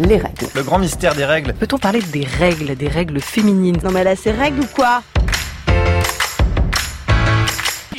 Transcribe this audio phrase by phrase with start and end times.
[0.00, 0.46] les règles.
[0.54, 1.52] Le grand mystère des règles.
[1.54, 3.78] Peut-on parler des règles, des règles féminines?
[3.82, 5.02] Non mais là c'est règles ou quoi?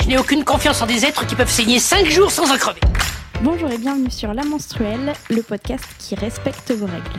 [0.00, 2.80] Je n'ai aucune confiance en des êtres qui peuvent saigner 5 jours sans en crever.
[3.42, 7.18] Bonjour et bienvenue sur La Menstruelle, le podcast qui respecte vos règles.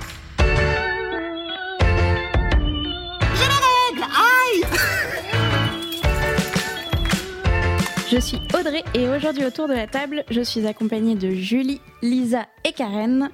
[8.11, 12.45] Je suis Audrey et aujourd'hui autour de la table, je suis accompagnée de Julie, Lisa
[12.63, 13.29] et Karen.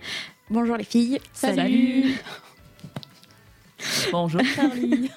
[0.51, 1.17] Bonjour les filles.
[1.31, 2.13] Salut.
[4.11, 5.09] Bonjour Charlie.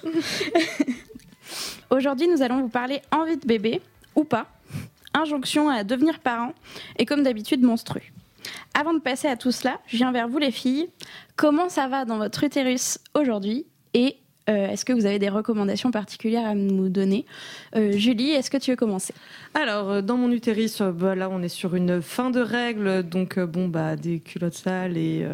[1.91, 3.83] Aujourd'hui, nous allons vous parler envie de bébé
[4.15, 4.47] ou pas,
[5.13, 6.53] injonction à devenir parent
[7.01, 8.01] et comme d'habitude monstrueux.
[8.75, 10.89] Avant de passer à tout cela, je viens vers vous les filles.
[11.35, 15.91] Comment ça va dans votre utérus aujourd'hui et euh, est-ce que vous avez des recommandations
[15.91, 17.25] particulières à nous donner
[17.77, 19.15] Euh, Julie, est-ce que tu veux commencer
[19.55, 23.39] Alors, euh, dans mon utérus, bah, là, on est sur une fin de règle, donc
[23.39, 25.27] bon, bah, des culottes sales et,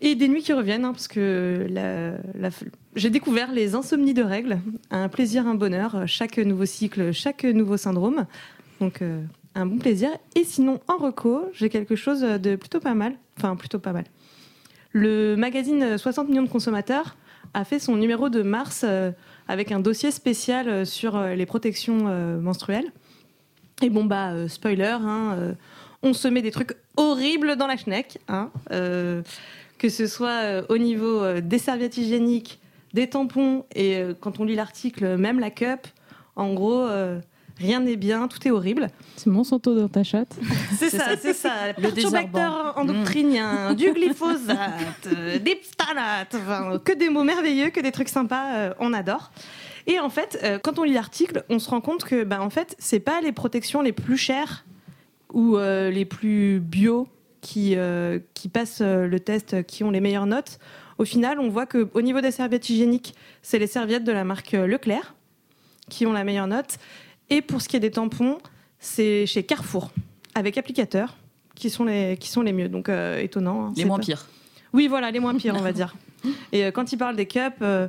[0.00, 2.50] et des nuits qui reviennent, hein, parce que la-
[2.96, 4.58] j'ai découvert les insomnies de règles,
[4.90, 8.26] un plaisir, un bonheur, chaque nouveau cycle, chaque nouveau syndrome,
[8.80, 9.00] donc
[9.54, 10.10] un bon plaisir.
[10.34, 14.04] Et sinon, en reco, j'ai quelque chose de plutôt pas mal, enfin plutôt pas mal.
[14.92, 17.16] Le magazine euh, 60 millions de consommateurs
[17.54, 19.10] a fait son numéro de mars euh,
[19.48, 22.04] avec un dossier spécial euh, sur euh, les protections
[22.40, 22.92] menstruelles.
[23.82, 25.54] Et bon, bah, spoiler, hein,
[26.02, 31.40] on se met des trucs horribles dans la schneck, hein, que ce soit au niveau
[31.42, 32.58] des serviettes hygiéniques,
[32.94, 35.88] des tampons, et quand on lit l'article, même la cup,
[36.36, 36.88] en gros,
[37.58, 38.88] rien n'est bien, tout est horrible.
[39.16, 40.36] C'est Monsanto dans ta chatte.
[40.78, 41.68] C'est ça, c'est ça.
[41.78, 47.92] Le Perturbateur endocrinien, du glyphosate, euh, des phtalates, enfin, que des mots merveilleux, que des
[47.92, 49.30] trucs sympas, euh, on adore.
[49.86, 52.50] Et en fait, euh, quand on lit l'article, on se rend compte que, bah, en
[52.50, 54.64] fait, c'est pas les protections les plus chères
[55.32, 57.08] ou euh, les plus bio
[57.40, 60.58] qui, euh, qui passent euh, le test, qui ont les meilleures notes.
[60.98, 64.24] Au final, on voit que au niveau des serviettes hygiéniques, c'est les serviettes de la
[64.24, 65.14] marque Leclerc
[65.88, 66.78] qui ont la meilleure note.
[67.30, 68.38] Et pour ce qui est des tampons,
[68.78, 69.90] c'est chez Carrefour,
[70.34, 71.16] avec applicateur,
[71.54, 72.68] qui sont les, qui sont les mieux.
[72.68, 73.66] Donc, euh, étonnant.
[73.68, 74.26] hein, Les moins pas- pires.
[74.72, 75.96] Oui, voilà, les moins pires, on va dire.
[76.52, 77.88] Et euh, quand il parle des cups, euh,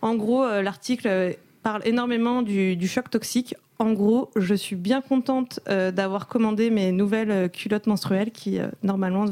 [0.00, 3.54] en gros, l'article parle énormément du, du choc toxique.
[3.78, 9.26] En gros, je suis bien contente d'avoir commandé mes nouvelles culottes menstruelles qui, normalement,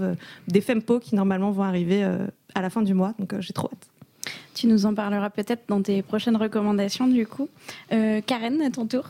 [0.49, 2.03] des Fempo qui, normalement, vont arriver
[2.55, 3.15] à la fin du mois.
[3.19, 3.90] Donc, j'ai trop hâte.
[4.55, 7.49] Tu nous en parleras peut-être dans tes prochaines recommandations du coup.
[7.93, 9.05] Euh, Karen, à ton tour.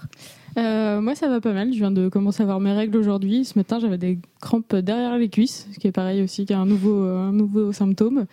[0.59, 1.73] Euh, moi, ça va pas mal.
[1.73, 3.45] Je viens de commencer à avoir mes règles aujourd'hui.
[3.45, 7.29] Ce matin, j'avais des crampes derrière les cuisses, ce qui est pareil aussi nouveau, euh,
[7.29, 8.27] un nouveau symptôme.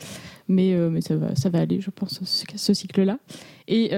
[0.48, 3.20] Mais, euh, mais ça, va, ça va aller, je pense, ce, ce cycle-là.
[3.68, 3.90] Et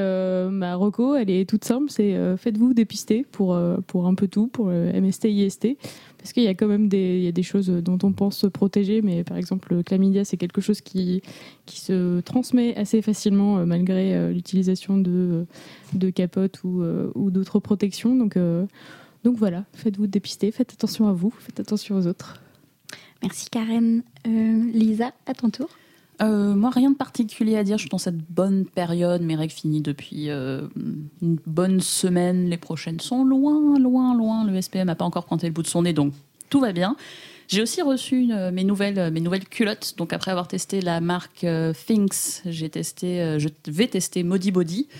[0.49, 1.91] ma reco, elle est toute simple.
[1.91, 3.55] C'est faites-vous dépister pour,
[3.85, 5.77] pour un peu tout, pour le MST, IST.
[6.19, 9.01] Parce qu'il y a quand même des, choses dont on pense se protéger.
[9.01, 11.21] Mais par exemple, le chlamydia, c'est quelque chose qui,
[11.67, 15.45] se transmet assez facilement euh, malgré euh, l'utilisation de,
[16.13, 18.15] capotes ou, euh, d'autres protections.
[18.15, 18.37] Donc,
[19.23, 22.41] voilà, faites-vous dépister, faites attention à vous, faites attention aux autres.
[23.21, 24.03] Merci Karen.
[24.25, 25.69] Lisa, à ton tour.
[26.21, 27.77] Euh, moi, rien de particulier à dire.
[27.77, 29.21] Je suis dans cette bonne période.
[29.21, 30.67] Mes règles finies depuis euh,
[31.21, 32.49] une bonne semaine.
[32.49, 34.45] Les prochaines sont loin, loin, loin.
[34.45, 36.13] Le SPM n'a pas encore pointé le bout de son nez, donc
[36.49, 36.95] tout va bien.
[37.47, 39.95] J'ai aussi reçu une- mes, nouvelles, mes nouvelles culottes.
[39.97, 44.51] Donc, après avoir testé la marque euh, Thinx, j'ai testé, euh, je vais tester Modi
[44.51, 44.95] Body, euh,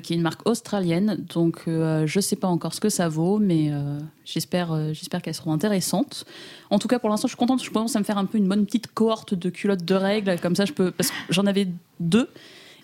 [0.00, 1.24] qui est une marque australienne.
[1.28, 4.92] Donc, euh, je ne sais pas encore ce que ça vaut, mais euh, j'espère euh,
[4.92, 6.24] j'espère qu'elles seront intéressantes.
[6.70, 7.62] En tout cas, pour l'instant, je suis contente.
[7.62, 10.38] Je commence à me faire un peu une bonne petite cohorte de culottes de règles.
[10.40, 10.90] Comme ça, je peux.
[10.90, 11.68] Parce que j'en avais
[12.00, 12.28] deux.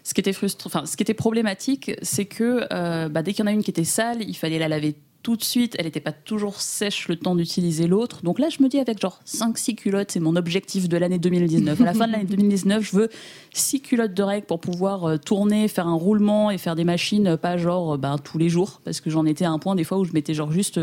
[0.03, 3.43] Ce qui était frustrant, enfin, ce qui était problématique, c'est que euh, bah, dès qu'il
[3.43, 5.74] y en a une qui était sale, il fallait la laver tout de suite.
[5.78, 8.22] Elle n'était pas toujours sèche le temps d'utiliser l'autre.
[8.22, 11.80] Donc là, je me dis, avec genre 5-6 culottes, c'est mon objectif de l'année 2019.
[11.80, 13.08] À la fin de l'année 2019, je veux
[13.52, 17.26] 6 culottes de règles pour pouvoir euh, tourner, faire un roulement et faire des machines,
[17.26, 18.80] euh, pas genre euh, ben, tous les jours.
[18.84, 20.78] Parce que j'en étais à un point des fois où je mettais genre juste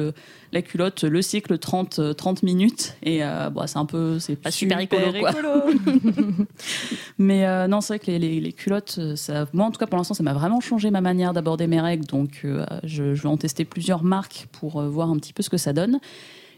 [0.51, 2.96] la culotte, le cycle 30, euh, 30 minutes.
[3.03, 5.31] Et euh, bon, c'est un peu, c'est pas super, écolo, quoi.
[7.18, 9.86] Mais euh, non, c'est vrai que les, les- les culottes, ça, moi en tout cas
[9.88, 12.06] pour l'instant, ça m'a vraiment changé ma manière d'aborder mes règles.
[12.06, 15.44] Donc euh, je, je vais en tester plusieurs marques pour euh, voir un petit peu
[15.44, 16.00] ce que ça donne.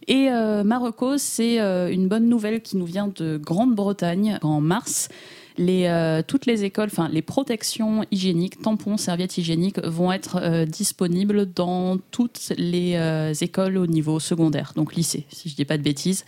[0.07, 5.09] Et euh, Marocco, c'est euh, une bonne nouvelle qui nous vient de Grande-Bretagne en mars.
[5.57, 11.45] Les, euh, toutes les écoles, enfin les protections hygiéniques, tampons, serviettes hygiéniques vont être disponibles
[11.53, 12.97] dans toutes les
[13.41, 16.25] écoles au niveau secondaire, donc lycée, si je dis pas de bêtises.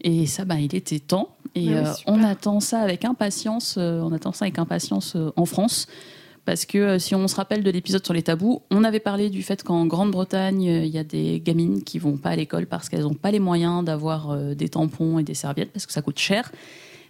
[0.00, 1.36] Et ça, bah, il était temps.
[1.54, 3.76] Et Ah on attend ça avec impatience.
[3.76, 5.86] on attend ça avec impatience en France.
[6.44, 9.30] Parce que euh, si on se rappelle de l'épisode sur les tabous, on avait parlé
[9.30, 12.66] du fait qu'en Grande-Bretagne, euh, il y a des gamines qui vont pas à l'école
[12.66, 15.92] parce qu'elles n'ont pas les moyens d'avoir euh, des tampons et des serviettes parce que
[15.92, 16.50] ça coûte cher.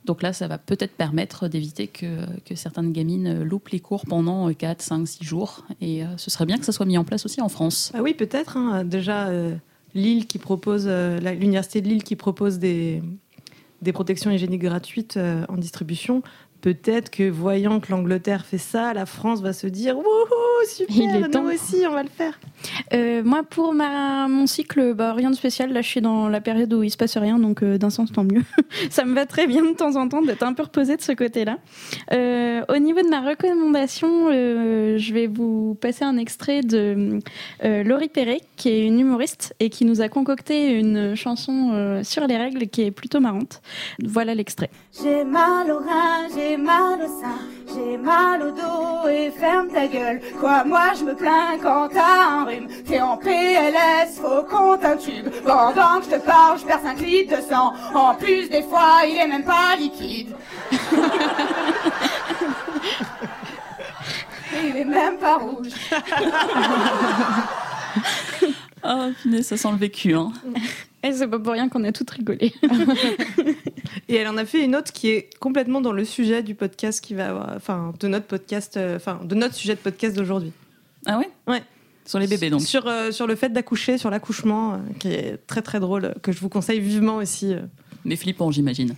[0.05, 4.53] Donc là, ça va peut-être permettre d'éviter que, que certaines gamines loupent les cours pendant
[4.53, 5.65] 4, 5, 6 jours.
[5.81, 7.93] Et ce serait bien que ça soit mis en place aussi en France.
[7.95, 8.57] Ah oui, peut-être.
[8.57, 8.83] hein.
[8.83, 9.31] Déjà,
[9.95, 13.01] Lille qui propose, l'université de Lille qui propose des,
[13.81, 16.25] des protections hygiéniques gratuites en distribution.
[16.63, 20.05] Peut-être que voyant que l'Angleterre fait ça, la France va se dire Wouhou,
[20.67, 21.45] super, Il est nous temps.
[21.45, 22.39] aussi, on va le faire.
[22.95, 25.73] Euh, moi, pour ma, mon cycle, bah, rien de spécial.
[25.73, 28.13] Là, je suis dans la période où il se passe rien, donc euh, d'un sens,
[28.13, 28.43] tant mieux.
[28.91, 31.13] Ça me va très bien de temps en temps d'être un peu reposée de ce
[31.13, 31.59] côté-là.
[32.13, 37.19] Euh, au niveau de ma recommandation, euh, je vais vous passer un extrait de
[37.65, 42.05] euh, Laurie Perret, qui est une humoriste et qui nous a concocté une chanson euh,
[42.05, 43.61] sur les règles qui est plutôt marrante.
[44.05, 44.71] Voilà l'extrait.
[45.03, 49.87] J'ai mal au rein, j'ai mal au sein, j'ai mal au dos et ferme ta
[49.87, 50.21] gueule.
[50.39, 52.69] Quoi, moi je me plains quand t'as un rhume.
[52.87, 55.31] T'es en PLS, faut qu'on t'intube.
[55.47, 57.73] Pendant que je te parle, je perds 5 litres de sang.
[57.95, 60.37] En plus, des fois, il est même pas liquide.
[64.65, 65.73] Il est même pas rouge.
[68.83, 70.15] Ah, punaise, ça sent le vécu.
[70.15, 70.33] Hein.
[71.05, 72.53] Et c'est pas pour rien qu'on a toutes rigolé.
[74.09, 77.03] Et elle en a fait une autre qui est complètement dans le sujet du podcast
[77.05, 80.53] qui va avoir, enfin, de notre podcast, euh, enfin, de notre sujet de podcast d'aujourd'hui.
[81.07, 81.29] Ah ouais?
[81.49, 81.63] Ouais.
[82.05, 82.61] Sur les bébés, donc.
[82.63, 86.33] Sur, euh, sur le fait d'accoucher, sur l'accouchement, euh, qui est très très drôle, que
[86.33, 87.53] je vous conseille vivement aussi.
[87.55, 87.61] euh.
[88.05, 88.95] Mais flippant, j'imagine.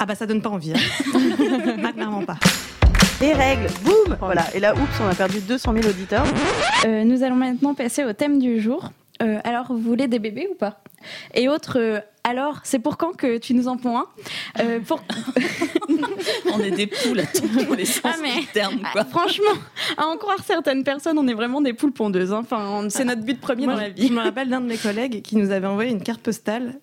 [0.00, 0.72] Ah bah ça donne pas envie.
[0.72, 0.78] Hein.
[1.84, 2.38] Ah, clairement pas.
[3.20, 6.24] Les règles, boum Voilà, et là, oups, on a perdu 200 000 auditeurs.
[6.86, 8.90] Euh, nous allons maintenant passer au thème du jour.
[9.22, 10.80] Euh, alors, vous voulez des bébés ou pas?
[11.34, 14.06] Et autre, euh, alors, c'est pour quand que tu nous en ponds un?
[14.60, 15.02] Euh, pour...
[16.54, 19.00] On est des poules à tous les sens Ah, mais- du terme, quoi.
[19.00, 19.60] Ah, franchement,
[19.96, 22.32] à en croire certaines personnes, on est vraiment des poules pondeuses.
[22.32, 22.42] hein.
[22.44, 24.06] Enfin, c'est notre but premier Moi, dans la vie.
[24.06, 26.74] Je me rappelle d'un de mes collègues qui nous avait envoyé une carte postale.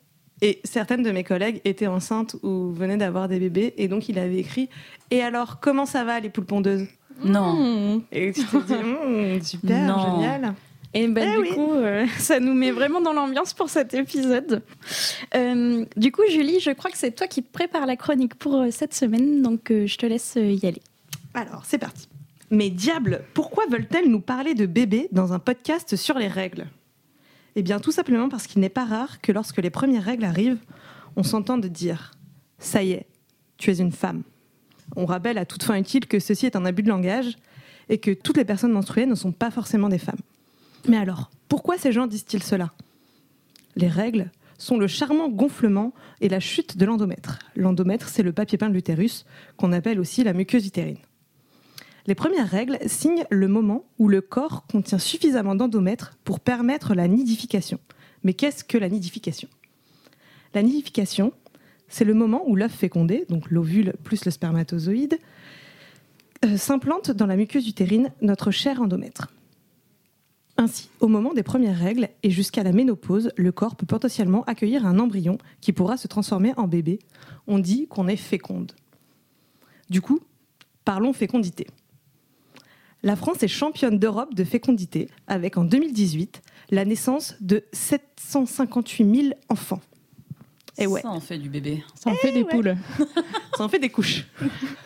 [0.42, 3.74] Et certaines de mes collègues étaient enceintes ou venaient d'avoir des bébés.
[3.78, 4.70] Et donc, il avait écrit
[5.12, 6.88] Et alors, comment ça va, les poules pondeuses?
[7.24, 8.02] Non.
[8.12, 10.00] Et tu Hum, Super, Non.
[10.22, 10.54] génial.
[10.94, 11.50] Et Eh du oui.
[11.54, 14.62] coup, euh, ça nous met vraiment dans l'ambiance pour cet épisode.
[15.36, 18.72] Euh, du coup, Julie, je crois que c'est toi qui prépare la chronique pour euh,
[18.72, 20.82] cette semaine, donc je te laisse y aller.
[21.34, 22.08] Alors, c'est parti.
[22.52, 26.68] Mais diable, pourquoi veulent-elles nous parler de bébés dans un podcast sur les règles?
[27.56, 30.60] Eh bien, tout simplement parce qu'il n'est pas rare que lorsque les premières règles arrivent,
[31.16, 32.12] on s'entende dire
[32.60, 33.08] Ça y est,
[33.58, 34.24] tu es une femme.
[34.96, 37.38] On rappelle à toute fin utile que ceci est un abus de langage
[37.90, 40.20] et que toutes les personnes menstruées ne sont pas forcément des femmes.
[40.88, 42.74] Mais alors, pourquoi ces gens disent-ils cela?
[43.76, 47.40] Les règles sont le charmant gonflement et la chute de l'endomètre.
[47.56, 49.26] L'endomètre, c'est le papier peint de l'utérus,
[49.58, 50.98] qu'on appelle aussi la muqueuse utérine.
[52.08, 57.08] Les premières règles signent le moment où le corps contient suffisamment d'endomètre pour permettre la
[57.08, 57.80] nidification.
[58.24, 59.50] Mais qu'est-ce que la nidification?
[60.54, 61.34] La nidification,
[61.88, 65.18] c'est le moment où l'œuf fécondé, donc l'ovule plus le spermatozoïde,
[66.46, 69.34] euh, s'implante dans la muqueuse utérine, notre cher endomètre.
[70.58, 74.86] Ainsi, au moment des premières règles et jusqu'à la ménopause, le corps peut potentiellement accueillir
[74.86, 77.00] un embryon qui pourra se transformer en bébé.
[77.48, 78.72] On dit qu'on est féconde.
[79.90, 80.22] Du coup,
[80.86, 81.68] parlons fécondité.
[83.06, 86.42] La France est championne d'Europe de fécondité avec en 2018
[86.72, 89.80] la naissance de 758 000 enfants.
[90.80, 91.84] Et ouais, Ça en fait du bébé.
[91.94, 92.76] Ça en fait des poules.
[93.56, 94.26] ça en fait des couches.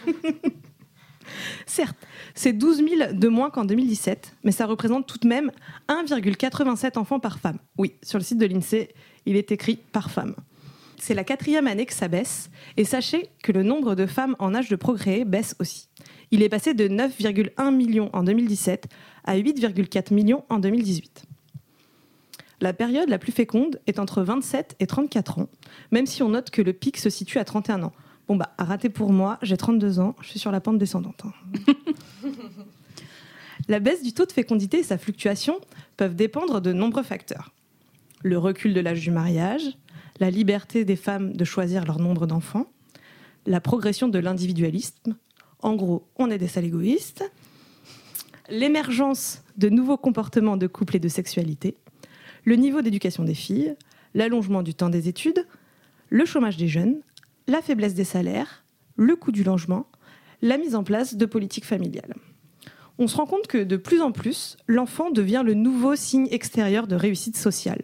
[1.66, 1.96] Certes,
[2.36, 5.50] c'est 12 000 de moins qu'en 2017, mais ça représente tout de même
[5.88, 7.60] 1,87 enfants par femme.
[7.78, 8.90] Oui, sur le site de l'INSEE,
[9.28, 10.36] il est écrit par femme.
[10.98, 14.54] C'est la quatrième année que ça baisse, et sachez que le nombre de femmes en
[14.54, 15.88] âge de procréer baisse aussi.
[16.32, 18.88] Il est passé de 9,1 millions en 2017
[19.26, 21.24] à 8,4 millions en 2018.
[22.62, 25.50] La période la plus féconde est entre 27 et 34 ans,
[25.92, 27.94] même si on note que le pic se situe à 31 ans.
[28.28, 31.24] Bon bah, raté pour moi, j'ai 32 ans, je suis sur la pente descendante.
[31.26, 31.74] hein.
[33.70, 35.60] la baisse du taux de fécondité et sa fluctuation
[35.98, 37.54] peuvent dépendre de nombreux facteurs.
[38.22, 39.64] Le recul de l'âge du mariage,
[40.20, 42.68] la liberté des femmes de choisir leur nombre d'enfants,
[43.46, 45.16] la progression de l'individualisme,
[45.62, 47.30] en gros, on est des sales égoïstes,
[48.50, 51.78] l'émergence de nouveaux comportements de couple et de sexualité,
[52.46, 53.76] le niveau d'éducation des filles,
[54.14, 55.46] l'allongement du temps des études,
[56.10, 57.02] le chômage des jeunes,
[57.48, 58.64] la faiblesse des salaires,
[58.96, 59.88] le coût du logement,
[60.42, 62.16] la mise en place de politiques familiales.
[62.98, 66.88] On se rend compte que de plus en plus, l'enfant devient le nouveau signe extérieur
[66.88, 67.82] de réussite sociale,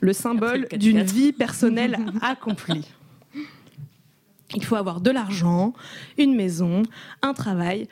[0.00, 1.12] le symbole d'une 4-4.
[1.12, 2.88] vie personnelle accomplie.
[4.54, 5.72] Il faut avoir de l'argent,
[6.16, 6.82] une maison,
[7.22, 7.88] un travail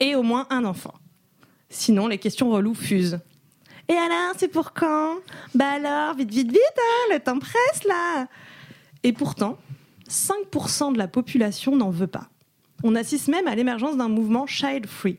[0.00, 0.94] et au moins un enfant.
[1.68, 3.20] Sinon, les questions reloues fusent.
[3.88, 5.16] Et alors, c'est pour quand?
[5.54, 8.28] Bah alors, vite, vite, vite, hein, le temps presse là
[9.02, 9.58] Et pourtant,
[10.08, 12.28] 5% de la population n'en veut pas.
[12.82, 15.18] On assiste même à l'émergence d'un mouvement child free,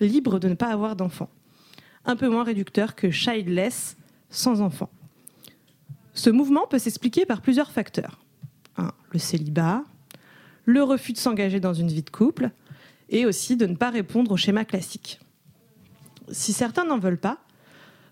[0.00, 1.30] libre de ne pas avoir d'enfants.
[2.04, 3.96] Un peu moins réducteur que childless,
[4.30, 4.90] sans enfants.
[6.14, 8.18] Ce mouvement peut s'expliquer par plusieurs facteurs.
[8.76, 9.82] Un, le célibat,
[10.66, 12.50] le refus de s'engager dans une vie de couple,
[13.08, 15.20] et aussi de ne pas répondre au schéma classique.
[16.30, 17.38] Si certains n'en veulent pas,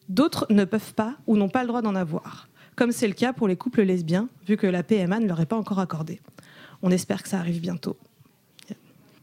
[0.09, 3.33] d'autres ne peuvent pas ou n'ont pas le droit d'en avoir, comme c'est le cas
[3.33, 6.21] pour les couples lesbiens, vu que la PMA ne leur est pas encore accordée.
[6.83, 7.97] On espère que ça arrive bientôt.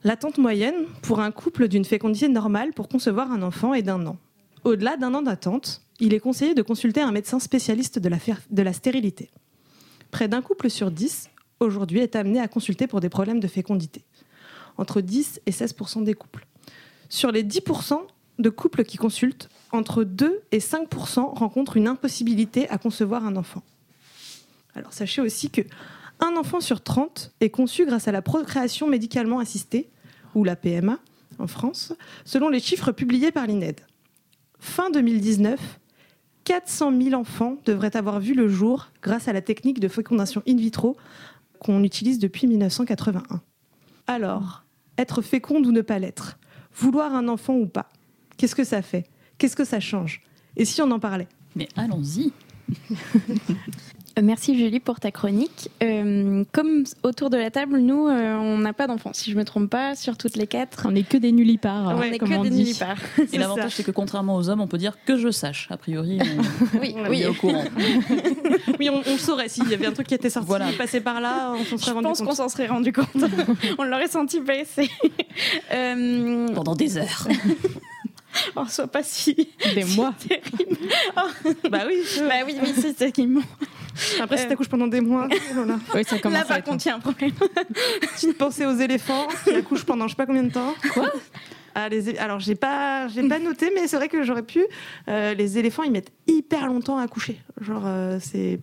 [0.04, 4.18] L'attente moyenne pour un couple d'une fécondité normale pour concevoir un enfant est d'un an.
[4.64, 8.18] Au-delà d'un an d'attente, il est conseillé de consulter un médecin spécialiste de la,
[8.50, 9.30] de la stérilité.
[10.10, 11.30] Près d'un couple sur dix,
[11.66, 14.04] aujourd'hui, est amené à consulter pour des problèmes de fécondité.
[14.78, 16.46] Entre 10 et 16% des couples.
[17.10, 18.00] Sur les 10%
[18.40, 23.64] de couples qui consultent, entre 2 et 5% rencontrent une impossibilité à concevoir un enfant.
[24.76, 25.62] Alors sachez aussi que
[26.20, 29.90] un enfant sur 30 est conçu grâce à la procréation médicalement assistée,
[30.36, 31.00] ou la PMA
[31.40, 31.94] en France,
[32.26, 33.82] selon les chiffres publiés par l'INED.
[34.60, 35.60] Fin 2019,
[36.44, 40.58] 400 000 enfants devraient avoir vu le jour grâce à la technique de fécondation in
[40.58, 40.98] vitro
[41.62, 43.40] qu'on utilise depuis 1981.
[44.08, 44.64] Alors,
[44.98, 46.40] être féconde ou ne pas l'être
[46.74, 47.88] Vouloir un enfant ou pas
[48.38, 49.06] Qu'est-ce que ça fait?
[49.38, 50.24] Qu'est-ce que ça change?
[50.58, 51.28] Et si on en parlait?
[51.56, 52.34] Mais allons-y.
[54.18, 55.70] Euh, Merci Julie pour ta chronique.
[55.84, 59.46] Euh, comme autour de la table, nous, euh, on n'a pas d'enfants, si je me
[59.46, 60.86] trompe pas, sur toutes les quatre.
[60.88, 62.98] On n'est que des nullipares, on n'est comme que on des nullipares.
[63.32, 65.68] Et l'avantage, c'est que contrairement aux hommes, on peut dire que je sache.
[65.70, 67.22] A priori, on, Oui, on oui.
[67.22, 67.64] est au courant.
[68.80, 70.68] Oui, on, saurait s'il y avait un truc qui était sorti, Voilà.
[70.78, 72.28] passé par là, on s'en Je serait rendu pense compte.
[72.30, 73.08] qu'on s'en serait rendu compte.
[73.78, 74.90] on l'aurait senti passer.
[75.72, 77.28] Euh, Pendant des heures.
[78.56, 80.14] oh, sois pas si Des mois.
[80.28, 80.78] terrible.
[81.70, 83.42] Bah oui, je- Bah oui, oui, c'est terrible.
[84.22, 84.50] après si Euh.
[84.50, 85.80] t'accouches pendant des mois, oh là là.
[85.94, 87.32] Oui, ça commence Là, par être- contre, il y a un problème.
[88.02, 90.74] Petite pensée aux éléphants qui accouchent pendant je sais pas combien de temps.
[90.94, 91.12] Quoi?
[91.76, 94.66] Ah, les Alors j'ai pas, j'ai pas noté, mais c'est vrai que j'aurais pu.
[95.08, 97.40] Euh, les éléphants, ils mettent hyper longtemps à accoucher.
[97.62, 98.60] Genre euh, c'est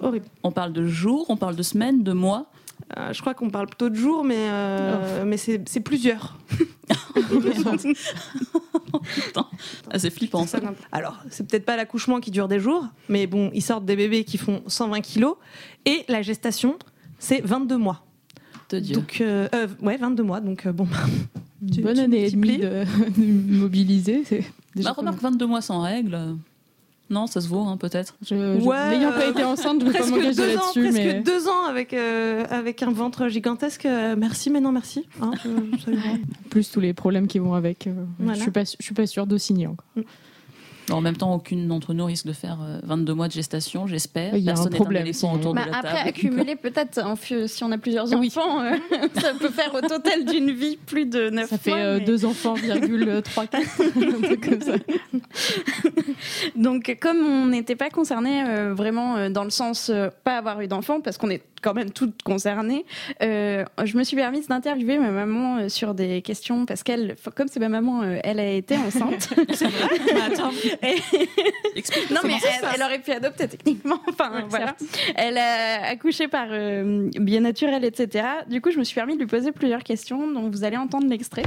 [0.00, 0.26] horrible.
[0.42, 2.50] On parle de jours, on parle de semaines, de mois?
[2.98, 6.36] Euh, je crois qu'on parle plutôt de jours, mais euh, mais c'est c'est plusieurs.
[9.90, 10.58] Ah, c'est flippant ça.
[10.90, 14.24] Alors, c'est peut-être pas l'accouchement qui dure des jours, mais bon, ils sortent des bébés
[14.24, 15.36] qui font 120 kilos
[15.86, 16.78] et la gestation,
[17.18, 18.04] c'est 22 mois.
[18.70, 18.94] De Dieu.
[18.96, 20.40] Donc, euh, euh, ouais, 22 mois.
[20.40, 20.86] Donc, euh, bon,
[21.62, 22.84] Une Tu- bonne tu année et demie de,
[23.16, 24.22] de mobiliser.
[24.74, 26.18] Déjà Bah, remarque, 22 mois sans règles.
[27.12, 28.16] Non, ça se vaut hein, peut-être.
[28.22, 30.80] Je, je- Ouais, N'ayant euh, pas été enceinte, je ne veux pas m'engager là-dessus.
[30.82, 31.20] presque Mais...
[31.20, 33.84] deux ans avec, euh, avec un ventre gigantesque.
[33.86, 35.06] euh, merci, mais non, merci.
[35.20, 35.58] Hein, euh.
[36.50, 37.86] Plus tous les problèmes qui vont avec.
[37.86, 38.34] euh, Voilà.
[38.38, 39.86] Je suis pas, je suis pas sûre de signer encore.
[40.92, 44.36] En même temps, aucune d'entre nous risque de faire euh, 22 mois de gestation, j'espère.
[44.36, 45.32] Il y a un Personne problème, sinon.
[45.32, 46.08] autour Bah, de la après, table.
[46.08, 47.00] accumuler peut-être,
[47.46, 48.28] si on a plusieurs Oui.
[48.28, 48.76] enfants, euh,
[49.20, 52.24] ça peut faire au total d'une vie plus de 9 Ça fait euh, mais- deux
[52.24, 53.62] enfants, virgule 3, 4.
[53.96, 54.74] un truc comme ça.
[56.56, 60.60] Donc, comme on n'était pas concernés euh, vraiment euh, dans le sens euh, pas avoir
[60.60, 62.84] eu d'enfant, parce qu'on est quand même toutes concernées,
[63.22, 67.48] euh, je me suis permise d'interviewer ma maman euh, sur des questions, parce qu'elle, comme
[67.48, 69.28] c'est ma maman, euh, elle a été enceinte.
[70.26, 70.50] Attends.
[70.82, 70.98] Et-
[71.76, 72.34] Explique non, mais
[72.74, 73.98] elle, aurait pu adopter techniquement.
[74.08, 74.76] Enfin, Ouais, voilà.
[75.14, 78.26] Elle a accouché par euh, bien naturel, etc.
[78.48, 81.06] Du coup, je me suis permis de lui poser plusieurs questions, donc vous allez entendre
[81.08, 81.44] l'extrait.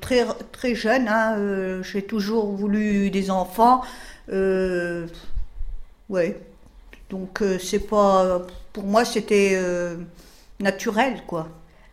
[0.00, 3.82] très, très jeune, hein, euh, j'ai toujours voulu des enfants.
[4.32, 5.06] Euh,
[6.08, 6.40] ouais.
[7.10, 8.42] Donc euh, c'est pas.
[8.72, 9.96] Pour moi, c'était euh,
[10.60, 11.48] naturel, quoi.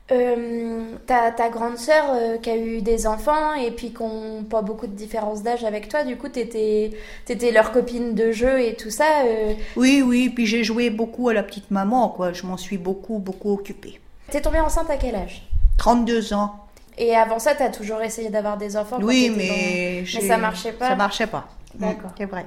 [0.09, 4.43] Euh, ta, ta grande sœur euh, qui a eu des enfants et puis qui n'ont
[4.43, 6.91] pas beaucoup de différence d'âge avec toi, du coup, t'étais
[7.27, 9.23] étais leur copine de jeu et tout ça.
[9.25, 12.31] euh, Oui, oui, puis j'ai joué beaucoup à la petite maman, quoi.
[12.31, 13.99] Je m'en suis beaucoup, beaucoup occupée.
[14.31, 15.45] T'es tombée enceinte à quel âge?
[15.77, 16.55] 32 ans.
[16.97, 19.47] Et avant ça, t'as toujours essayé d'avoir des enfants Oui, mais.
[19.47, 21.49] dans- j'ai- ça marchait pas Ça marchait pas.
[21.75, 22.11] D'accord.
[22.17, 22.45] C'est vrai.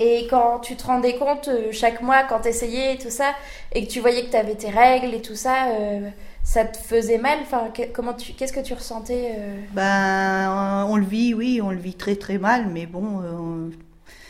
[0.00, 3.34] Et quand tu te rendais compte euh, chaque mois, quand t'essayais et tout ça,
[3.72, 6.08] et que tu voyais que t'avais tes règles et tout ça, euh,
[6.44, 7.38] ça te faisait mal?
[7.42, 11.70] Enfin, que- comment tu, qu'est-ce que tu ressentais euh, Ben, on le vit, oui, on
[11.70, 13.20] le vit très, très mal, mais bon.
[13.22, 13.70] euh,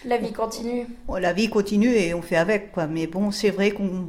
[0.07, 0.87] La vie continue.
[1.19, 2.87] La vie continue et on fait avec, quoi.
[2.87, 4.07] Mais bon, c'est vrai qu'on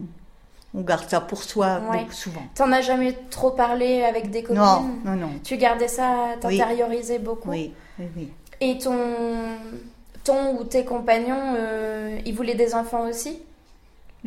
[0.74, 2.00] on garde ça pour soi Ouais.
[2.00, 2.44] beaucoup, souvent.
[2.56, 4.62] T'en as jamais trop parlé avec des copines?
[4.62, 5.32] Non, non, non.
[5.44, 7.50] Tu gardais ça, t'intériorisais beaucoup?
[7.50, 8.30] Oui, oui, oui.
[8.62, 8.94] Et ton,
[10.30, 13.40] ton ou tes compagnons, euh, ils voulaient des enfants aussi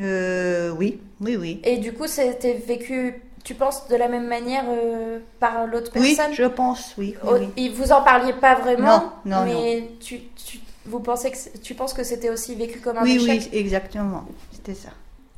[0.00, 1.60] Euh, oui, oui, oui.
[1.64, 6.14] Et du coup, c'était vécu, tu penses, de la même manière euh, par l'autre Oui,
[6.16, 7.14] personne je pense, oui.
[7.22, 7.48] oui, Oh, oui.
[7.64, 11.74] et Vous en parliez pas vraiment Non, non, mais Tu, tu, vous pensez que tu
[11.74, 14.24] penses que c'était aussi vécu comme un Oui, échec oui, exactement.
[14.52, 14.88] C'était ça.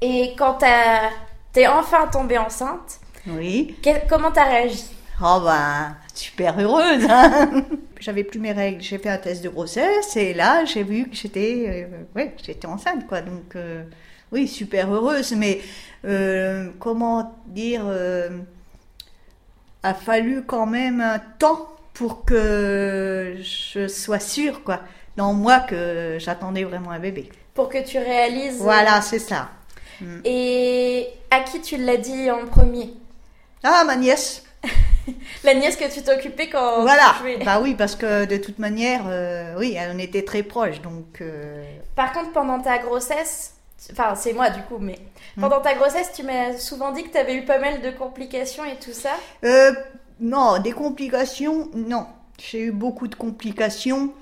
[0.00, 0.58] Et quand
[1.52, 3.74] t'es enfin tombée enceinte, Oui.
[3.82, 4.84] que- comment t'as réagi
[5.22, 7.06] Oh ben, super heureuse.
[7.08, 7.64] hein.
[8.00, 8.82] J'avais plus mes règles.
[8.82, 12.66] J'ai fait un test de grossesse et là, j'ai vu que j'étais, euh, ouais, j'étais
[12.66, 13.20] enceinte, quoi.
[13.20, 13.84] Donc, euh,
[14.32, 15.32] oui, super heureuse.
[15.32, 15.60] Mais
[16.04, 18.30] euh, comment dire, euh,
[19.82, 24.80] a fallu quand même un temps pour que je sois sûre, quoi,
[25.16, 27.30] dans moi que j'attendais vraiment un bébé.
[27.54, 28.58] Pour que tu réalises.
[28.58, 29.50] Voilà, c'est ça.
[30.24, 32.92] Et à qui tu l'as dit en premier?
[33.62, 34.43] Ah, ma nièce.
[35.44, 37.14] La nièce que tu t'occupais quand Voilà.
[37.22, 37.44] tu.
[37.44, 41.20] Bah oui, parce que de toute manière, euh, oui, on était très proches, donc.
[41.20, 41.64] euh,
[41.96, 43.54] Par contre, pendant ta grossesse,
[43.92, 44.98] enfin c'est moi du coup, mais
[45.36, 45.40] Hmm.
[45.40, 48.64] pendant ta grossesse, tu m'as souvent dit que tu avais eu pas mal de complications
[48.64, 49.10] et tout ça.
[49.44, 49.72] Euh,
[50.20, 52.06] non, des complications, non.
[52.38, 54.12] J'ai eu beaucoup de complications.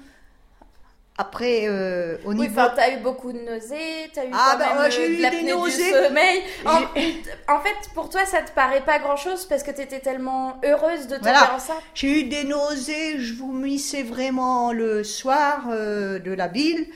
[1.18, 2.58] Après, euh, au Oui, niveau.
[2.58, 5.16] enfin, t'as eu beaucoup de nausées, t'as eu Ah, quand bah, même moi, j'ai eu
[5.18, 5.90] de des du nausées.
[5.92, 6.42] sommeil.
[6.66, 11.06] En, en fait, pour toi, ça te paraît pas grand-chose parce que t'étais tellement heureuse
[11.08, 11.54] de tomber Voilà.
[11.54, 11.82] enceinte.
[11.94, 16.86] J'ai eu des nausées, je vomissais vraiment le soir euh, de la bile,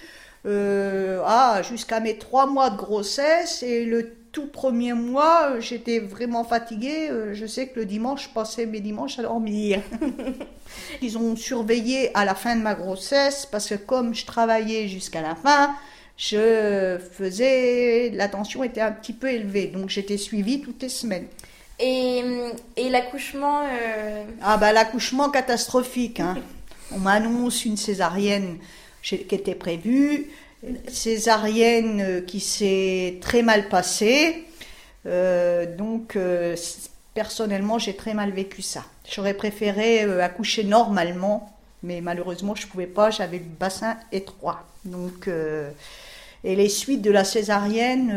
[0.47, 3.63] euh, ah, jusqu'à mes trois mois de grossesse.
[3.63, 7.09] Et le tout premier mois, euh, j'étais vraiment fatiguée.
[7.11, 9.81] euh, Je sais que le dimanche, je passais mes dimanches à dormir.
[11.03, 15.23] Ils ont surveillé à la fin de ma grossesse parce que comme je travaillais jusqu'à
[15.23, 15.75] la fin,
[16.19, 19.69] je faisais, la tension était un petit peu élevée.
[19.69, 21.29] Donc j'étais suivie toutes les semaines.
[21.81, 22.23] Et,
[22.77, 26.21] et l'accouchement, euh, Ah bah l'accouchement catastrophique.
[26.21, 26.37] hein.
[26.93, 28.59] On m'annonce une césarienne
[29.03, 30.27] qui était prévue,
[30.89, 34.47] césarienne qui s'est très mal passée.
[35.07, 36.57] Euh, donc euh,
[37.15, 38.85] personnellement j'ai très mal vécu ça.
[39.09, 44.65] J'aurais préféré euh, accoucher normalement, mais malheureusement je pouvais pas, j'avais le bassin étroit.
[44.85, 45.29] Donc
[46.45, 48.15] et les suites de la césarienne,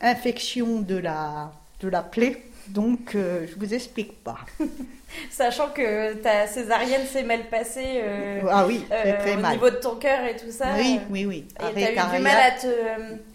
[0.00, 2.42] infection de la de la plaie.
[2.70, 4.38] Donc euh, je vous explique pas.
[5.30, 9.52] sachant que ta césarienne s'est mal passée euh, Ah oui, très, euh, au mal.
[9.52, 10.74] niveau de ton cœur et tout ça.
[10.76, 11.48] Oui, euh, oui, oui.
[11.58, 12.66] Et Arrêt t'as eu du mal à te,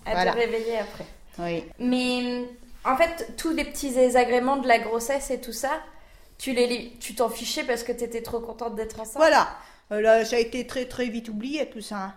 [0.05, 0.31] à Voilà.
[0.31, 1.05] te réveiller après.
[1.39, 1.63] Oui.
[1.79, 2.43] Mais
[2.85, 5.71] en fait, tous les petits désagréments de la grossesse et tout ça,
[6.37, 9.17] tu les tu t'en fichais parce que t'étais trop contente d'être enceinte.
[9.17, 9.47] Voilà.
[9.89, 12.13] Là, ça a été très très vite oublié tout ça.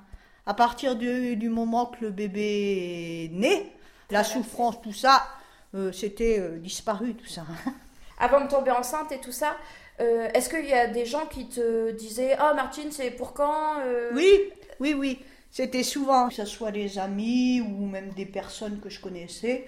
[0.47, 3.71] À partir du, du moment que le bébé est né,
[4.11, 5.27] la souffrance, tout ça,
[5.75, 7.45] euh, c'était euh, disparu tout ça.
[8.19, 9.57] Avant de tomber enceinte et tout ça,
[10.01, 13.77] euh, est-ce qu'il y a des gens qui te disaient Ah, Martine, c'est pour quand
[14.15, 14.51] Oui,
[14.81, 15.19] oui, oui.
[15.51, 19.65] C'était souvent, que ce soit des amis ou même des personnes que je connaissais,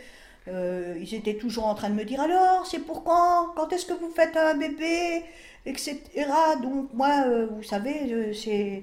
[0.47, 3.53] ils étaient toujours en train de me dire alors, c'est pour quand?
[3.55, 5.23] Quand est-ce que vous faites un bébé?
[5.65, 5.99] Etc.
[6.63, 8.83] Donc moi, vous savez, c'est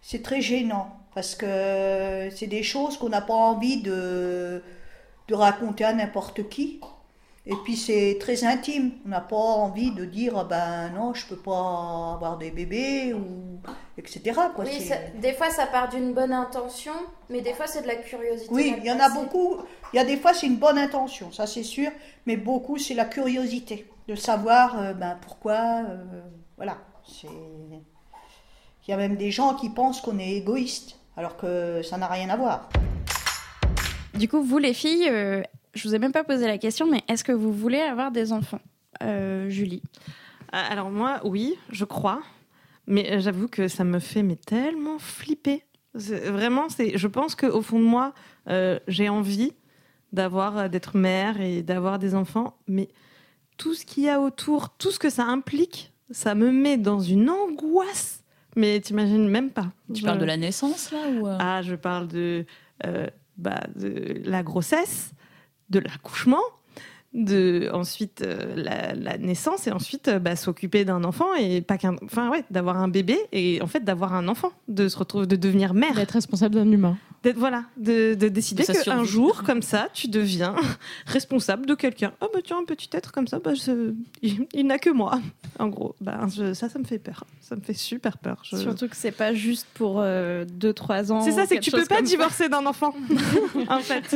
[0.00, 4.62] c'est très gênant parce que c'est des choses qu'on n'a pas envie de,
[5.28, 6.80] de raconter à n'importe qui.
[7.46, 8.92] Et puis c'est très intime.
[9.06, 13.14] On n'a pas envie de dire ah ben non, je peux pas avoir des bébés
[13.14, 13.58] ou
[13.96, 14.38] etc.
[14.54, 14.64] Quoi.
[14.66, 16.92] Oui, ça- des fois ça part d'une bonne intention,
[17.30, 18.52] mais des fois c'est de la curiosité.
[18.52, 19.56] Oui, il y en a beaucoup.
[19.94, 21.90] Il y a des fois, c'est une bonne intention, ça c'est sûr,
[22.26, 25.54] mais beaucoup, c'est la curiosité de savoir euh, ben, pourquoi.
[25.88, 26.04] euh,
[26.58, 26.76] voilà.
[27.06, 27.26] C'est...
[28.86, 32.06] Il y a même des gens qui pensent qu'on est égoïste, alors que ça n'a
[32.06, 32.68] rien à voir.
[34.18, 35.42] Du coup, vous les filles, euh,
[35.74, 38.32] je vous ai même pas posé la question, mais est-ce que vous voulez avoir des
[38.32, 38.60] enfants
[39.02, 39.82] Euh, Julie?
[40.52, 42.20] Ah, Alors moi, oui, je crois.
[42.86, 45.62] Mais euh, j'avoue que ça me fait mais tellement flipper.
[45.94, 46.96] Vraiment, c'est.
[46.96, 48.14] Je pense qu'au fond de moi,
[48.48, 49.52] euh, j'ai envie
[50.12, 52.88] d'avoir, euh, d'être mère et d'avoir des enfants, mais
[53.58, 57.00] tout ce qu'il y a autour, tout ce que ça implique, ça me met dans
[57.00, 58.24] une angoisse.
[58.56, 59.66] Mais t'imagines même pas.
[59.92, 61.36] Tu Je- parles de la naissance, là ou euh?
[61.38, 62.46] Ah, je parle de,
[62.86, 63.06] euh,
[63.38, 65.12] bah, de la grossesse,
[65.70, 66.42] de l'accouchement,
[67.14, 71.78] de ensuite euh, la, la naissance et ensuite euh, bah, s'occuper d'un enfant et pas
[71.78, 75.26] qu'un, enfin ouais, d'avoir un bébé et en fait d'avoir un enfant, de se retrouver,
[75.26, 76.98] de devenir mère, D'être responsable d'un humain.
[77.22, 80.54] d'être voilà, de, de décider qu'un jour comme ça, tu deviens
[81.06, 82.12] responsable de quelqu'un.
[82.20, 85.18] Oh bah tiens, un petit être comme ça, bah, je- il, il n'a que moi.
[85.58, 87.24] En gros, bah, je- ça, ça me fait peur.
[87.40, 88.42] Ça me fait super peur.
[88.44, 91.22] Je- Surtout que c'est pas juste pour 2-3 ans.
[91.22, 92.94] C'est ça, c'est que tu peux pas divorcer d'un enfant.
[93.70, 94.12] en fait,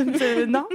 [0.47, 0.65] non.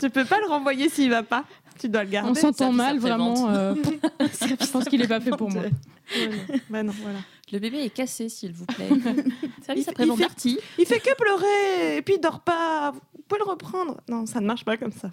[0.00, 1.44] Tu peux pas le renvoyer s'il va pas.
[1.78, 2.30] Tu dois le garder.
[2.30, 3.48] On s'entend mal, vraiment.
[3.50, 3.74] euh,
[4.20, 5.62] je pense qu'il est pas fait pour moi.
[5.62, 6.58] Ouais, non.
[6.68, 7.18] Bah non, voilà.
[7.52, 8.88] Le bébé est cassé, s'il vous plaît.
[8.90, 10.60] Il- Service il fait-.
[10.78, 12.90] Il fait que pleurer et puis il dort pas.
[12.92, 14.00] Vous pouvez le reprendre.
[14.08, 15.10] Non, ça ne marche pas comme ça.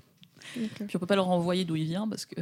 [0.53, 2.35] Puis on peut pas le renvoyer d'où il vient parce que.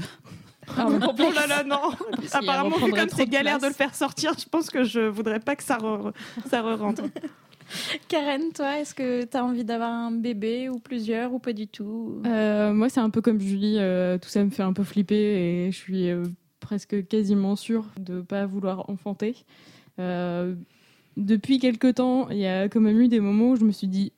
[0.78, 1.92] Ah, Oh là là, non.
[2.32, 5.56] Apparemment, vu comme c'est galère de le faire sortir, je pense que je voudrais pas
[5.56, 6.12] que ça re,
[6.50, 7.04] ça re rentre.
[8.08, 11.68] Karen, toi, est-ce que tu as envie d'avoir un bébé ou plusieurs ou pas du
[11.68, 14.84] tout Euh, moi, c'est un peu comme Julie, euh, tout ça me fait un peu
[14.84, 16.24] flipper et je suis euh,
[16.60, 19.46] presque quasiment sûre de pas vouloir enfanter.
[21.18, 23.88] Depuis quelque temps, il y a quand même eu des moments où je me suis
[23.88, 24.12] dit,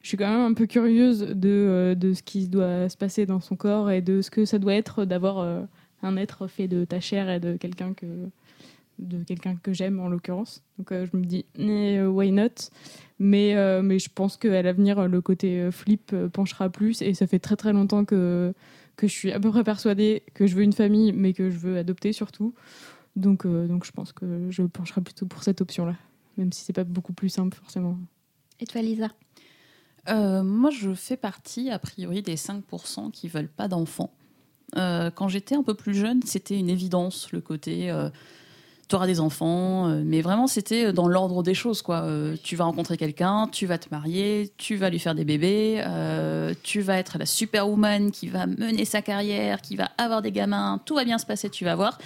[0.00, 3.40] je suis quand même un peu curieuse de, de ce qui doit se passer dans
[3.40, 5.66] son corps et de ce que ça doit être d'avoir
[6.02, 8.06] un être fait de ta chair et de quelqu'un que
[9.02, 10.62] de quelqu'un que j'aime en l'occurrence.
[10.78, 12.70] Donc euh, je me dis, eh, why not?
[13.18, 17.02] Mais, euh, mais je pense qu'à l'avenir, le côté euh, flip penchera plus.
[17.02, 18.54] Et ça fait très très longtemps que,
[18.96, 21.58] que je suis à peu près persuadée que je veux une famille, mais que je
[21.58, 22.54] veux adopter surtout.
[23.16, 25.96] Donc, euh, donc je pense que je pencherai plutôt pour cette option-là.
[26.36, 27.98] Même si c'est pas beaucoup plus simple forcément.
[28.60, 29.08] Et toi, Lisa?
[30.08, 34.12] Euh, moi, je fais partie, a priori, des 5% qui veulent pas d'enfants.
[34.76, 37.92] Euh, quand j'étais un peu plus jeune, c'était une évidence, le côté
[38.88, 41.82] tu auras des enfants, euh, mais vraiment, c'était dans l'ordre des choses.
[41.82, 42.02] quoi.
[42.02, 45.82] Euh, tu vas rencontrer quelqu'un, tu vas te marier, tu vas lui faire des bébés,
[45.86, 50.32] euh, tu vas être la superwoman qui va mener sa carrière, qui va avoir des
[50.32, 51.98] gamins, tout va bien se passer, tu vas voir.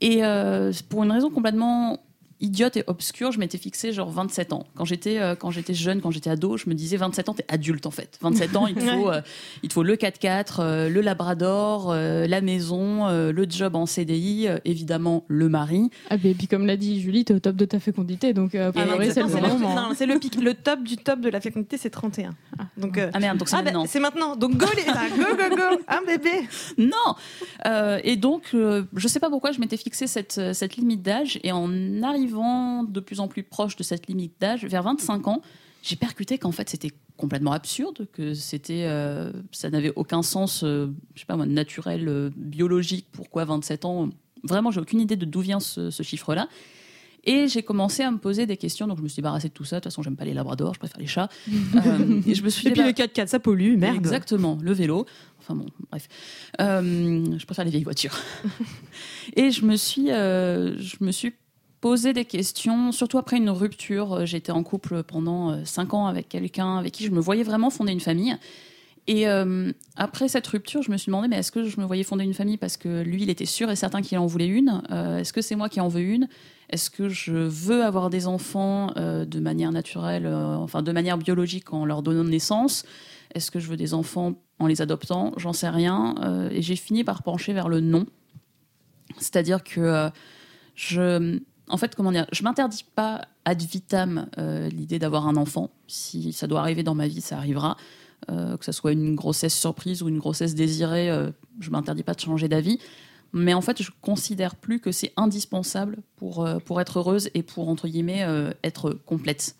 [0.00, 1.98] Et euh, pour une raison complètement
[2.40, 4.64] idiote et obscure, je m'étais fixé genre 27 ans.
[4.76, 7.44] Quand j'étais euh, quand j'étais jeune, quand j'étais ado, je me disais 27 ans, t'es
[7.48, 8.18] adulte en fait.
[8.20, 9.20] 27 ans, il te faut euh,
[9.62, 13.86] il te faut le 4x4, euh, le labrador, euh, la maison, euh, le job en
[13.86, 15.90] CDI, euh, évidemment le mari.
[16.10, 18.32] Ah, et puis comme l'a dit Julie, t'es au top de ta fécondité.
[18.32, 19.74] Donc euh, Ah c'est le moment.
[19.74, 22.30] non, c'est le pic, le top du top de la fécondité, c'est 31.
[22.76, 23.86] Donc, euh, Ah merde, donc c'est ah ben, maintenant.
[23.88, 24.36] c'est maintenant.
[24.36, 26.30] Donc go les gars, go go go, un bébé.
[26.78, 27.14] Non
[27.66, 31.38] Euh, Et donc, euh, je sais pas pourquoi je m'étais fixé cette, cette limite d'âge.
[31.42, 31.68] Et en
[32.02, 35.42] arrivant de plus en plus proche de cette limite d'âge, vers 25 ans,
[35.82, 40.88] j'ai percuté qu'en fait c'était complètement absurde, que c'était, euh, ça n'avait aucun sens, euh,
[41.14, 43.06] je sais pas moi, naturel, euh, biologique.
[43.12, 44.08] Pourquoi 27 ans
[44.44, 46.48] Vraiment, j'ai aucune idée de d'où vient ce, ce chiffre-là.
[47.24, 49.64] Et j'ai commencé à me poser des questions, donc je me suis débarrassée de tout
[49.64, 49.76] ça.
[49.76, 51.28] De toute façon, j'aime pas les labradors, je préfère les chats.
[51.74, 53.96] Euh, et je me suis Et puis le débar- 4x4, ça pollue, merde.
[53.96, 55.04] Exactement, le vélo.
[55.40, 56.06] Enfin bon, bref.
[56.60, 58.16] Euh, je préfère les vieilles voitures.
[59.36, 61.32] Et je me suis, euh, je me suis
[61.80, 64.12] posé des questions, surtout après une rupture.
[64.12, 67.44] Euh, J'étais en couple pendant euh, cinq ans avec quelqu'un avec qui je me voyais
[67.44, 68.36] vraiment fonder une famille.
[69.06, 72.02] Et euh, après cette rupture, je me suis demandé, mais est-ce que je me voyais
[72.02, 74.82] fonder une famille parce que lui, il était sûr et certain qu'il en voulait une?
[74.90, 76.28] Euh, Est-ce que c'est moi qui en veux une?
[76.68, 81.16] Est-ce que je veux avoir des enfants euh, de manière naturelle, euh, enfin de manière
[81.16, 82.84] biologique en leur donnant naissance?
[83.34, 85.32] Est-ce que je veux des enfants en les adoptant?
[85.38, 86.14] J'en sais rien.
[86.22, 88.04] Euh, et j'ai fini par pencher vers le non.
[89.16, 90.10] C'est-à-dire que euh,
[90.74, 95.70] je, en fait, comment dire, je m'interdis pas ad vitam euh, l'idée d'avoir un enfant.
[95.86, 97.76] Si ça doit arriver dans ma vie, ça arrivera.
[98.30, 102.14] Euh, que ce soit une grossesse surprise ou une grossesse désirée, euh, je m'interdis pas
[102.14, 102.78] de changer d'avis.
[103.32, 107.42] Mais en fait, je considère plus que c'est indispensable pour, euh, pour être heureuse et
[107.42, 108.26] pour, entre guillemets,
[108.62, 109.56] être complète.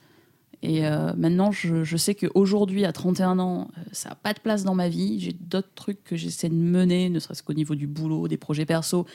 [0.62, 0.81] Et
[1.16, 4.88] maintenant, je, je sais qu'aujourd'hui, à 31 ans, ça n'a pas de place dans ma
[4.88, 5.21] vie.
[5.21, 8.66] J'ai d'autres trucs que j'essaie de mener, ne serait-ce qu'au niveau du boulot, des projets
[8.66, 9.07] perso,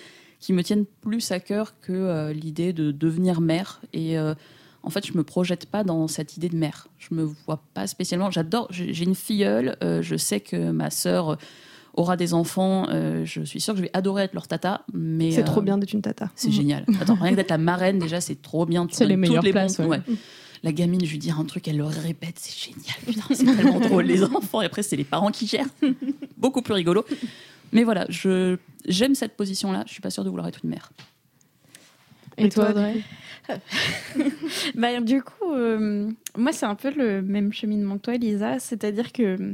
[0.43, 3.79] qui me tiennent plus à cœur que euh, l'idée de devenir mère.
[3.93, 4.33] Et euh,
[4.83, 6.87] en fait, je me projette pas dans cette idée de mère.
[6.99, 8.29] Je me vois pas spécialement.
[8.29, 8.67] J'adore.
[8.69, 9.77] J'ai une filleule.
[9.83, 11.37] euh, je sais que ma sœur
[11.93, 12.87] aura des enfants.
[12.89, 14.83] euh, je suis sûre que je vais adorer être leur tata.
[14.93, 16.29] Mais C'est euh, trop bien d'être une tata.
[16.35, 16.85] c'est génial.
[16.99, 18.85] Attends, rien que d'être la marraine, déjà, c'est trop bien.
[18.91, 20.01] C'est les meilleures les places, bons- ouais.
[20.63, 22.95] La gamine, je lui dis un truc, elle le répète, c'est génial.
[23.05, 24.61] Putain, c'est tellement drôle, les enfants.
[24.61, 25.67] Et après, c'est les parents qui gèrent.
[26.37, 27.05] Beaucoup plus rigolo.
[27.73, 29.83] Mais voilà, je j'aime cette position-là.
[29.87, 30.91] Je suis pas sûre de vouloir être une mère.
[32.37, 33.01] Et toi, Audrey
[34.75, 38.59] Bah, du coup, euh, moi, c'est un peu le même cheminement que toi, Lisa.
[38.59, 39.53] C'est-à-dire que euh,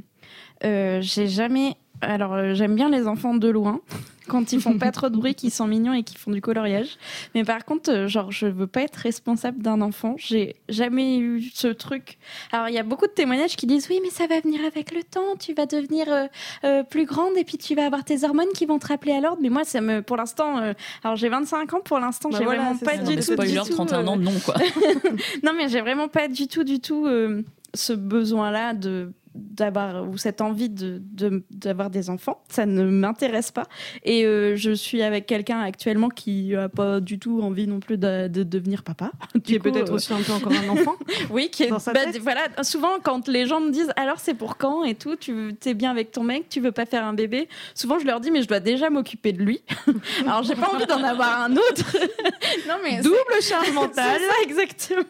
[0.61, 1.75] j'ai jamais.
[2.01, 3.81] Alors, euh, j'aime bien les enfants de loin,
[4.29, 6.97] quand ils font pas trop de bruit, qu'ils sont mignons et qu'ils font du coloriage.
[7.35, 10.15] Mais par contre, euh, genre, je veux pas être responsable d'un enfant.
[10.17, 12.17] J'ai jamais eu ce truc.
[12.53, 14.93] Alors, il y a beaucoup de témoignages qui disent oui, mais ça va venir avec
[14.95, 15.35] le temps.
[15.37, 16.27] Tu vas devenir euh,
[16.63, 19.19] euh, plus grande et puis tu vas avoir tes hormones qui vont te rappeler à
[19.19, 19.39] l'ordre.
[19.41, 21.81] Mais moi, ça me, pour l'instant, euh, alors j'ai 25 ans.
[21.83, 22.97] Pour l'instant, Bah j'ai voilà, vraiment pas ça.
[22.99, 23.35] du Non, tout.
[23.37, 24.55] mais du tout, 31 euh, ans, non, quoi.
[25.43, 27.41] non, mais j'ai vraiment pas du tout, du tout euh,
[27.73, 33.51] ce besoin-là de d'avoir ou cette envie de de- d'avoir des enfants ça ne m'intéresse
[33.51, 33.65] pas
[34.03, 37.97] et euh, je suis avec quelqu'un actuellement qui a pas du tout envie non plus
[37.97, 39.11] de, de devenir papa
[39.43, 40.95] Qui est peut-être euh, aussi un peu encore un enfant.
[41.29, 41.77] oui qui est bah,
[42.21, 45.73] voilà souvent quand les gens me disent alors c'est pour quand et tout tu es
[45.73, 48.41] bien avec ton mec tu veux pas faire un bébé souvent je leur dis mais
[48.41, 49.61] je dois déjà m'occuper de lui
[50.25, 51.95] alors j'ai pas envie d'en avoir un autre
[52.67, 54.19] non mais Double charge mentale.
[54.19, 55.03] ça, exactement.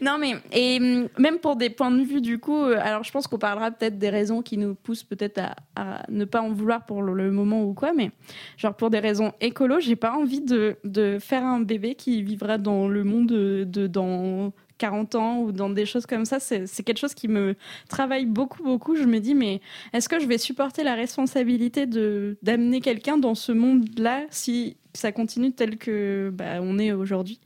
[0.00, 3.10] Non, mais et hum, même pour des points de vue, du coup, euh, alors je
[3.10, 5.40] pense qu'on parlera peut-être des raisons qui nous poussent peut-être
[5.76, 8.10] à, ne pas en vouloir pour le, moment ou quoi, mais
[8.56, 12.58] genre pour des raisons écolo, j'ai pas envie de, de faire un bébé qui vivra
[12.58, 16.98] dans le monde de, dans 40 ans ou dans des choses comme ça, c'est quelque
[16.98, 17.54] chose qui me
[17.88, 18.96] travaille beaucoup, beaucoup.
[18.96, 19.60] Je me dis, mais
[19.92, 25.52] est-ce que je vais supporter la responsabilité d'amener quelqu'un dans ce monde-là si ça continue
[25.52, 27.40] tel que bah, on est aujourd'hui.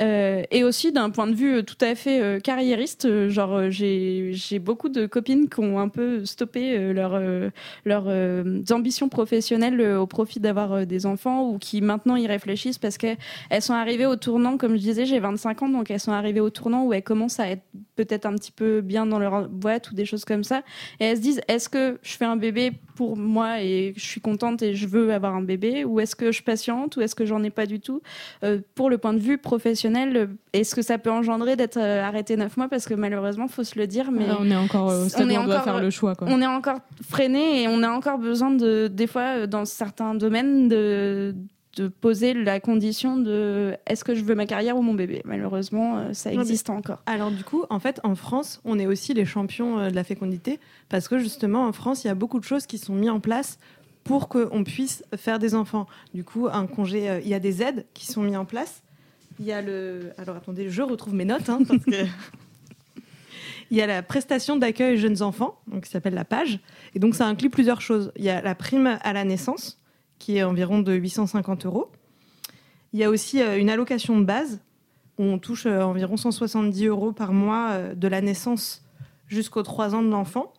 [0.00, 4.58] Euh, Et aussi d'un point de vue euh, tout à fait euh, carriériste, genre j'ai
[4.60, 7.20] beaucoup de copines qui ont un peu stoppé leur,
[7.84, 8.08] leurs
[8.70, 13.18] ambitions professionnelles au profit d'avoir des enfants ou qui maintenant y réfléchissent parce qu'elles
[13.50, 16.40] elles sont arrivées au tournant, comme je disais, j'ai 25 ans, donc elles sont arrivées
[16.40, 17.62] au tournant où elles commencent à être
[17.96, 20.62] peut-être un petit peu bien dans leur boîte ou des choses comme ça.
[21.00, 24.20] Et elles se disent, est-ce que je fais un bébé pour moi et je suis
[24.20, 27.24] contente et je veux avoir un bébé ou est-ce que je patiente ou est-ce que
[27.24, 28.02] j'en ai pas du tout?
[28.44, 32.02] Euh, Pour le point de vue professionnel, euh, est-ce que ça peut engendrer d'être euh,
[32.02, 32.68] arrêté neuf mois?
[32.68, 35.60] Parce que malheureusement, faut se le dire, mais Là, on est encore où on doit
[35.60, 36.14] faire le choix.
[36.14, 36.28] Quoi.
[36.30, 36.78] on est encore
[37.08, 41.34] freiné et on a encore besoin de, des fois, euh, dans certains domaines, de,
[41.76, 45.22] de poser la condition de est-ce que je veux ma carrière ou mon bébé?
[45.24, 47.02] Malheureusement, euh, ça existe encore.
[47.06, 50.04] Alors du coup, en fait, en France, on est aussi les champions euh, de la
[50.04, 53.10] fécondité parce que justement, en France, il y a beaucoup de choses qui sont mises
[53.10, 53.58] en place
[54.04, 55.86] pour qu'on puisse faire des enfants.
[56.12, 58.82] Du coup, un congé, euh, il y a des aides qui sont mises en place.
[59.40, 60.12] Il y a le...
[60.18, 62.06] Alors attendez, je retrouve mes notes hein, parce que...
[63.70, 66.60] Il y a la prestation d'accueil jeunes enfants, donc qui s'appelle la PAGE.
[66.94, 68.12] Et donc ça inclut plusieurs choses.
[68.16, 69.80] Il y a la prime à la naissance,
[70.24, 71.90] qui est environ de 850 euros.
[72.94, 74.62] Il y a aussi euh, une allocation de base,
[75.18, 78.82] où on touche euh, environ 170 euros par mois euh, de la naissance
[79.28, 80.54] jusqu'aux 3 ans de l'enfant.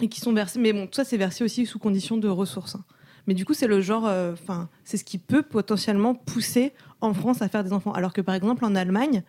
[0.00, 0.60] Et qui sont versés.
[0.60, 2.76] Mais bon, tout ça, c'est versé aussi sous condition de ressources.
[2.76, 2.84] hein.
[3.26, 4.04] Mais du coup, c'est le genre.
[4.32, 7.92] Enfin, c'est ce qui peut potentiellement pousser en France à faire des enfants.
[7.92, 9.22] Alors que par exemple, en Allemagne,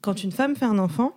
[0.00, 1.14] quand une femme fait un enfant,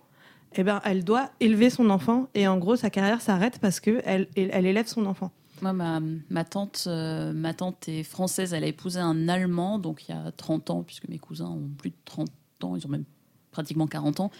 [0.54, 2.28] eh ben, elle doit élever son enfant.
[2.34, 5.32] Et en gros, sa carrière s'arrête parce qu'elle elle, elle élève son enfant.
[5.62, 8.52] Moi, ma, tante, euh, ma tante est française.
[8.54, 11.68] Elle a épousé un Allemand, donc il y a 30 ans, puisque mes cousins ont
[11.76, 12.28] plus de 30
[12.62, 13.04] ans, ils ont même
[13.50, 14.30] pratiquement 40 ans.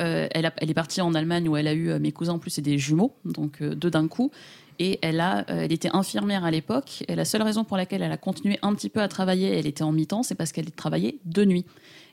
[0.00, 2.50] Euh, elle, est partie en Allemagne où elle a eu euh, mes cousins, en plus,
[2.50, 4.30] c'est des jumeaux, donc deux d'un coup.
[4.78, 5.22] Et elle,
[5.70, 7.04] était infirmière à l'époque.
[7.06, 9.66] Et la seule raison pour laquelle elle a continué un petit peu à travailler, elle
[9.66, 11.66] était en mi-temps, c'est parce qu'elle travaillait de nuit.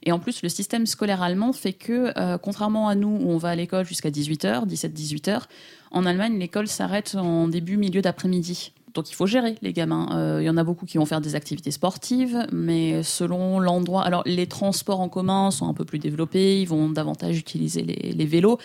[0.03, 3.49] Et en plus, le système scolaire allemand fait que, contrairement à nous, où on va
[3.49, 5.43] à l'école jusqu'à 18h, 17-18h,
[5.91, 8.71] en Allemagne, l'école s'arrête en début, milieu d'après-midi.
[8.99, 10.09] Donc il faut gérer les gamins.
[10.11, 14.03] Euh, Il y en a beaucoup qui vont faire des activités sportives, mais selon l'endroit.
[14.03, 18.25] Alors les transports en commun sont un peu plus développés, ils vont davantage utiliser les,
[18.25, 18.57] vélos.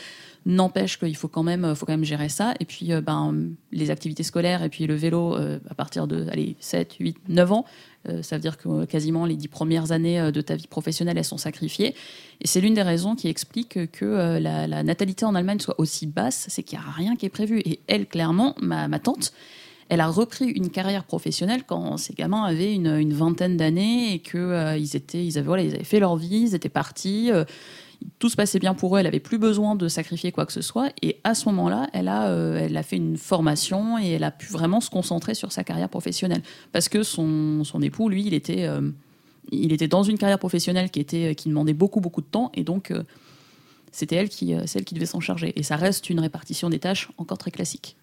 [0.44, 2.52] N'empêche qu'il faut quand même, faut quand même gérer ça.
[2.58, 3.32] Et puis, euh, ben,
[3.70, 7.52] les activités scolaires et puis le vélo euh, à partir de allez, 7, 8, 9
[7.52, 7.64] ans,
[8.20, 11.38] ça veut dire que quasiment les 10 premières années de ta vie professionnelle, elles sont
[11.38, 11.94] sacrifiées.
[12.42, 16.46] Et c'est l'une des raisons qui explique que la, natalité en Allemagne soit aussi basse,
[16.50, 17.62] c'est qu'il n'y a rien qui est prévu.
[17.64, 19.32] Et elle, clairement, ma tante,
[19.88, 24.38] elle a repris une carrière professionnelle quand ces gamins avaient une, vingtaine d'années et que
[24.38, 27.44] euh, étaient, ils avaient, fait leur vie, ils étaient partis, euh,
[28.18, 30.62] tout se passait bien pour eux, elle avait plus besoin de sacrifier quoi que ce
[30.62, 30.90] soit.
[31.02, 34.30] Et à ce moment-là, elle a, euh, elle a fait une formation et elle a
[34.30, 36.42] pu vraiment se concentrer sur sa carrière professionnelle
[36.72, 38.90] parce que son, son époux, lui, il était, euh,
[39.50, 42.64] il était dans une carrière professionnelle qui était, qui demandait beaucoup beaucoup de temps et
[42.64, 42.92] donc
[43.92, 45.52] c'était elle qui, qui devait s'en charger.
[45.56, 47.96] Et ça reste une répartition des tâches encore très classique.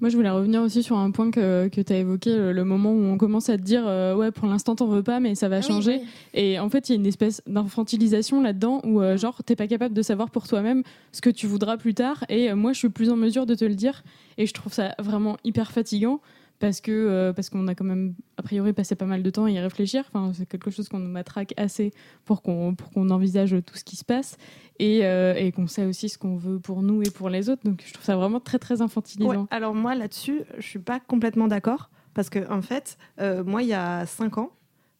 [0.00, 2.64] Moi, je voulais revenir aussi sur un point que, que tu as évoqué, le, le
[2.64, 5.34] moment où on commence à te dire euh, Ouais, pour l'instant, t'en veux pas, mais
[5.34, 5.98] ça va changer.
[6.02, 6.08] oui.
[6.34, 9.66] Et en fait, il y a une espèce d'infantilisation là-dedans où, euh, genre, t'es pas
[9.66, 10.82] capable de savoir pour toi-même
[11.12, 12.24] ce que tu voudras plus tard.
[12.28, 14.02] Et euh, moi, je suis plus en mesure de te le dire.
[14.38, 16.20] Et je trouve ça vraiment hyper fatigant
[16.60, 19.46] parce que euh, parce qu'on a quand même, a priori, passé pas mal de temps
[19.46, 20.04] à y réfléchir.
[20.08, 21.92] Enfin, c'est quelque chose qu'on nous matraque assez
[22.26, 24.36] pour qu'on pour qu'on envisage tout ce qui se passe
[24.78, 27.62] et, euh, qu'on sait aussi ce qu'on veut pour nous et pour les autres.
[27.64, 29.48] Donc, je trouve ça vraiment très, très infantilisant.
[29.50, 33.70] Alors moi là-dessus, je suis pas complètement d'accord parce que en fait, euh, moi il
[33.70, 34.52] y a cinq ans,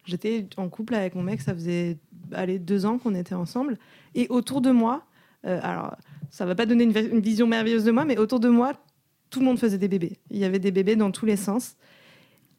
[0.04, 1.98] j'étais en couple avec mon mec, ça faisait
[2.32, 3.76] allez, deux ans qu'on était ensemble,
[4.14, 5.04] et autour de moi,
[5.42, 5.96] alors
[6.30, 8.74] ça va pas donner une vision merveilleuse de moi, mais autour de moi,
[9.30, 10.18] tout le monde faisait des bébés.
[10.30, 11.76] Il y avait des bébés dans tous les sens.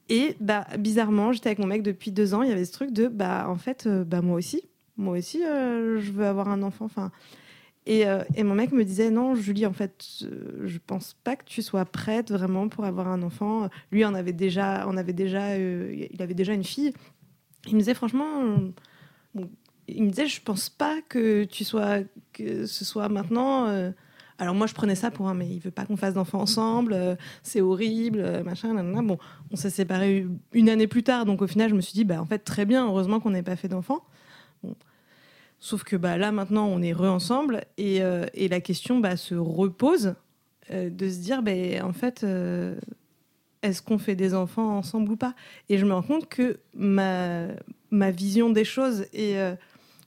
[0.09, 2.91] Et bah, bizarrement, j'étais avec mon mec depuis deux ans, il y avait ce truc
[2.91, 4.63] de bah en fait, euh, bah moi aussi,
[4.97, 6.85] moi aussi, euh, je veux avoir un enfant.
[6.85, 7.11] Enfin,
[7.85, 10.25] et, euh, et mon mec me disait non, Julie, en fait,
[10.63, 13.69] je pense pas que tu sois prête vraiment pour avoir un enfant.
[13.91, 16.93] Lui, on avait déjà, on avait déjà, il avait déjà une fille.
[17.67, 18.43] Il me disait franchement,
[19.87, 21.99] il me disait, je pense pas que tu sois,
[22.33, 23.93] que ce soit maintenant.
[24.37, 26.93] Alors moi, je prenais ça pour un, mais il veut pas qu'on fasse d'enfants ensemble,
[26.93, 29.01] euh, c'est horrible, euh, machin, nanana.
[29.01, 29.17] Bon,
[29.51, 32.21] on s'est séparés une année plus tard, donc au final, je me suis dit, bah
[32.21, 34.03] en fait, très bien, heureusement qu'on n'ait pas fait d'enfants.
[35.59, 39.35] Sauf que bah, là, maintenant, on est re-ensemble et, euh, et la question bah, se
[39.35, 40.15] repose
[40.71, 41.51] de se dire, bah,
[41.83, 42.25] en fait,
[43.61, 45.35] est-ce qu'on fait des enfants ensemble ou pas?
[45.69, 47.47] Et je me rends compte que ma,
[47.89, 49.35] ma vision des choses et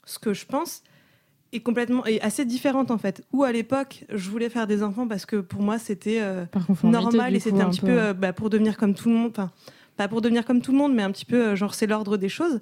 [0.07, 0.83] ce que je pense,
[1.55, 3.23] est complètement est assez différente en fait.
[3.33, 6.45] Où à l'époque, je voulais faire des enfants parce que pour moi c'était euh,
[6.83, 9.31] normal et c'était un, petit peu euh, bah, pour devenir comme tout le monde.
[9.31, 9.51] Enfin,
[9.97, 12.17] pas pour devenir comme tout le monde, mais un petit peu euh, genre c'est l'ordre
[12.17, 12.61] des choses.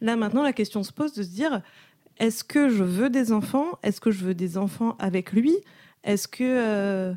[0.00, 1.62] Là maintenant, la question se pose de se dire
[2.18, 3.78] est-ce que je veux des enfants?
[3.82, 5.54] Est-ce que je veux des enfants avec lui?
[6.04, 7.14] Est-ce que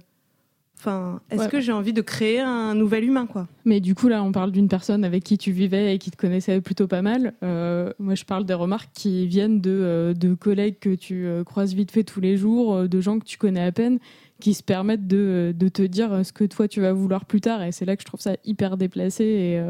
[0.86, 1.50] Enfin, est-ce Ouais.
[1.50, 3.48] que j'ai envie de créer un nouvel humain, quoi?
[3.66, 6.18] Mais du coup, là, on parle d'une personne avec qui tu vivais et qui te
[6.18, 7.34] connaissait plutôt pas mal.
[7.42, 11.44] Euh, moi, je parle des remarques qui viennent de, euh, de collègues que tu euh,
[11.44, 13.98] croises vite fait tous les jours, de gens que tu connais à peine,
[14.40, 17.64] qui se permettent de, de te dire ce que toi, tu vas vouloir plus tard.
[17.64, 19.24] Et c'est là que je trouve ça hyper déplacé.
[19.24, 19.62] Et,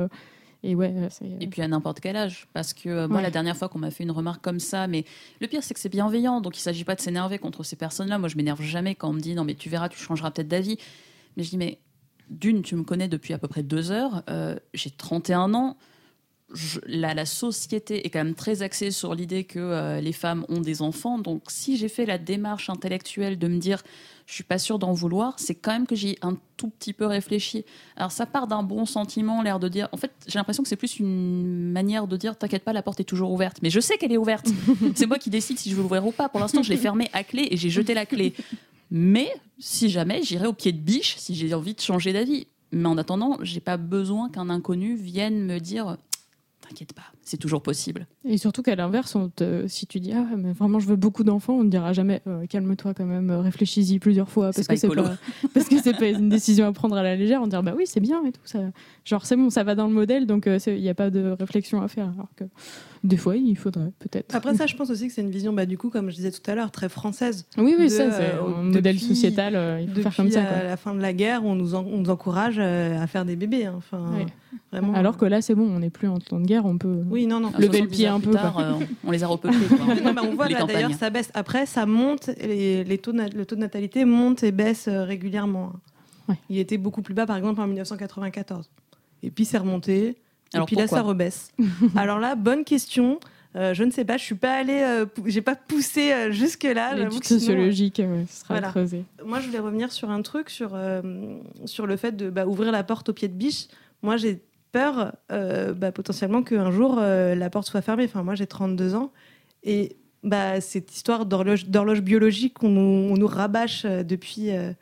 [0.65, 1.25] et ouais, c'est...
[1.39, 2.47] Et puis à n'importe quel âge.
[2.53, 3.23] Parce que euh, moi, Ouais.
[3.23, 5.05] la dernière fois qu'on m'a fait une remarque comme ça, mais
[5.41, 6.41] le pire, c'est que c'est bienveillant.
[6.41, 8.17] Donc il ne s'agit pas de s'énerver contre ces personnes-là.
[8.19, 10.47] Moi, je m'énerve jamais quand on me dit non, mais tu verras, tu changeras peut-être
[10.47, 10.77] d'avis.
[11.37, 11.79] Mais je dis, mais
[12.29, 14.23] d'une, tu me connais depuis à peu près deux heures.
[14.29, 15.77] euh, J'ai 31 ans.
[16.55, 20.45] Je- la, la société est quand même très axée sur l'idée que euh, les femmes
[20.49, 21.19] ont des enfants.
[21.19, 23.83] Donc, si j'ai fait la démarche intellectuelle de me dire,
[24.25, 26.93] je suis pas sûre d'en vouloir, c'est quand même que j'y ai un tout petit
[26.93, 27.63] peu réfléchi.
[27.95, 29.87] Alors, ça part d'un bon sentiment, l'air de dire.
[29.91, 32.99] En fait, j'ai l'impression que c'est plus une manière de dire, t'inquiète pas, la porte
[32.99, 33.57] est toujours ouverte.
[33.61, 34.47] Mais je sais qu'elle est ouverte.
[34.95, 36.29] c'est moi qui décide si je veux l'ouvrir ou pas.
[36.29, 38.33] Pour l'instant, je l'ai fermée à clé et j'ai jeté la clé.
[38.91, 42.47] Mais si jamais, j'irai au pied de biche si j'ai envie de changer d'avis.
[42.71, 45.97] Mais en attendant, j'ai pas besoin qu'un inconnu vienne me dire
[46.67, 48.05] T'inquiète pas, c'est toujours possible.
[48.23, 51.23] Et surtout qu'à l'inverse, on te- si tu dis ah mais vraiment je veux beaucoup
[51.25, 54.75] d'enfants, on ne dira jamais euh, calme-toi quand même, euh, réfléchis-y plusieurs fois parce que
[54.77, 55.17] c'est pas
[55.53, 57.41] parce que c'est pas une décision à prendre à la légère.
[57.41, 58.59] On dira bah oui c'est bien et tout ça,
[59.03, 61.35] genre c'est bon ça va dans le modèle donc euh, il n'y a pas de
[61.39, 62.05] réflexion à faire.
[62.15, 62.43] Alors que
[63.03, 64.33] des fois il faudrait peut-être.
[64.35, 66.31] Après ça, je pense aussi que c'est une vision, bah, du coup, comme je disais
[66.31, 67.45] tout à l'heure, très française.
[67.57, 70.31] Oui oui de, ça c'est euh, un modèle depuis- sociétal, euh, il faut faire comme
[70.31, 70.39] ça.
[70.39, 70.63] euh, quoi.
[70.69, 73.35] la fin de la guerre, on nous, en- on nous encourage euh, à faire des
[73.35, 73.65] bébés.
[73.65, 73.75] hein.
[73.77, 74.25] Enfin, Oui.
[74.71, 74.93] vraiment.
[74.95, 77.03] Alors que là c'est bon, on n'est plus en temps de guerre, on peut.
[77.15, 77.51] Oui, non, non.
[77.57, 78.31] Lever 70 le pied ans un peu.
[78.31, 78.63] tard, quoi.
[78.63, 78.73] euh,
[79.05, 79.65] on les a repeuplés.
[79.67, 79.95] quoi.
[79.95, 81.31] Non, bah, on voit Les là, d'ailleurs, ça baisse.
[81.33, 85.03] Après, ça monte, les, les taux de le taux de natalité monte et baisse euh,
[85.05, 85.71] régulièrement.
[86.27, 86.35] Ouais.
[86.49, 88.69] Il était beaucoup plus bas, par exemple, en 1994.
[89.23, 90.17] Et puis, c'est remonté.
[90.53, 91.51] Alors, et puis là, ça rebaisse.
[91.95, 93.19] Alors là, bonne question.
[93.55, 96.65] Euh, je ne sais pas, je suis pas allée, euh, j'ai pas poussé euh, jusque
[96.65, 96.93] là.
[96.93, 98.67] L'étude sociologique, ouais, ce sera Voilà.
[98.67, 99.05] creusé.
[99.25, 101.01] Moi, je voulais revenir sur un truc, sur, euh,
[101.63, 103.67] sur le fait de bah, ouvrir la porte au pied de biche.
[104.03, 104.41] Moi, j'ai
[104.75, 108.03] peur euh, bah, potentiellement qu'un jour, euh, la porte soit fermée.
[108.03, 109.13] Enfin, moi, j'ai 32 ans.
[109.63, 114.73] Et bah, cette histoire d'horloge d'horloge biologique qu'on nous, on nous rabâche euh, depuis, euh,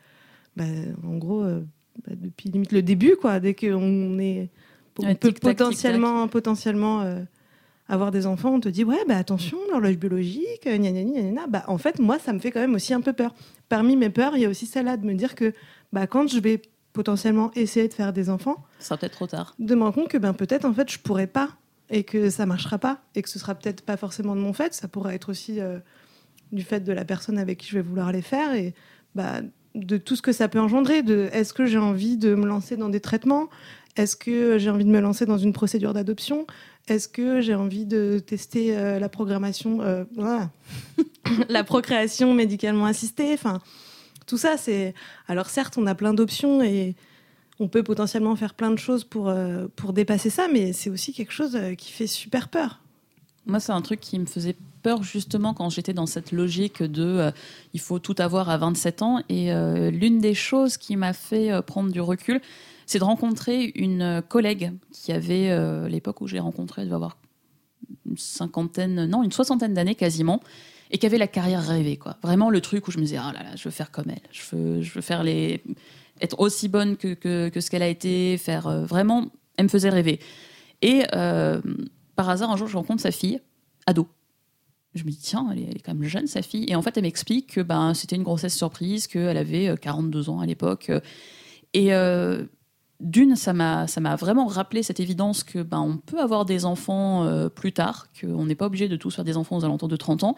[0.56, 0.64] bah,
[1.06, 1.60] en gros, euh,
[2.04, 3.38] bah, depuis limite le début, quoi.
[3.38, 4.50] Dès qu'on est,
[4.98, 7.20] on Ouais, peut potentiellement, potentiellement euh,
[7.88, 11.46] avoir des enfants, on te dit ouais, bah attention, l'horloge biologique, gna gna gna.
[11.46, 13.32] Bah, en fait, moi, ça me fait quand même aussi un peu peur.
[13.68, 15.52] Parmi mes peurs, il y a aussi celle-là de me dire que
[15.92, 16.60] bah, quand je vais
[16.94, 19.54] potentiellement essayer de faire des enfants, Ça peut-être trop tard.
[19.58, 21.50] de me rendre compte que ben, peut-être en fait je pourrais pas
[21.90, 24.72] et que ça marchera pas et que ce sera peut-être pas forcément de mon fait,
[24.72, 25.78] ça pourrait être aussi euh,
[26.52, 28.74] du fait de la personne avec qui je vais vouloir les faire et
[29.14, 29.40] bah,
[29.74, 31.02] de tout ce que ça peut engendrer.
[31.02, 33.48] De est-ce que j'ai envie de me lancer dans des traitements
[33.96, 36.46] Est-ce que j'ai envie de me lancer dans une procédure d'adoption
[36.86, 40.48] Est-ce que j'ai envie de tester euh, la programmation, euh, voilà.
[41.48, 43.60] la procréation médicalement assistée Enfin,
[44.26, 44.94] tout ça, c'est.
[45.28, 46.94] Alors certes, on a plein d'options et
[47.60, 51.12] on peut potentiellement faire plein de choses pour, euh, pour dépasser ça, mais c'est aussi
[51.12, 52.80] quelque chose euh, qui fait super peur.
[53.46, 57.02] Moi, c'est un truc qui me faisait peur justement quand j'étais dans cette logique de
[57.04, 57.30] euh,
[57.74, 59.20] il faut tout avoir à 27 ans.
[59.28, 59.50] Et
[59.90, 62.40] l'une des choses qui m'a fait prendre du recul,
[62.86, 67.18] c'est de rencontrer une collègue qui avait, l'époque où j'ai rencontré, elle devait avoir
[68.06, 70.40] une cinquantaine, non, une soixantaine d'années quasiment,
[70.90, 72.16] et qui avait la carrière rêvée, quoi.
[72.22, 74.22] Vraiment le truc où je me disais, ah là là, je veux faire comme elle,
[74.30, 75.62] je veux, je veux faire les,
[76.20, 79.90] être aussi bonne que, que, ce qu'elle a été, faire euh, vraiment, elle me faisait
[79.90, 80.20] rêver.
[80.82, 81.60] Et euh,
[82.16, 83.40] par hasard, un jour, je rencontre sa fille,
[83.86, 84.08] ado.
[84.94, 86.66] Je me dis, tiens, elle est, elle quand même jeune, sa fille.
[86.68, 90.30] Et en fait, elle m'explique que ben, c'était une grossesse surprise, qu'elle avait euh, 42
[90.30, 90.92] ans à l'époque.
[91.72, 92.44] Et euh,
[93.00, 97.48] d'une, ça m'a vraiment rappelé cette évidence que ben, on peut avoir des enfants euh,
[97.48, 100.24] plus tard, qu'on n'est pas obligé de tous faire des enfants aux alentours de 30
[100.24, 100.36] ans.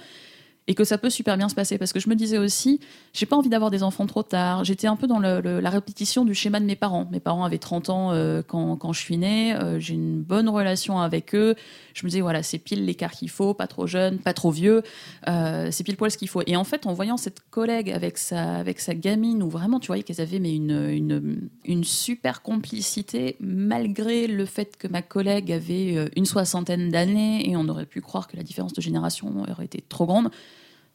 [0.69, 1.79] Et que ça peut super bien se passer.
[1.79, 2.81] Parce que je me disais aussi,
[3.13, 4.65] j'ai pas envie d'avoir des enfants trop tard.
[4.65, 7.07] J'étais un peu dans la répétition du schéma de mes parents.
[7.13, 9.55] Mes parents avaient 30 ans euh, quand, quand je suis née.
[9.55, 11.55] Euh, j'ai une bonne relation avec eux.
[11.95, 14.83] Je me disais, voilà, c'est pile l'écart qu'il faut, pas trop jeune, pas trop vieux.
[15.29, 16.43] Euh, c'est pile poil ce qu'il faut.
[16.47, 19.87] Et en fait, en voyant cette collègue avec sa, avec sa gamine, où vraiment tu
[19.87, 25.53] voyais qu'elles avaient mais une, une, une super complicité, malgré le fait que ma collègue
[25.53, 29.65] avait une soixantaine d'années, et on aurait pu croire que la différence de génération aurait
[29.65, 30.31] été trop grande,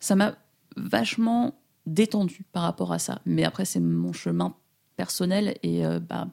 [0.02, 0.36] ça m'a
[0.76, 1.54] vachement
[1.86, 3.22] détendu par rapport à ça.
[3.26, 4.56] Mais après, c'est mon chemin
[4.98, 6.28] personnel, et euh, bah,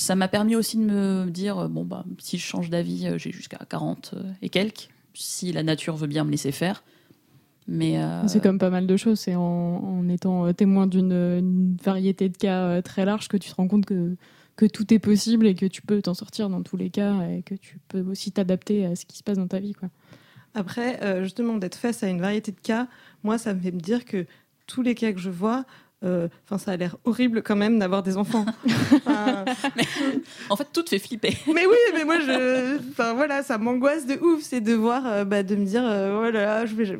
[0.00, 3.18] ça m'a permis aussi de me dire, euh, bon, bah, si je change d'avis, euh,
[3.18, 6.82] j'ai jusqu'à 40 euh, et quelques, si la nature veut bien me laisser faire.
[7.68, 9.20] Mais euh, C'est comme pas mal de choses.
[9.20, 13.68] C'est en, étant témoin d'une une variété de cas très large que tu te rends
[13.68, 14.16] compte que,
[14.56, 17.42] que tout est possible et que tu peux t'en sortir dans tous les cas et
[17.42, 19.74] que tu peux aussi t'adapter à ce qui se passe dans ta vie.
[19.74, 19.88] Quoi.
[20.54, 22.86] Après, euh, justement, d'être face à une variété de cas,
[23.22, 24.26] moi, ça me fait me dire que
[24.66, 25.64] tous les cas que je vois,
[26.02, 28.46] euh, enfin, ça a l'air horrible quand même d'avoir des enfants.
[29.06, 29.44] Enfin,
[30.48, 31.36] en fait, tout te fait flipper.
[31.46, 35.24] mais oui, mais moi, je, enfin voilà, ça m'angoisse de ouf, c'est de voir, euh,
[35.24, 36.98] bah, de me dire, euh, voilà, je vais.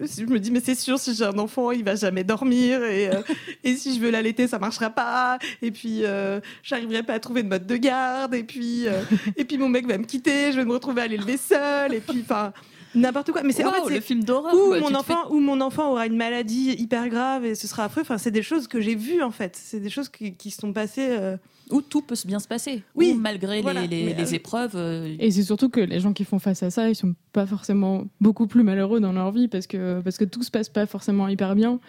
[0.00, 3.08] Je- me dis mais c'est sûr si j'ai un enfant il va jamais dormir et,
[3.08, 3.22] euh,
[3.64, 5.38] et si je veux l'allaiter ça marchera pas.
[5.62, 8.34] Et puis euh, j'arriverai pas à trouver de mode de garde.
[8.34, 9.02] Et puis euh,
[9.36, 11.94] et puis mon mec va me quitter je vais me retrouver à l'élever seule.
[11.94, 12.52] Et puis enfin
[12.94, 13.42] n'importe quoi.
[13.42, 14.54] Mais c'est en Waouh, fait c'est- le film d'horreur.
[14.54, 18.02] ou mon enfant ou mon enfant aura une maladie hyper grave et ce sera affreux.
[18.02, 19.56] Enfin c'est des choses que j'ai vues en fait.
[19.60, 22.82] C'est des choses qui, qui sont passées euh, fais- Où tout peut bien se passer.
[22.94, 23.82] Oui, malgré voilà.
[23.82, 24.72] les, les- Mais, les euh, épreuves.
[24.74, 27.46] euh, Et c'est surtout que les gens qui font face à ça, ils sont pas
[27.46, 30.86] forcément beaucoup plus malheureux dans leur vie parce que, parce que tout se passe pas
[30.86, 31.80] forcément hyper bien.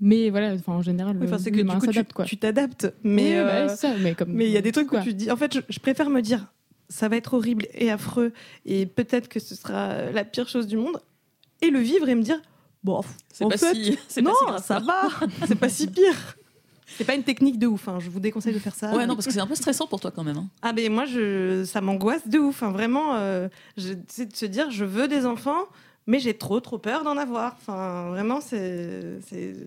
[0.00, 2.12] Mais voilà, enfin, en général, enfin, c'est que l'humain du coup tu- s'adapte.
[2.14, 2.24] quoi.
[2.24, 5.00] tu t'adaptes mais Oui, bah, euh, mais comme Mais il y a des trucs quoi.
[5.00, 6.46] où tu te dis, en fait, je, je préfère me dire,
[6.88, 8.32] ça va être horrible et affreux,
[8.64, 10.96] et peut-être que ce sera la pire chose du monde,
[11.60, 12.40] et le vivre et me dire,
[12.82, 15.08] bon, C'est en pas fait, si- c'est non, pas si grave, ça va,
[15.46, 16.36] c'est pas si pire.
[16.96, 18.94] C'est pas une technique de ouf, hein, je vous déconseille de faire ça.
[18.94, 20.36] Ouais, non, parce que c'est un peu stressant pour toi quand même.
[20.36, 20.46] hein.
[20.62, 24.44] Ah ben moi, je, ça m'angoisse de ouf, hein, vraiment, euh, je- c'est de se
[24.46, 25.64] dire, je veux des enfants,
[26.06, 27.56] mais j'ai trop trop peur d'en avoir.
[27.60, 29.18] Enfin, vraiment, c'est,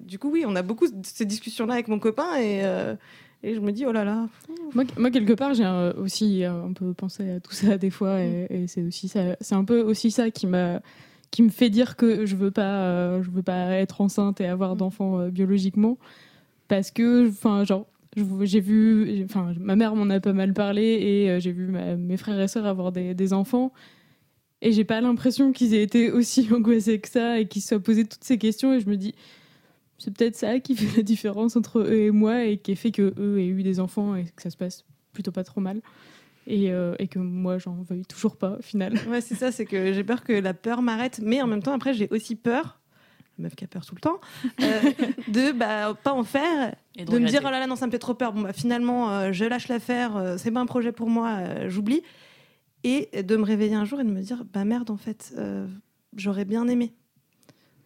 [0.05, 2.95] du coup, oui, on a beaucoup de ces discussions-là avec mon copain, et, euh,
[3.43, 4.27] et je me dis, oh là là,
[4.75, 7.89] Moi, moi, quelque part, j'ai euh, aussi euh, un peu pensé à tout ça des
[7.89, 10.81] fois, et, et c'est aussi ça, c'est un peu aussi ça qui m'a,
[11.31, 14.45] qui me fait dire que je veux pas, euh, je veux pas être enceinte et
[14.45, 15.97] avoir d'enfants euh, biologiquement,
[16.73, 17.85] parce que, enfin, genre,
[18.41, 22.17] j'ai vu, enfin, ma mère m'en a pas mal parlé, et euh, j'ai vu mes
[22.17, 23.71] frères et sœurs avoir des, enfants.
[24.63, 27.79] Et j'ai pas l'impression qu'ils aient été aussi angoissés que ça et qu'ils se soient
[27.79, 28.73] posés toutes ces questions.
[28.73, 29.13] Et je me dis,
[29.99, 33.13] c'est peut-être ça qui fait la différence entre eux et moi et qui fait que
[33.19, 35.79] eux aient eu des enfants et que ça se passe plutôt pas trop mal.
[36.47, 38.95] Et, euh, et que moi, j'en veuille toujours pas au final.
[39.07, 41.73] Ouais, c'est ça, c'est que j'ai peur que la peur m'arrête, mais en même temps,
[41.73, 42.81] après, j'ai aussi peur,
[43.43, 44.19] meuf qui a peur tout le temps,
[44.61, 44.81] euh,
[45.27, 47.91] de bah, pas en faire, Et de, me dire oh là là, non, ça me
[47.91, 48.33] fait trop peur.
[48.33, 51.69] Bon, bah, finalement, euh, je lâche l'affaire, euh, c'est pas un projet pour moi, euh,
[51.69, 52.01] j'oublie.
[52.85, 55.67] Et de me réveiller un jour et de me dire bah merde, en fait, euh,
[56.17, 56.93] j'aurais bien aimé.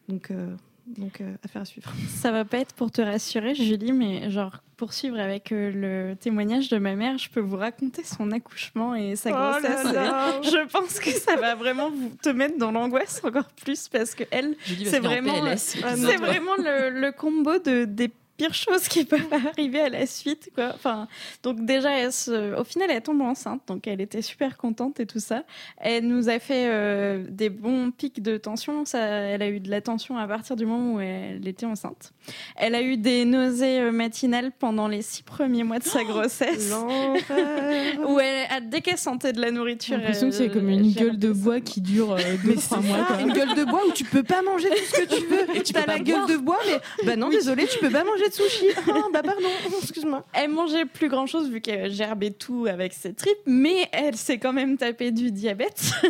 [0.08, 0.56] Donc, euh,
[0.86, 1.94] donc euh, affaire à suivre.
[2.08, 5.72] Ça va pas être pour te rassurer, Julie, mais genre poursuivre avec euh,
[6.12, 9.60] le témoignage de ma mère, je peux vous raconter son accouchement et sa Oh là
[9.60, 9.94] grossesse.
[9.94, 10.42] là.
[10.44, 14.24] Je pense que ça va vraiment vous te mettre dans l'angoisse encore plus parce que
[14.32, 19.90] elle, va c'est vraiment le, le combo de des pires choses qui peuvent arriver à
[19.90, 20.72] la suite quoi.
[20.76, 21.08] Enfin,
[21.44, 25.06] donc déjà elle se- au final elle tombe enceinte, donc elle était super contente et
[25.06, 25.44] tout ça.
[25.78, 29.70] Elle nous a fait euh, des bons pics de tension, ça elle a eu de
[29.72, 32.12] la tension à partir du moment où elle était enceinte.
[32.56, 36.70] Elle a eu des nausées euh, matinales pendant les six premiers mois de sa grossesse.
[36.70, 38.00] L'enfer.
[38.08, 40.92] Où elle, ah, dès qu'elle sentait de la J'ai nourriture, l'impression que c'est comme une
[40.94, 43.04] gueule de bois qui dure euh, deux, trois mois.
[43.06, 43.22] quoi.
[43.22, 45.56] une gueule de bois où tu peux pas manger tout ce que tu veux.
[45.56, 46.28] Et tu pas la gueule boire.
[46.28, 48.68] de bois, mais bah non, désolé, tu peux pas manger de sushi.
[48.88, 49.50] Ah, bah pardon,
[49.82, 50.24] excuse-moi.
[50.34, 54.38] Elle mangeait plus grand chose vu qu'elle gerbait tout avec ses tripes, mais elle s'est
[54.38, 55.92] quand même tapé du diabète.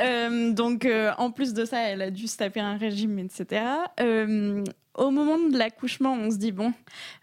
[0.00, 3.62] Euh, donc, euh, en plus de ça, elle a dû se taper un régime, etc.
[4.00, 4.62] Euh,
[4.94, 6.72] au moment de l'accouchement, on se dit bon,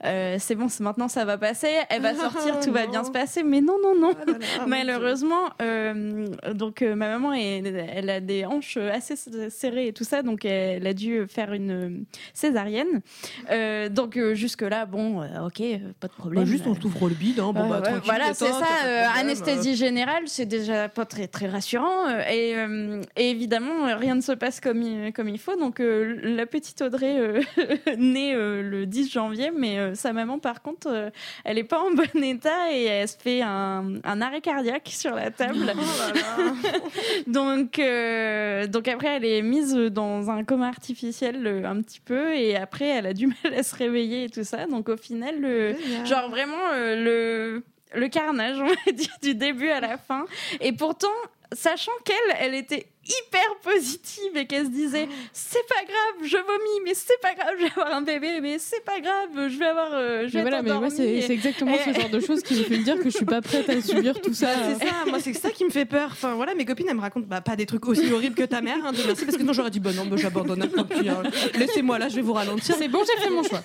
[0.05, 3.11] euh, c'est bon, c'est maintenant ça va passer, elle va sortir, tout va bien se
[3.11, 3.43] passer.
[3.43, 4.11] Mais non, non, non.
[4.19, 4.65] Ah là là.
[4.67, 9.15] Malheureusement, euh, donc euh, ma maman, elle, elle a des hanches assez
[9.49, 13.01] serrées et tout ça, donc elle a dû faire une césarienne.
[13.51, 15.61] Euh, donc euh, jusque là, bon, euh, ok,
[15.99, 16.45] pas de problème.
[16.79, 18.65] t'ouvre le bide, hein, Ouais, ouais, voilà, c'est ça.
[18.85, 22.07] euh, anesthésie générale, c'est déjà pas très très rassurant.
[22.07, 25.55] euh, et, euh, et évidemment, rien ne se passe comme il, comme il faut.
[25.57, 27.41] Donc euh, la petite Audrey euh,
[27.97, 31.09] née euh, le 10 janvier, mais euh, sa maman, par contre, euh,
[31.43, 35.15] elle est pas en bon état et elle se fait un, un arrêt cardiaque sur
[35.15, 35.73] la table.
[37.27, 42.55] donc, euh, donc après, elle est mise dans un coma artificiel un petit peu et
[42.55, 44.65] après, elle a du mal à se réveiller et tout ça.
[44.67, 47.63] Donc au final, le, genre vraiment le
[47.95, 50.25] le carnage, on va dire, du début à la fin.
[50.59, 51.07] Et pourtant,
[51.53, 56.81] sachant qu'elle, elle était hyper positive et qu'elle se disait c'est pas grave, je vomis,
[56.83, 59.65] mais c'est pas grave, je vais avoir un bébé, mais c'est pas grave, je vais
[59.65, 62.43] avoir, euh, je vais Mais voilà, mais moi, c'est exactement Et- ce genre de choses
[62.43, 64.49] qui me fait me dire que je suis pas prête à subir tout ça.
[64.77, 66.09] C'est ça, moi c'est ça qui me fait peur.
[66.11, 68.59] Enfin voilà, mes copines elles me racontent bah, pas des trucs aussi horribles que ta
[68.61, 70.69] mère, hein, merci, parce que non j'aurais dit bah non, bah, j'abandonne.
[70.89, 71.23] Pis, hein.
[71.57, 72.75] Laissez-moi là, je vais vous ralentir.
[72.77, 73.61] C'est bon, j'ai fait mon choix.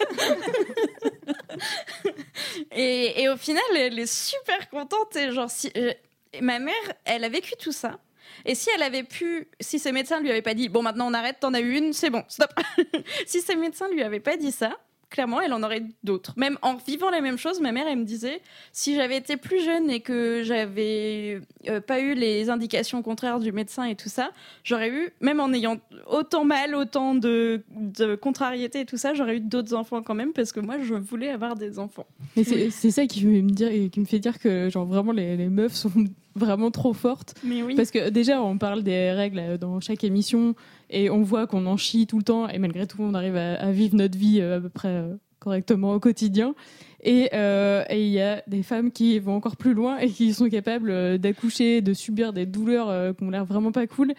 [2.73, 5.17] Et, et au final, elle est super contente.
[5.17, 5.93] Et genre, si, euh,
[6.41, 6.75] ma mère,
[7.05, 7.99] elle a vécu tout ça.
[8.45, 11.15] Et si elle avait pu, si ses médecins lui avaient pas dit, bon maintenant on
[11.15, 12.51] arrête, t'en as eu une, c'est bon, stop.
[13.27, 14.79] si ses médecins lui avaient pas dit ça,
[15.13, 16.35] clairement, elle en aurait d'autres.
[16.37, 18.41] Même en vivant la même chose, ma mère, elle me disait,
[18.73, 23.53] si j'avais été plus jeune et que j'avais euh, pas eu les indications contraires du
[23.53, 24.33] médecin et tout ça,
[24.65, 25.79] j'aurais eu, même en ayant
[26.11, 30.33] autant mal, autant de, de contrariété et tout ça, j'aurais eu d'autres enfants quand même
[30.33, 32.07] parce que moi, je voulais avoir des enfants.
[32.37, 35.37] Mais c'est c'est ça qui me, dire, qui me fait dire que genre vraiment les,
[35.37, 35.93] les meufs sont
[36.35, 37.35] vraiment trop fortes.
[37.45, 37.75] Mais oui.
[37.75, 40.55] Parce que déjà on parle des règles euh, dans chaque émission
[40.93, 43.55] et on voit qu'on en chie tout le temps et malgré tout on arrive à,
[43.55, 46.55] à vivre notre vie euh, à peu près euh, correctement au quotidien.
[47.03, 50.33] Et euh, et il y a des femmes qui vont encore plus loin et qui
[50.33, 54.13] sont capables d'accoucher, de subir des douleurs euh, qui ont l'air vraiment pas cool.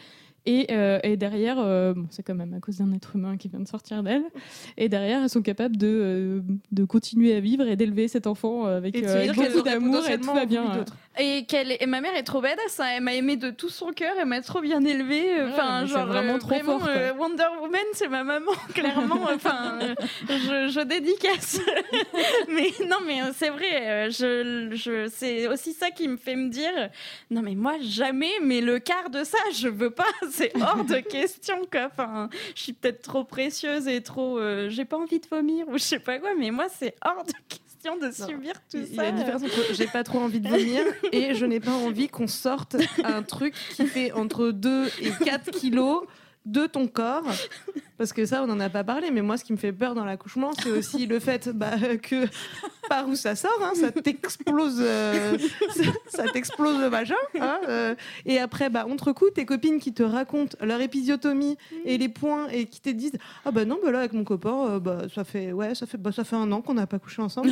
[0.46, 1.56] Et, euh, et derrière,
[1.96, 4.26] bon, c'est quand même à cause d'un être humain qui vient de sortir d'elle.
[4.76, 6.44] Et derrière, elles sont capables de,
[6.74, 10.46] de continuer à vivre et d'élever cet enfant avec qu'elles beaucoup d'amour et tout va
[10.46, 10.84] bien.
[11.20, 12.86] Et, qu'elle, et ma mère est trop badass, hein.
[12.96, 15.40] elle m'a aimé de tout son cœur, elle m'a trop bien élevée.
[15.40, 16.90] euh, Ouais, Enfin, c'est genre vraiment euh, trop fort, quoi.
[16.90, 19.28] euh, Wonder Woman, c'est ma maman, clairement.
[19.32, 19.96] Enfin, euh,
[20.28, 21.60] je, je dédicace.
[22.50, 26.50] mais non, mais euh, c'est vrai, je, je, c'est aussi ça qui me fait me
[26.50, 26.90] dire,
[27.30, 30.98] non mais moi jamais, mais le quart de ça, je veux pas, c'est hors de
[31.00, 31.90] question quoi.
[31.92, 34.40] Enfin, je suis peut-être trop précieuse et trop,
[34.70, 37.32] j'ai pas envie de vomir ou je sais pas quoi, mais moi c'est hors de
[37.48, 37.63] question
[38.02, 39.02] de subir tout Il y ça.
[39.04, 42.08] a une différence entre j'ai pas trop envie de vomir et je n'ai pas envie
[42.08, 46.04] qu'on sorte un truc qui fait entre 2 et 4 kilos
[46.46, 47.26] de ton corps.
[47.98, 49.94] Parce que ça, on n'en a pas parlé, mais moi, ce qui me fait peur
[49.94, 52.26] dans l'accouchement, c'est aussi le fait bah, que
[52.90, 55.38] par où ça sort, hein, ça t'explose, euh,
[56.08, 57.16] ça, t'explose le vagin.
[57.40, 61.98] hein, euh, et après, bah, entre coups, tes copines qui te racontent leur épisiotomie et
[61.98, 64.80] les points et qui te disent ah bah non, bah là avec mon copain, euh,
[64.80, 67.22] bah ça fait ouais, ça fait bah, ça fait un an qu'on n'a pas couché
[67.22, 67.52] ensemble.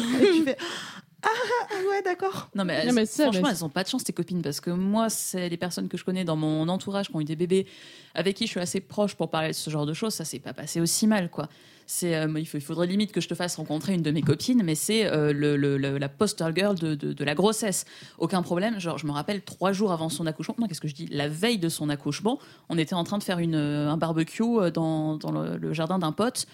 [1.23, 1.27] Ah,
[1.71, 2.49] ah ouais, d'accord.
[2.55, 4.71] Non mais, Non, mais ça, franchement, elles ont pas de chance tes copines parce que
[4.71, 7.67] moi, c'est les personnes que je connais dans mon entourage qui ont eu des bébés
[8.15, 10.13] avec qui je suis assez proche pour parler de ce genre de choses.
[10.13, 11.47] Ça s'est pas passé aussi mal, quoi.
[11.87, 14.21] C'est, euh, il, faut- il faudrait limite que je te fasse rencontrer une de mes
[14.21, 17.83] copines, mais c'est euh, le, le- le- la poster girl de, de, de la grossesse.
[18.17, 18.79] Aucun problème.
[18.79, 20.55] Genre, je me rappelle trois jours avant son accouchement.
[20.57, 23.23] Non, qu'est-ce que je dis La veille de son accouchement, on était en train de
[23.23, 26.45] faire une, euh, un barbecue dans, dans le, le jardin d'un pote.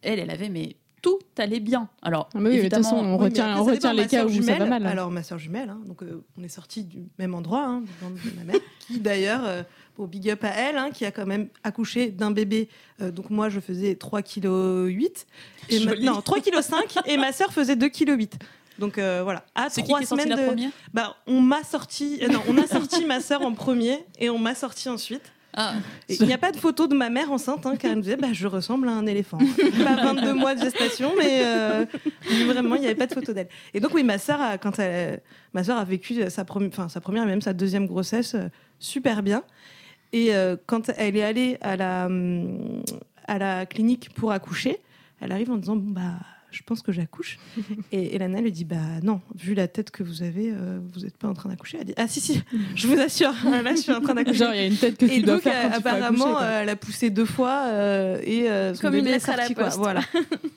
[0.00, 1.88] Elle, elle avait mais tout allait bien.
[2.00, 3.92] Alors, Ah, mais oui, mais de toute façon, on Oui, mais retient, on ça retient
[3.92, 4.86] les Ma cas où ça jumelle, va mal.
[4.86, 4.90] hein.
[4.90, 7.90] Alors, ma soeur jumelle, hein, donc euh, on est sortis du même endroit, hein, du
[8.00, 9.62] ventre de ma mère, qui d'ailleurs, euh,
[9.98, 12.68] bon, big up à elle, hein, qui a quand même accouché d'un bébé.
[13.00, 15.26] Euh, donc moi, je faisais 3 kg 8.
[15.70, 16.06] Et ma- Joli.
[16.06, 18.38] non, 3 kg 5 et ma soeur faisait 2 kg 8.
[18.78, 20.48] Donc euh, voilà, à c'est qui trois qui est sorti semaines la de...
[20.48, 20.70] première?
[20.94, 24.38] Bah, on m'a sorti, euh, non, on a sorti ma sœur en premier et on
[24.38, 25.31] m'a sorti ensuite.
[25.54, 25.74] Ah,
[26.08, 28.16] Il n'y a pas de photo de ma mère enceinte, hein, car elle me disait,
[28.16, 29.38] bah, je ressemble à un éléphant.
[29.84, 31.84] Pas 22 mois de gestation, mais euh,
[32.46, 33.48] vraiment, il n'y avait pas de photo d'elle.
[33.74, 35.20] Et donc, oui, ma sœur, a- quand elle,
[35.52, 38.48] ma sœur a vécu sa, enfin, sa première et même sa deuxième grossesse euh,
[38.78, 39.42] super bien.
[40.14, 42.82] Et euh, quand elle est allée à la, hum,
[43.26, 44.78] à la clinique pour accoucher,
[45.20, 46.14] elle arrive en disant, bon, bah,
[46.52, 47.38] je pense que j'accouche.
[47.92, 51.16] Et Elana lui dit, bah non, vu la tête que vous avez, euh, vous n'êtes
[51.16, 51.78] pas en train d'accoucher.
[51.80, 52.42] Elle dit, ah si, si,
[52.74, 54.38] je vous assure, là, je suis en train d'accoucher.
[54.38, 56.36] Genre, il y a une tête que Et tu dois donc, faire quand tu apparemment,
[56.36, 59.36] accoucher, euh, elle a poussé deux fois euh, et son Comme une est lettre à
[59.36, 59.68] la quoi.
[59.70, 60.02] Voilà.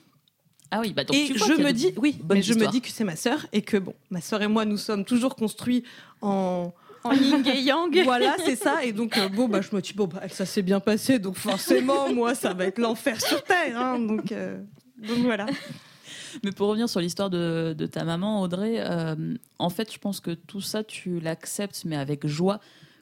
[0.72, 2.90] ah oui, bah donc et tu je me dis, oui, mais je me dis que
[2.90, 5.84] c'est ma sœur et que bon, ma sœur et moi, nous sommes toujours construits
[6.22, 6.74] en
[7.06, 7.96] En yin et yang.
[8.04, 8.84] voilà, c'est ça.
[8.84, 11.20] Et donc, euh, bon, bah, je me dis, bon, bah, ça s'est bien passé.
[11.20, 13.80] Donc, forcément, moi, ça va être l'enfer sur Terre.
[13.80, 14.00] hein.
[14.00, 14.58] donc, euh,
[14.98, 15.46] donc, voilà.
[16.44, 20.20] Mais pour revenir sur l'histoire de, de ta maman, Audrey, euh, en fait, je pense
[20.20, 22.60] que tout ça, tu l'acceptes, mais avec joie,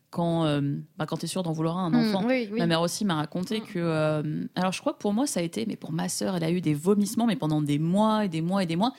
[0.10, 0.62] quand, euh,
[0.98, 2.22] bah, quand tu es sûr d'en vouloir un enfant.
[2.22, 2.60] Mm, oui, oui.
[2.60, 3.80] Ma mère aussi m'a raconté que.
[3.80, 6.44] euh, alors, je crois que pour moi, ça a été, mais pour ma sœur, elle
[6.44, 8.94] a eu des vomissements, mais pendant des mois et des mois et des mois.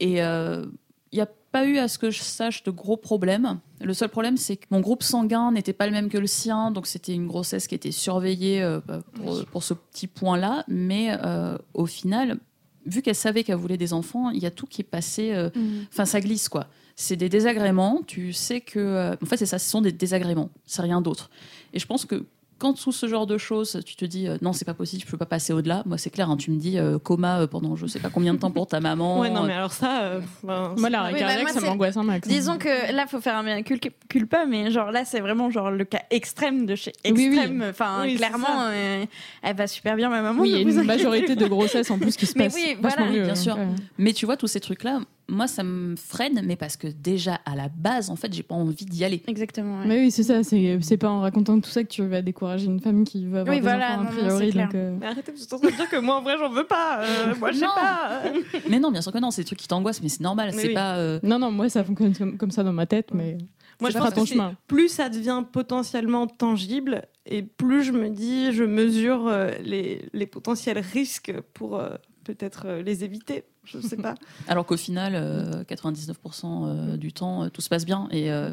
[0.00, 0.68] Et il
[1.12, 3.58] n'y a pas eu, à ce que je sache, de gros problèmes.
[3.80, 6.70] Le seul problème, c'est que mon groupe sanguin n'était pas le même que le sien,
[6.70, 10.64] donc c'était une grossesse qui était surveillée euh, bah, pour, pour ce petit point-là.
[10.68, 12.38] Mais euh, au final,
[12.84, 15.32] vu qu'elle savait qu'elle voulait des enfants, il y a tout qui est passé.
[15.32, 15.48] euh,
[15.92, 16.66] Enfin, ça glisse, quoi.
[16.94, 18.02] C'est des désagréments.
[18.06, 19.14] Tu sais que.
[19.22, 20.50] en fait, c'est ça, ce sont des désagréments.
[20.66, 21.30] C'est rien d'autre.
[21.72, 22.24] Et je pense que
[22.58, 25.10] quand sous ce genre de choses, tu te dis euh, non, c'est pas possible, je
[25.10, 25.82] peux pas passer au-delà.
[25.86, 28.32] Moi, c'est clair, hein, tu me dis euh, coma euh, pendant je sais pas combien
[28.34, 29.20] de temps pour ta maman.
[29.20, 31.66] Ouais, non, mais alors ça, euh, ben, Moi, la Oui, bah, cardiaque, moi, ça c'est-
[31.66, 32.26] m'angoisse un max.
[32.26, 32.30] hein.
[32.32, 33.78] Disons que là, faut faire un bien cul-
[34.08, 37.26] culpa, mais genre là, c'est vraiment genre le cas extrême de chez Oui, oui.
[37.36, 37.64] extrême.
[37.68, 39.04] Enfin, Oui, clairement, euh,
[39.42, 40.40] elle va super bien, ma maman.
[40.42, 42.76] Oui, il y a une majorité de grossesses en plus qui se Mais passe oui,
[42.80, 43.10] voilà.
[43.10, 43.24] mieux.
[43.24, 43.56] Bien sûr.
[43.56, 43.66] Ouais.
[43.98, 47.56] Mais tu vois, tous ces trucs-là, moi, ça me freine, mais parce que déjà, à
[47.56, 49.22] la base, en fait, j'ai pas envie d'y aller.
[49.26, 49.78] Exactement.
[49.84, 50.44] Mais oui, c'est ça.
[50.44, 53.40] C'est c'est pas en racontant tout ça que tu vas décourager une femme qui veut
[53.40, 54.46] avoir Oui, des voilà, enfants non, a non, priori.
[54.46, 54.66] c'est clair.
[54.66, 56.50] donc, euh, Mais arrêtez, vous êtes en train de dire que moi, en vrai, j'en
[56.50, 57.00] veux pas.
[57.02, 57.72] Euh, moi, je sais Non.
[57.74, 58.22] pas.
[58.70, 60.52] Mais non, bien sûr que non, c'est des trucs qui t'angoissent, mais c'est normal.
[60.52, 60.74] C'est oui.
[60.74, 60.96] pas.
[60.96, 63.36] euh, Non, non, moi ça fonctionne comme, comme ça dans ma tête, mais
[63.80, 64.54] Moi, je pense ton que chemin.
[64.68, 70.26] plus ça devient potentiellement tangible, et plus je me dis, je mesure euh, les, les
[70.26, 71.90] potentiels risques pour euh,
[72.24, 73.44] peut-être euh, les éviter.
[73.66, 74.14] Je sais pas.
[74.48, 76.14] Alors qu'au final, euh, 99%
[76.46, 78.50] euh, du temps, euh, tout se passe bien et euh,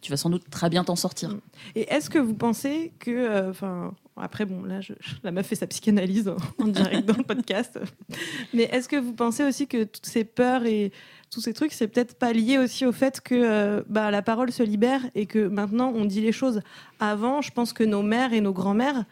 [0.00, 1.36] tu vas sans doute très bien t'en sortir.
[1.74, 4.92] Et est-ce que vous pensez que, euh, enfin, après bon, là, je-
[5.24, 7.78] la meuf fait sa psychanalyse en, en direct dans le podcast,
[8.54, 10.92] mais est-ce que vous pensez aussi que toutes ces peurs et
[11.30, 14.50] tous ces trucs, c'est peut-être pas lié aussi au fait que euh, bah, la parole
[14.50, 16.62] se libère et que maintenant on dit les choses.
[17.00, 19.04] Avant, je pense que nos mères et nos grands-mères,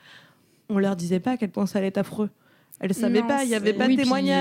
[0.71, 2.31] on leur disait pas à quel point ça allait être affreux.
[2.81, 3.93] Elles savaient Non, pas, il y avait pas de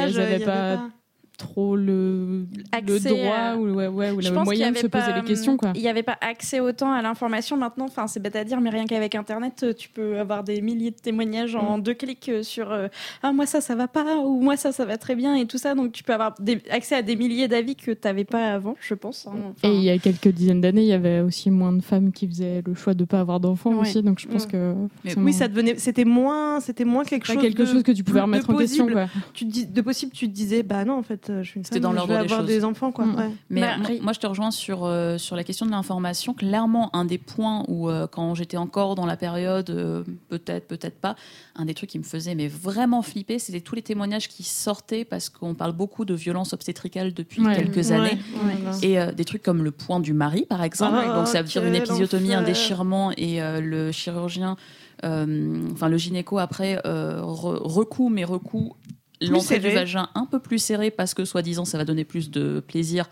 [0.10, 0.90] elles pas- pas-
[1.38, 5.14] trop le, le Accès droit à- ou, ouais, ouais, ou le moyen de se poser
[5.14, 5.58] les questions.
[5.58, 5.72] Quoi.
[5.76, 7.86] Il n'y avait pas accès autant à l'information maintenant.
[7.86, 10.96] Enfin, c'est bête à dire, mais rien qu'avec Internet, tu peux avoir des milliers de
[10.96, 11.60] témoignages Mm.
[11.60, 12.88] en deux clics euh, sur euh,
[13.24, 15.58] ah moi ça ça va pas ou moi ça ça va très bien et tout
[15.58, 15.76] ça.
[15.76, 18.76] Donc tu peux avoir des- accès à des milliers d'avis que tu n'avais pas avant,
[18.80, 19.28] je pense.
[19.28, 19.34] hein.
[19.52, 22.12] Enfin, Et il y a quelques dizaines d'années, il y avait aussi moins de femmes
[22.12, 23.82] qui faisaient le choix de ne pas avoir d'enfants Ouais.
[23.82, 24.02] aussi.
[24.04, 24.52] Donc je pense Ouais.
[24.52, 24.74] que.
[25.04, 28.04] Mais Oui, ça devenait, c'était moins, c'était moins quelque chose, quelque de, chose que tu
[28.04, 28.88] pouvais remettre en question.
[28.88, 29.08] Quoi.
[29.34, 31.64] Tu dis, de possible, tu te disais, bah non, en fait, euh, je suis une
[31.66, 33.06] C'était femme, dans je des avoir des enfants, quoi.
[33.06, 33.16] Mm.
[33.16, 33.30] ouais.
[33.50, 36.34] Mais Bah, moi, je te rejoins sur, euh, sur la question de l'information.
[36.34, 41.00] Clairement, un des points où, euh, quand j'étais encore dans la période, euh, peut-être, peut-être
[41.00, 41.16] pas,
[41.56, 45.06] un des trucs qui me faisait mais vraiment flipper, c'était tous les témoignages qui sortaient
[45.06, 47.56] parce qu'on parle beaucoup de violences obstétricales depuis Ouais.
[47.56, 47.92] quelques Ouais.
[47.92, 48.18] années.
[48.44, 48.88] Ouais.
[48.88, 50.98] Et euh, des trucs comme le point du mari, par exemple.
[50.98, 54.58] Ah, Donc ça veut dire une épisiotomie, un déchirement, et euh, le chirurgien,
[55.04, 58.74] euh, enfin le gynéco après, euh, re- recoue, mais recoue
[59.22, 62.64] l'entrée du vagin un peu plus serré parce que soi-disant ça va donner plus de
[62.66, 63.10] plaisir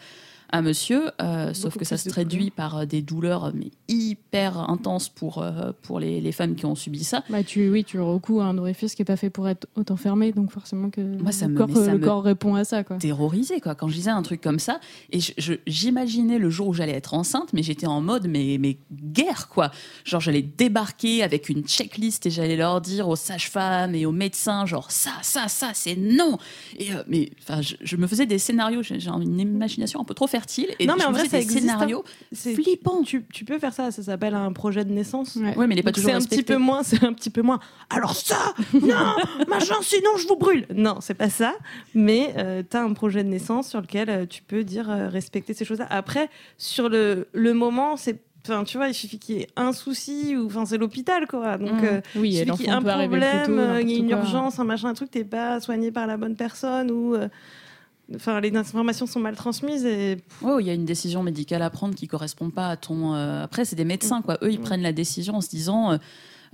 [0.54, 5.10] à monsieur, euh, sauf que ça se traduit par euh, des douleurs mais hyper intenses
[5.10, 7.24] pour, euh, pour les, les femmes qui ont subi ça.
[7.30, 9.98] Bah, tu, oui, tu recoues à un orifice qui n'est pas fait pour être autant
[9.98, 12.54] fermé, donc forcément que Moi, ça le, me- corps, mais ça le me- corps répond
[12.56, 12.84] à ça.
[12.84, 12.98] Quoi.
[12.98, 14.80] terrorisée quoi quand je disais un truc comme ça
[15.12, 15.20] et
[15.68, 19.72] j'imaginais le jour où j'allais être enceinte mais j'étais en mode mais mais guerre quoi
[20.04, 24.66] genre j'allais débarquer avec une checklist et j'allais leur dire aux sages-femmes et aux médecins
[24.66, 26.38] genre ça ça ça c'est non
[26.78, 30.14] et euh, mais enfin je, je me faisais des scénarios j'ai une imagination un peu
[30.14, 31.60] trop fertile et Non, mais en vrai, faisais ça des hein.
[31.60, 35.36] scénarios C'est flippants Tu, tu peux faire ça, ça s'appelle un projet de naissance.
[35.38, 35.56] Ouais.
[35.56, 37.42] ouais mais il est pas toujours c'est un petit peu moins, c'est un petit peu
[37.42, 37.60] moins.
[37.90, 39.16] Alors ça, non,
[39.48, 40.66] machin, sinon je vous brûle.
[40.74, 41.54] Non, c'est pas ça.
[41.96, 42.34] Mais
[42.70, 45.66] tu as un projet de naissance sur lequel euh, tu peux dire euh, respecter ces
[45.66, 45.88] choses-là.
[45.90, 49.72] Après, sur le, le moment, c'est, enfin, tu vois, il suffit qu'il y ait un
[49.74, 51.58] souci ou, enfin, c'est l'hôpital quoi.
[51.58, 51.86] Donc Mm.
[51.86, 54.18] euh, Oui, il suffit qu'il y ait un problème, euh, il y a une quoi.
[54.18, 57.16] urgence, un machin, un truc, t'es pas soigné par la bonne personne ou.
[57.16, 57.28] euh,
[58.16, 61.70] Enfin, les informations sont mal transmises et Ouais, il y a une décision médicale à
[61.70, 63.14] prendre qui correspond pas à ton.
[63.16, 64.38] euh, Après, c'est des médecins, quoi.
[64.44, 64.64] Eux, ils Mm.
[64.64, 65.94] prennent la décision en se disant.
[65.94, 65.98] euh,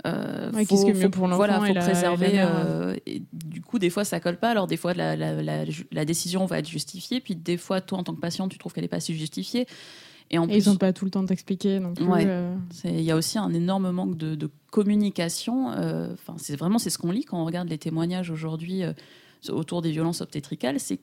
[0.06, 2.26] euh, Ouais, qu'est-ce qui est mieux pour l'enfant Voilà, et faut la- préserver.
[2.30, 4.50] et la mère, euh, et du coup, des fois, ça colle pas.
[4.50, 7.20] Alors, des fois, la, la- la- la décision va être justifiée.
[7.20, 9.66] Puis, des fois, toi, en tant que patient, tu trouves qu'elle est pas si justifiée.
[10.30, 12.06] Et en Et plus, ils n'ont pas tout le temps de t'expliquer non plus.
[12.06, 12.24] Ouais.
[12.26, 12.54] euh.
[12.84, 15.72] il y a aussi un énorme manque de, de communication.
[15.72, 18.92] euh, Enfin, c'est vraiment c'est ce qu'on lit quand on regarde les témoignages aujourd'hui euh,
[19.50, 20.98] autour des violences obstétricales, c'est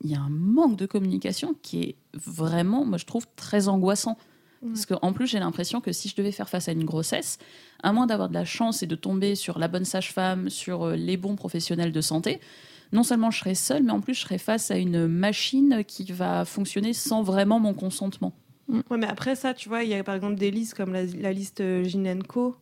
[0.00, 4.16] qu'il y a un manque de communication qui est vraiment, moi je trouve, très angoissant.
[4.64, 7.38] Parce qu'en plus, j'ai l'impression que si je devais faire face à une grossesse,
[7.82, 10.94] à moins d'avoir de la chance et de tomber sur la bonne sage-femme, sur euh,
[10.94, 12.40] les bons professionnels de santé,
[12.92, 16.04] non seulement je serais seule, mais en plus je serais face à une machine qui
[16.12, 18.34] va fonctionner sans vraiment mon consentement.
[18.68, 21.04] Ouais, mais après ça, tu vois, il y a par exemple des listes comme la,
[21.06, 22.54] la liste euh, Ginenco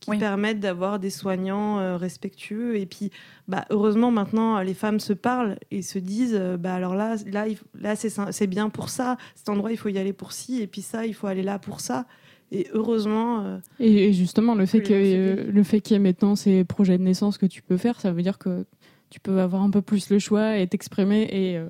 [0.00, 0.18] qui Oui.
[0.18, 2.76] permettent d'avoir des soignants euh, respectueux.
[2.78, 3.10] Et puis,
[3.48, 7.44] bah, heureusement, maintenant, les femmes se parlent et se disent, euh, bah, alors là, là,
[7.78, 9.18] là c'est bien pour ça.
[9.34, 10.62] Cet endroit, il faut y aller pour ci.
[10.62, 12.06] Et puis ça, il faut aller là pour ça.
[12.50, 17.02] Et heureusement, euh, Et, et justement, le fait qu'il y ait maintenant ces projets de
[17.04, 18.64] naissance que tu peux faire, ça veut dire que
[19.10, 21.60] tu peux avoir un peu plus le choix et t'exprimer et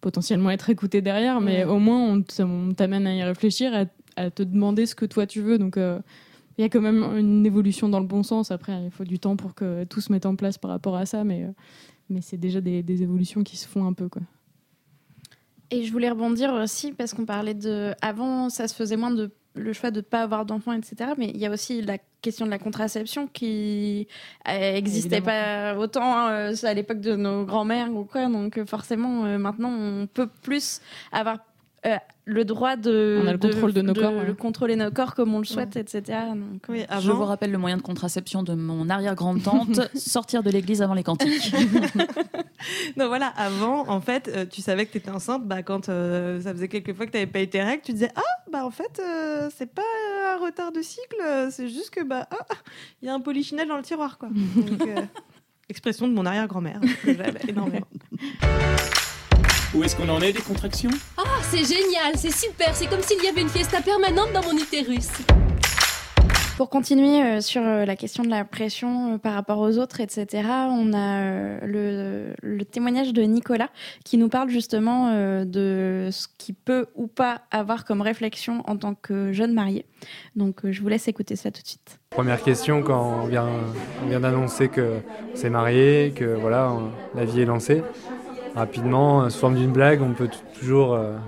[0.00, 1.40] potentiellement être écouté derrière.
[1.40, 1.70] Mais Ouais.
[1.70, 3.84] au moins, on t'amène à y réfléchir, à,
[4.20, 5.56] à te demander ce que toi tu veux.
[5.58, 5.78] Donc,
[6.60, 8.50] il y a quand même une évolution dans le bon sens.
[8.50, 11.06] Après, il faut du temps pour que tout se mette en place par rapport à
[11.06, 11.52] ça, mais, euh,
[12.10, 14.10] mais c'est déjà des, des évolutions qui se font un peu.
[14.10, 14.20] Quoi.
[15.70, 17.94] Et je voulais rebondir aussi parce qu'on parlait de.
[18.02, 21.12] Avant, ça se faisait moins de le choix de ne pas avoir d'enfants, etc.
[21.16, 24.06] Mais il y a aussi la question de la contraception qui
[24.46, 25.74] n'existait Évidemment.
[25.74, 28.26] pas autant euh, à l'époque de nos grands-mères ou quoi.
[28.26, 30.80] Donc euh, forcément, euh, maintenant, on peut plus
[31.12, 31.38] avoir
[31.86, 33.20] euh, le droit de.
[33.24, 34.26] On a le contrôle de nos corps, ouais.
[34.26, 36.18] Le contrôler nos corps comme on le souhaite, etc.
[36.34, 40.82] Donc, Oui, Je vous rappelle le moyen de contraception de mon arrière-grande-tante, sortir de l'église
[40.82, 41.54] avant les cantiques.
[42.96, 46.40] non, voilà, avant, en fait, euh, tu savais que tu étais enceinte bah, quand euh,
[46.40, 47.82] ça faisait quelques fois que tu n'avais pas été règles.
[47.82, 48.22] Tu disais Ah,
[48.52, 49.82] bah en fait, euh, c'est pas
[50.34, 52.54] un retard de cycle, euh, c'est juste que, bah, ah,
[53.02, 54.28] il y a un polychinelle dans le tiroir, quoi.
[54.56, 55.02] Donc, euh,
[55.68, 57.86] expression de mon arrière-grand-mère, que j'aime énormément.
[59.74, 60.90] Où est-ce qu'on en est des contractions?
[61.16, 64.56] Ah, c'est génial, c'est super, c'est comme s'il y avait une fiesta permanente dans mon
[64.58, 65.08] utérus.
[66.56, 70.00] Pour continuer euh, sur euh, la question de la pression euh, par rapport aux autres,
[70.00, 70.26] etc.,
[70.68, 73.70] on a euh, le, le témoignage de Nicolas
[74.04, 78.76] qui nous parle justement euh, de ce qu'il peut ou pas avoir comme réflexion en
[78.76, 79.86] tant que jeune marié.
[80.36, 81.98] Donc euh, je vous laisse écouter ça tout de suite.
[82.10, 83.48] Première question quand on vient,
[84.04, 84.96] on vient d'annoncer que
[85.34, 87.82] c'est marié, que voilà, on- la vie est lancée.
[88.54, 91.18] Rapidement, euh, sous forme d'une blague, on peut toujours euh,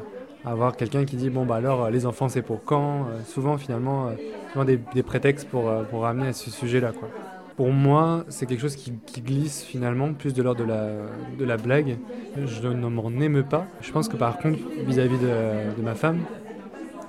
[0.44, 4.16] avoir quelqu'un qui dit bon bah alors euh, les enfants c'est pour quand Souvent finalement,
[4.52, 7.14] souvent des, prétextes pour, pour ramener à ce sujet-là quoi.
[7.56, 11.58] Pour moi, c'est quelque chose qui, glisse finalement plus de l'ordre de la, de la
[11.58, 12.00] blague.
[12.34, 13.74] Je ne m'en émeus pas.
[13.78, 16.26] Je pense que par contre, vis-à-vis de, de ma femme,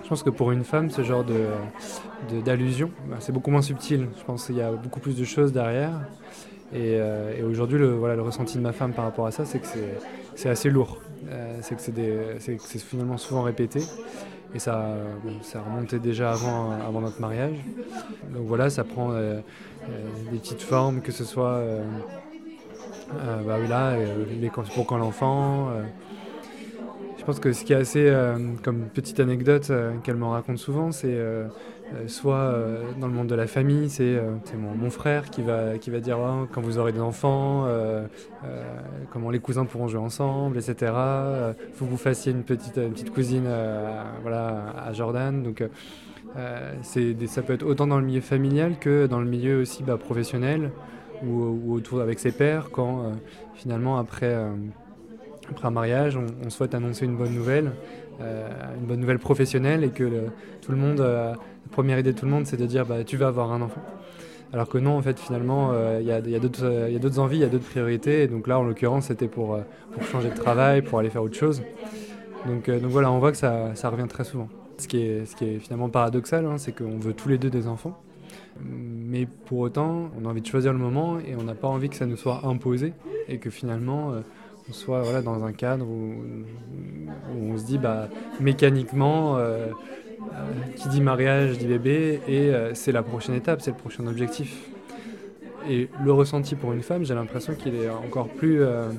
[0.03, 1.71] je pense que pour une femme, ce genre de-
[2.21, 4.11] d'allusion, bah, c'est beaucoup moins subtil.
[4.17, 6.07] Je pense qu'il y a beaucoup plus de choses derrière.
[6.73, 9.45] Et, euh, et aujourd'hui, le, voilà, le ressenti de ma femme par rapport à ça,
[9.45, 9.67] c'est que
[10.35, 10.97] c'est, assez lourd.
[11.29, 11.81] Euh, c'est que
[12.39, 13.79] c'est, finalement souvent répété.
[14.55, 15.03] Et ça, euh,
[15.43, 17.57] ça remontait déjà avant, notre mariage.
[18.33, 21.61] Donc voilà, ça prend des petites formes, que ce soit
[23.45, 23.95] bah oui, là,
[24.73, 25.69] pour quand l'enfant.
[27.19, 28.11] je pense que ce qui est assez,
[28.63, 29.71] comme petite anecdote
[30.03, 31.17] qu'elle me raconte souvent, c'est
[32.07, 35.41] soit euh, dans le monde de la famille, c'est euh, c'est mon, mon frère qui
[35.41, 38.05] va, qui va dire Ah, quand vous aurez des enfants, euh,
[38.45, 38.63] euh,
[39.11, 40.91] comment les cousins pourront jouer ensemble, etc.
[40.91, 45.43] Il faut que vous fassiez une petite, une petite cousine euh, voilà, à Jordan.
[45.43, 45.67] Donc, euh,
[46.35, 49.97] euh, ça peut être autant dans le milieu familial que dans le milieu aussi bah,
[49.97, 50.71] professionnel
[51.23, 53.11] ou, ou autour avec ses pairs quand euh,
[53.53, 54.49] finalement après, euh,
[55.49, 57.71] après un mariage on, souhaite annoncer une bonne nouvelle,
[58.21, 58.47] euh,
[58.79, 60.27] une bonne nouvelle professionnelle et que
[60.61, 61.33] tout le monde, euh,
[61.65, 63.61] la première idée de tout le monde c'est de dire bah, tu vas avoir un
[63.61, 63.81] enfant.
[64.53, 66.87] Alors que non, en fait, finalement, euh, il y a, il y a d'autres euh,
[66.87, 68.27] il y a d'autres envies, il y a d'autres priorités.
[68.27, 69.61] Donc là, en l'occurrence, c'était pour, euh,
[69.91, 71.63] pour changer de travail, pour aller faire autre chose.
[72.45, 74.49] Donc, voilà, on voit que ça, revient très souvent.
[74.77, 77.99] Ce qui est, finalement paradoxal, hein, c'est qu'on veut tous les deux des enfants.
[78.59, 81.89] Mais pour autant, on a envie de choisir le moment et on n'a pas envie
[81.89, 82.93] que ça nous soit imposé
[83.27, 84.11] et que finalement,
[84.69, 86.15] on soit dans un cadre où,
[87.41, 88.09] on se dit bah,
[88.41, 89.37] mécaniquement,
[90.75, 94.69] qui dit mariage dit bébé et euh, c'est la prochaine étape, c'est le prochain objectif.
[95.69, 98.89] Et le ressenti pour une femme, j'ai l'impression qu'il est encore plus, euh,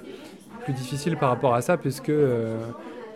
[0.65, 2.57] plus difficile par rapport à ça, puisque euh,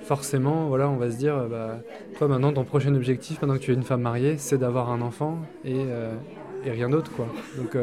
[0.02, 1.78] forcément, voilà, on va se dire, bah,
[2.18, 5.00] toi maintenant, ton prochain objectif, maintenant que tu es une femme mariée, c'est d'avoir un
[5.00, 5.86] enfant et,
[6.64, 7.11] et rien d'autre.
[7.56, 7.76] Donc,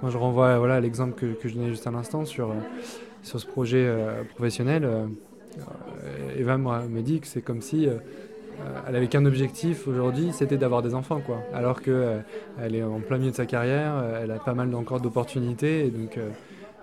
[0.00, 2.54] quand je renvoie voilà, à l'exemple que, que je donnais juste à l'instant sur,
[3.22, 3.90] sur ce projet
[4.34, 4.88] professionnel,
[6.36, 7.88] Eva me dit que c'est comme si
[8.88, 11.42] elle avait qu'un objectif aujourd'hui, c'était d'avoir des enfants, quoi.
[11.54, 12.18] Alors que euh,
[12.62, 15.86] elle est en plein milieu de sa carrière, euh, elle a pas mal encore d'opportunités,
[15.86, 16.28] et donc euh,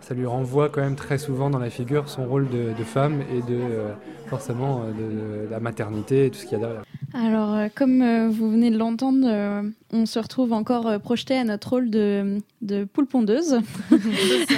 [0.02, 3.22] ça lui renvoie quand même très souvent dans la figure son rôle de, de femme
[3.32, 3.94] et de euh,
[4.28, 6.84] forcément euh, de, de la maternité et tout ce qu'il y a derrière.
[7.14, 9.62] Alors, euh, comme euh, vous venez de l'entendre, euh,
[9.92, 13.60] on se retrouve encore euh, projeté à notre rôle de, de poule pondeuse.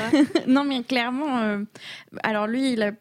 [0.48, 1.60] non, mais clairement, euh,
[2.24, 2.92] alors lui, il a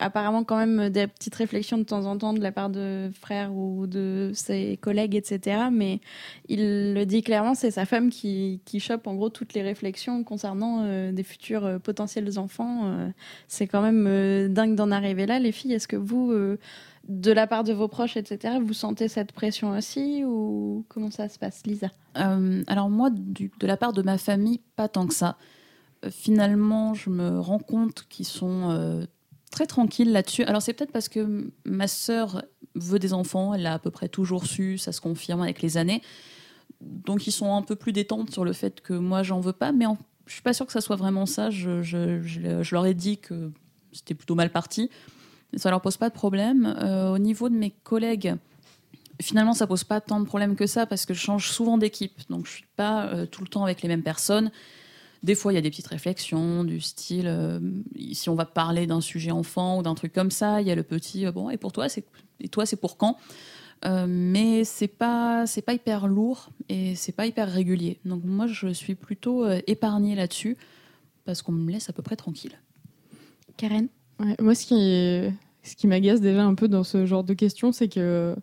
[0.00, 3.52] apparemment quand même des petites réflexions de temps en temps de la part de frères
[3.52, 5.64] ou de ses collègues, etc.
[5.70, 6.00] Mais
[6.48, 10.24] il le dit clairement, c'est sa femme qui, qui chope en gros toutes les réflexions
[10.24, 12.86] concernant euh, des futurs euh, potentiels enfants.
[12.86, 13.08] Euh,
[13.46, 15.38] c'est quand même dingue d'en arriver là.
[15.38, 16.32] Les filles, est-ce que vous,
[17.08, 21.28] de la part de vos proches, etc., vous sentez cette pression aussi ou comment ça
[21.28, 21.88] se passe, Lisa?
[22.14, 25.36] Alors moi, de la part de ma famille, pas tant que ça.
[26.10, 29.06] Finalement, je me rends compte qu'ils sont
[29.50, 30.44] très tranquilles là-dessus.
[30.44, 32.42] Alors c'est peut-être parce que ma sœur
[32.74, 35.76] veut des enfants, elle l'a à peu près toujours su, ça se confirme avec les
[35.76, 36.02] années.
[36.80, 39.72] Donc ils sont un peu plus détentes sur le fait que moi j'en veux pas,
[39.72, 39.86] mais
[40.26, 41.50] je suis pas sûre que ça soit vraiment ça.
[41.50, 43.50] Je leur ai dit que
[43.92, 44.90] c'était plutôt mal parti.
[45.56, 46.76] Ça leur pose pas de problème.
[46.80, 48.36] Euh, au niveau de mes collègues,
[49.20, 52.20] finalement, ça pose pas tant de problèmes que ça parce que je change souvent d'équipe.
[52.30, 54.50] Donc, je suis pas euh, tout le temps avec les mêmes personnes.
[55.22, 57.60] Des fois, il y a des petites réflexions du style euh,
[58.12, 60.74] si on va parler d'un sujet enfant ou d'un truc comme ça, il y a
[60.74, 62.04] le petit euh, bon et pour toi c'est
[62.40, 63.18] et toi c'est pour quand?
[63.84, 67.98] Euh, mais c'est pas c'est pas hyper lourd et c'est pas hyper régulier.
[68.04, 70.56] Donc moi je suis plutôt euh, épargnée là-dessus
[71.24, 72.58] parce qu'on me laisse à peu près tranquille.
[73.56, 73.88] Karen?
[74.18, 77.72] Ouais, moi, ce qui, ce qui m'agace déjà un peu dans ce genre de questions,
[77.72, 78.34] c'est que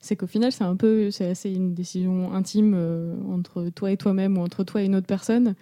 [0.00, 3.96] c'est qu'au final, c'est un peu, c'est assez une décision intime euh, entre toi et
[3.96, 5.54] toi-même ou entre toi et une autre personne.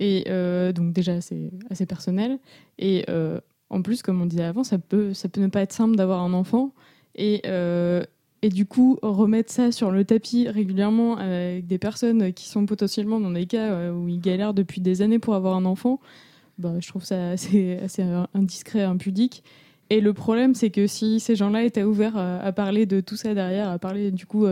[0.00, 2.38] Et euh, donc déjà, c'est assez personnel.
[2.78, 3.38] Et euh,
[3.68, 6.22] en plus, comme on disait avant, ça peut, ça peut ne pas être simple d'avoir
[6.22, 6.72] un enfant.
[7.14, 8.02] Et, euh,
[8.40, 13.20] et du coup, remettre ça sur le tapis régulièrement avec des personnes qui sont potentiellement
[13.20, 16.00] dans des cas où ils galèrent depuis des années pour avoir un enfant,
[16.56, 19.44] bah, je trouve ça assez, assez indiscret, impudique.
[19.90, 23.34] Et le problème, c'est que si ces gens-là étaient ouverts à, parler de tout ça
[23.34, 24.46] derrière, à parler du coup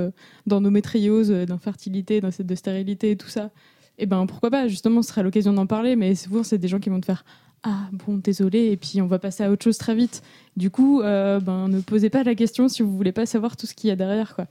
[0.47, 3.51] d'endométriose, d'infertilité, de stérilité et tout ça,
[3.99, 5.97] et ben pourquoi pas Justement, ce serait l'occasion d'en parler.
[5.97, 7.25] Mais souvent, c'est des gens qui vont te faire
[7.65, 10.23] ah bon, désolé, et puis on va passer à autre chose très vite.
[10.57, 13.67] Du coup, euh, ben ne posez pas la question si vous voulez pas savoir tout
[13.67, 14.47] ce qu'il y a derrière, quoi.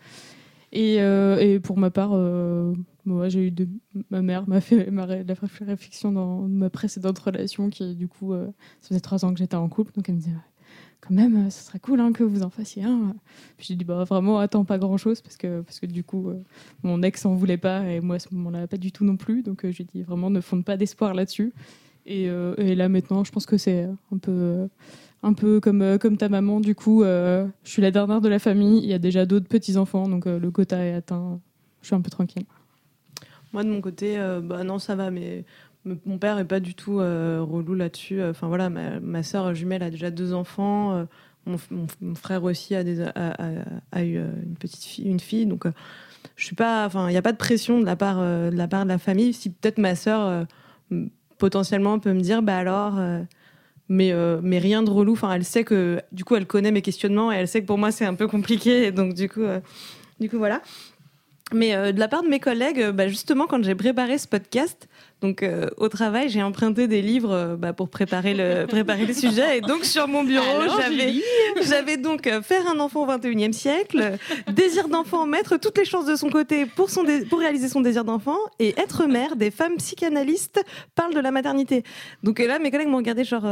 [0.73, 2.73] Et, euh, et pour ma part, euh,
[3.05, 3.65] moi, j'ai eu de,
[4.09, 5.35] ma mère m'a fait ma ré- la
[5.65, 8.47] réflexion dans ma précédente relation, qui du coup, euh,
[8.81, 10.35] ça faisait trois ans que j'étais en couple, donc elle me disait
[11.09, 13.15] même, euh, ce serait cool hein, que vous en fassiez un.
[13.57, 16.29] Puis j'ai dit bah vraiment, attends pas grand chose parce que parce que du coup,
[16.29, 16.41] euh,
[16.83, 19.43] mon ex en voulait pas et moi à ce moment-là pas du tout non plus,
[19.43, 21.53] donc euh, j'ai dit vraiment ne fonde pas d'espoir là-dessus.
[22.09, 22.27] Et,
[22.57, 24.69] et là maintenant, je pense que c'est un peu
[25.23, 28.79] un peu comme, comme ta maman, du coup, je suis la dernière de la famille,
[28.81, 31.41] il y a déjà d'autres petits-enfants, donc le quota est atteint,
[31.81, 32.45] je suis un peu tranquille.
[33.51, 35.43] Moi, de mon côté, bah non, ça va, mais
[36.05, 38.21] mon père est pas du tout euh, relou là-dessus.
[38.23, 40.93] Enfin voilà, ma, soeur jumelle a déjà deux enfants.
[40.93, 41.05] euh,
[42.01, 45.45] mon, frère aussi a, eu euh, une petite fille, une fille.
[45.45, 45.71] Donc, euh,
[46.35, 46.85] je suis pas.
[46.85, 49.33] Enfin, il n'y a pas de pression de la part euh, de la famille.
[49.33, 50.47] Si peut-être ma soeur
[50.91, 51.05] euh,
[51.37, 52.99] potentiellement peut me dire, bah alors.
[52.99, 53.21] euh,
[53.89, 55.13] mais, euh, mais rien de relou.
[55.13, 57.77] Enfin, elle sait que du coup, elle connaît mes questionnements et elle sait que pour
[57.77, 58.91] moi, c'est un peu compliqué.
[58.97, 59.59] Donc, du coup, euh,
[60.19, 60.61] du coup voilà.
[61.53, 64.27] Mais euh, de la part de mes collègues, euh, bah, justement, quand j'ai préparé ce
[64.27, 64.89] podcast,
[65.21, 69.13] donc euh, au travail, j'ai emprunté des livres euh, bah, pour préparer le, préparer le
[69.13, 69.57] sujet.
[69.57, 70.45] Et donc sur mon bureau,
[71.61, 74.17] j'avais, donc euh, Faire un enfant au 21e siècle,
[74.51, 78.03] Désir d'enfant, mettre toutes les chances de son côté pour, son pour réaliser son désir
[78.03, 80.63] d'enfant, et Être mère, des femmes psychanalystes
[80.93, 81.83] parlent de la maternité.
[82.21, 83.45] Donc et là, mes collègues m'ont regardé genre...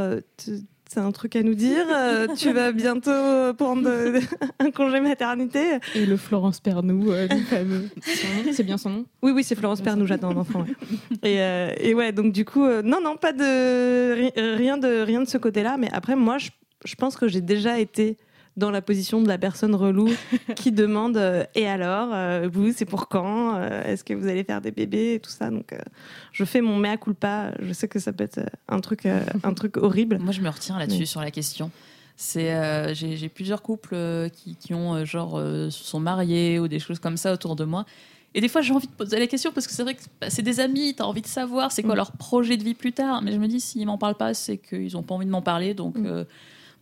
[0.86, 1.86] euh, Tu- c'est un truc à nous dire.
[1.92, 4.20] euh, tu vas bientôt prendre euh,
[4.60, 5.80] un congé maternité.
[5.96, 7.90] Et le Florence Pernou, euh, fameux.
[8.52, 9.06] C'est bien son nom?
[9.22, 10.62] Oui, oui, c'est Florence Pernou, j'attends un enfant.
[10.62, 11.30] ouais.
[11.30, 14.78] Et, euh, et ouais, donc du coup, euh, non, non, pas de ri- euh, rien
[14.78, 15.78] de rien de ce côté-là.
[15.78, 16.50] Mais après, moi, je,
[16.86, 18.18] je pense que j'ai déjà été
[18.58, 20.10] dans la position de la personne relou
[20.56, 24.44] qui demande euh, et alors, euh, vous, c'est pour quand Euh, Est-ce que vous allez
[24.44, 25.78] faire des bébés et tout ça Donc, euh,
[26.32, 27.52] je fais mon mea culpa.
[27.60, 28.40] Je sais que ça peut être
[28.70, 30.20] un truc, euh, un truc horrible.
[30.20, 31.70] Moi, je me retiens là-dessus Mais- sur la question.
[32.18, 33.96] C'est, euh, j'ai, j'ai plusieurs couples
[34.32, 37.66] qui, qui ont genre euh, se sont mariés ou des choses comme ça autour de
[37.66, 37.86] moi.
[38.34, 40.30] Et des fois, j'ai envie de poser la question parce que c'est vrai que bah,
[40.30, 41.98] c'est des amis, t'as envie de savoir c'est quoi Mm.
[41.98, 43.22] leur projet de vie plus tard.
[43.22, 45.42] Mais je me dis, s'ils m'en parlent pas, c'est qu'ils ont pas envie de m'en
[45.42, 45.74] parler.
[45.74, 46.06] Donc, Mm.
[46.06, 46.24] euh,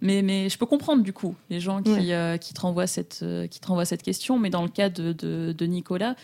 [0.03, 2.13] mais, mais je peux comprendre du coup les gens qui, Ouais.
[2.13, 4.37] euh, qui, te renvoient cette, euh, qui te renvoient cette question.
[4.37, 6.15] Mais dans le cas de, de, de Nicolas,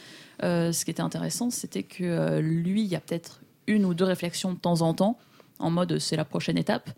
[0.44, 3.94] euh, ce qui était intéressant, c'était que euh, lui, il y a peut-être une ou
[3.94, 5.18] deux réflexions de temps en temps
[5.60, 6.90] en mode c'est la prochaine étape.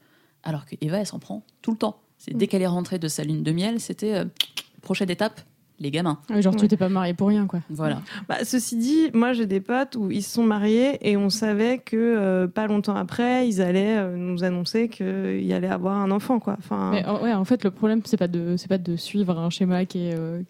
[0.44, 2.00] Alors que Eva, elle s'en prend tout le temps.
[2.18, 4.24] C'est dès qu'elle est rentrée de sa lune de miel, c'était
[4.82, 5.42] prochaine étape,
[5.82, 6.20] les gamins.
[6.30, 7.60] Ouais, Genre, tu t'es pas marié pour rien, quoi.
[7.70, 8.02] Voilà.
[8.30, 11.80] Bah, ceci dit, moi j'ai des potes où ils se sont mariés et on savait
[11.80, 16.40] que euh, pas longtemps après, ils allaient euh, nous annoncer qu'il allait avoir un enfant.
[16.40, 16.56] Quoi.
[16.60, 19.38] Enfin, Mais en- ouais, en fait, le problème, c'est pas de, c'est pas de suivre
[19.38, 20.42] un schéma qui est, euh,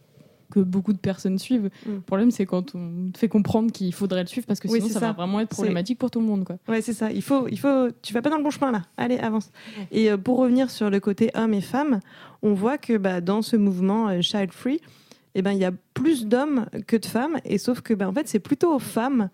[0.52, 1.70] que beaucoup de personnes suivent.
[1.86, 1.92] Mm.
[1.92, 4.88] Le problème, c'est quand on te fait comprendre qu'il faudrait le suivre parce que sinon,
[4.90, 6.58] ça, va vraiment être problématique pour tout le monde, quoi.
[6.68, 7.12] Ouais, c'est ça.
[7.12, 7.88] Il faut, il faut.
[8.02, 8.82] Tu vas pas dans le bon chemin là.
[8.98, 9.50] Allez, avance.
[9.92, 12.02] Et pour revenir sur le côté homme et femme,
[12.44, 14.82] on voit que bah, dans ce mouvement child free,
[15.36, 17.38] eh ben il y a plus d'hommes que de femmes.
[17.46, 19.30] Et sauf que bah, en fait, c'est plutôt aux femmes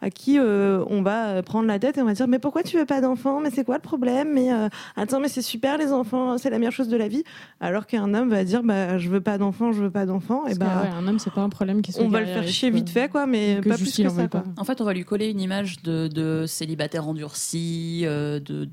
[0.00, 2.76] à qui euh, on va prendre la tête et on va dire mais pourquoi tu
[2.76, 3.40] veux pas d'enfants?
[3.40, 4.32] Mais c'est quoi le problème?
[4.34, 7.22] Mais euh, attends mais c'est super les enfants c'est la meilleure chose de la vie
[7.60, 10.56] alors qu'un homme va dire bah je veux pas d'enfants je veux pas d'enfants et
[10.56, 12.70] bah ouais, un homme, c'est pas un problème qui soit on va le faire chier
[12.70, 14.40] vite fait quoi mais que pas plus que en ça veut quoi.
[14.42, 14.48] pas.
[14.58, 18.68] En fait, on va lui coller une image de, de célibataire endurci, euh, de,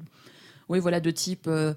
[0.70, 1.74] oui, voilà, de type euh,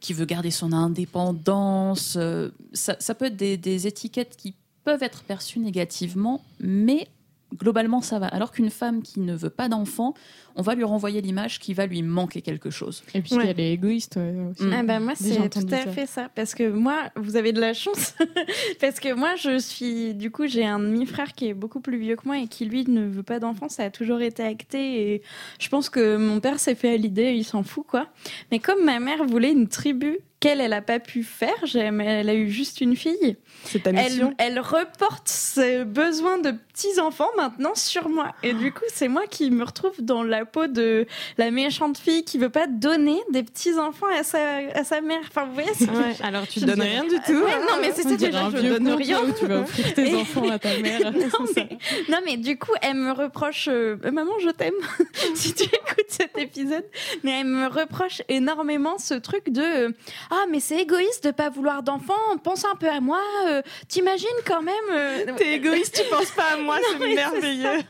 [0.00, 2.16] qui veut garder son indépendance.
[2.16, 7.08] euh, ça, peut être des étiquettes qui peuvent être perçues négativement, mais
[7.54, 8.26] globalement, ça va.
[8.26, 10.14] Alors qu'une femme qui ne veut pas d'enfant,
[10.56, 13.02] on va lui renvoyer l'image qui va lui manquer quelque chose.
[13.14, 14.16] Et puis qu'elle est égoïste.
[14.16, 14.64] ouais, aussi.
[14.64, 14.72] Mm.
[14.74, 15.90] Ah bah moi c'est tout à ça.
[15.92, 18.14] fait ça parce que moi vous avez de la chance
[18.80, 22.16] parce que moi je suis du coup j'ai un demi-frère qui est beaucoup plus vieux
[22.16, 25.22] que moi et qui lui ne veut pas d'enfant ça a toujours été acté et
[25.60, 28.08] je pense que mon père s'est fait à l'idée il s'en fout quoi
[28.50, 31.54] mais comme ma mère voulait une tribu qu'elle, elle a pas pu faire.
[31.64, 33.38] J'ai- mais Elle a eu juste une fille.
[33.64, 34.34] C'est ta Elle, mission.
[34.36, 38.32] elle reporte ce besoin de petits enfants maintenant sur moi.
[38.42, 41.06] Et du coup, c'est moi qui me retrouve dans la peau de
[41.38, 44.38] la méchante fille qui veut pas donner des petits enfants à sa,
[44.74, 45.20] à sa mère.
[45.26, 47.32] Enfin, vous voyez, Ouais, alors tu donnes rien du tout.
[47.32, 49.20] Ouais, non, mais c'est ça déjà, je donne rien.
[49.22, 51.12] où tu vas offrir tes Et- enfants à ta mère.
[51.12, 51.68] non, mais,
[52.10, 53.68] non, mais du coup, elle me reproche.
[53.70, 54.74] euh, Maman, je t'aime,
[55.34, 56.84] si tu écoutes cet épisode.
[57.24, 59.90] Mais elle me reproche énormément ce truc de euh,
[60.30, 62.14] Ah, mais c'est égoïste de pas vouloir d'enfants.
[62.44, 63.20] Pense un peu à moi.
[63.48, 64.74] euh, T'imagines quand même.
[64.92, 67.82] euh, T'es égoïste, tu penses pas à moi, Non, c'est mais merveilleux.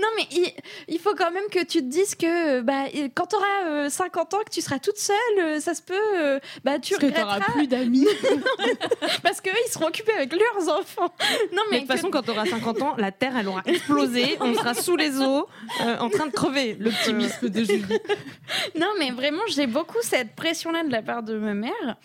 [0.00, 0.52] Non, mais il,
[0.86, 2.84] il faut quand même que tu te dises que bah,
[3.16, 5.94] quand tu auras 50 ans, que tu seras toute seule, euh, ça se peut.
[6.16, 7.40] euh, bah, tu Parce que regretteras.
[7.52, 8.06] plus d'amis.
[9.22, 11.12] Parce qu'eux, ils seront occupés avec leurs enfants.
[11.52, 13.48] Non, Mais mais de toute que- façon, quand tu auras 50 ans, la Terre, elle
[13.48, 14.36] aura explosé.
[14.40, 15.46] On sera sous les eaux,
[15.82, 16.76] euh, en train de crever.
[16.78, 17.84] L'optimisme de Julie.
[18.76, 21.96] Non, mais vraiment, j'ai beaucoup cette pression-là de la part de ma mère.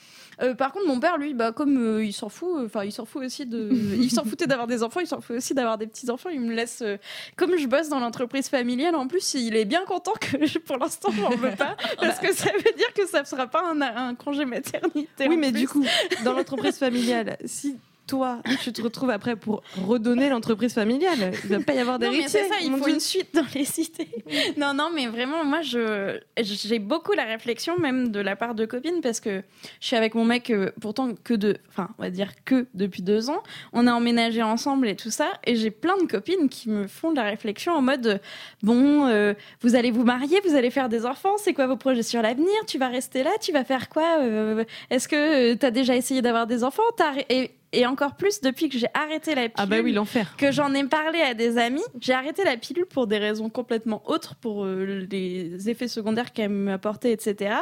[0.41, 3.05] Euh, par contre, mon père, lui, bah, comme euh, il s'en fout, enfin, il s'en
[3.05, 3.69] fout aussi de.
[3.95, 6.29] il s'en foutait d'avoir des enfants, il s'en fout aussi d'avoir des petits-enfants.
[6.29, 6.81] Il me laisse.
[6.81, 6.97] euh,
[7.35, 10.77] Comme je bosse dans l'entreprise familiale, en plus, il est bien content que je- pour
[10.77, 11.75] l'instant, j'en veux pas.
[11.99, 15.27] Parce que ça veut dire que ça ne sera pas un, un congé maternité.
[15.27, 15.61] Oui, mais plus.
[15.61, 15.85] du coup,
[16.23, 17.77] dans l'entreprise familiale, si
[18.11, 22.27] toi, tu te retrouves après pour redonner l'entreprise familiale, il va pas y avoir d'héritier.
[22.27, 24.09] c'est ça, il faut une suite dans les cités.
[24.57, 28.65] non, non, mais vraiment, moi, je j'ai beaucoup la réflexion, même de la part de
[28.65, 29.41] copines, parce que
[29.79, 33.01] je suis avec mon mec, euh, pourtant que de, enfin, on va dire que depuis
[33.01, 33.41] deux ans.
[33.71, 37.11] On a emménagé ensemble et tout ça, et j'ai plein de copines qui me font
[37.11, 38.19] de la réflexion en mode,
[38.61, 42.03] bon, euh, vous allez vous marier, vous allez faire des enfants, c'est quoi vos projets
[42.03, 42.53] sur l'avenir?
[42.67, 44.19] Tu vas rester là Tu vas faire quoi?
[44.19, 46.83] Euh, Est-ce que tu as déjà essayé d'avoir des enfants?
[47.29, 50.35] Et, et encore plus depuis que j'ai arrêté la pilule Ah bah oui, l'enfer.
[50.37, 51.81] que j'en ai parlé à des amis.
[51.99, 56.49] J'ai arrêté la pilule pour des raisons complètement autres, pour euh, les effets secondaires qu'elle
[56.49, 57.55] m'apportait, etc.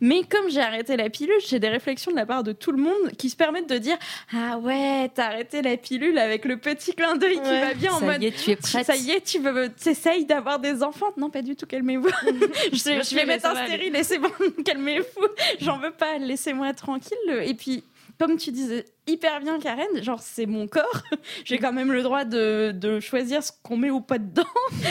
[0.00, 2.78] Mais comme j'ai arrêté la pilule, j'ai des réflexions de la part de tout le
[2.82, 3.96] monde qui se permettent de dire
[4.32, 7.98] Ah ouais, t'as arrêté la pilule avec le petit clin d'œil qui va bien en
[8.00, 8.86] Ça mode y est, tu es prête.
[8.86, 11.12] Ça y est, tu veux, t'essayes d'avoir des enfants?
[11.16, 12.08] Non, pas du tout, calmez-vous.
[12.72, 12.76] je,
[13.10, 14.30] je vais mettre ça un stérile, laissez-moi,
[14.64, 15.26] calmez-vous.
[15.60, 17.18] J'en veux pas, laissez-moi tranquille.
[17.44, 17.84] Et puis,
[18.18, 21.02] comme tu disais hyper bien, Karen, genre c'est mon corps.
[21.44, 24.44] J'ai quand même le droit de, de choisir ce qu'on met ou pas dedans.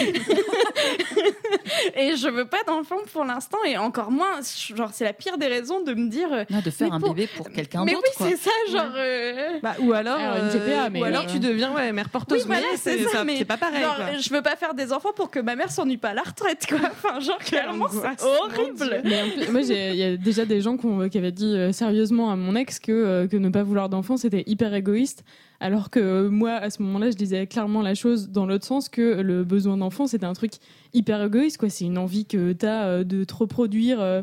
[1.96, 3.58] et je veux pas d'enfant pour l'instant.
[3.68, 4.40] Et encore moins,
[4.76, 6.32] genre c'est la pire des raisons de me dire.
[6.32, 8.04] euh, Non, de faire mais un pour- bébé pour quelqu'un Mais d'autre.
[8.08, 8.28] oui, quoi.
[8.30, 8.92] c'est ça, genre.
[8.96, 11.92] euh, Bah, ou alors, Alors, une euh, TPA, mais ou alors euh, tu deviens ouais,
[11.92, 12.40] mère porteuse.
[12.42, 13.82] Oui, voilà, mais c'est ça, mais c'est pas pareil.
[13.84, 14.18] genre, quoi.
[14.18, 16.66] je veux pas faire des enfants pour que ma mère s'ennuie pas à la retraite,
[16.68, 16.80] quoi.
[16.92, 19.02] Enfin, genre, clairement, c'est horrible.
[19.04, 21.32] Mais en plus, moi, j'ai- il y a déjà des gens qui, ont- qui avaient
[21.32, 24.74] dit euh, sérieusement à mon ex que, euh, que ne pas vouloir d'enfant, c'était hyper
[24.74, 25.24] égoïste.
[25.60, 28.90] Alors que euh, moi, à ce moment-là, je disais clairement la chose dans l'autre sens
[28.90, 30.54] que le besoin d'enfant, c'était un truc
[30.94, 31.58] hyper égoïste.
[31.58, 31.70] quoi.
[31.70, 34.00] C'est une envie que tu as de te reproduire.
[34.00, 34.22] euh,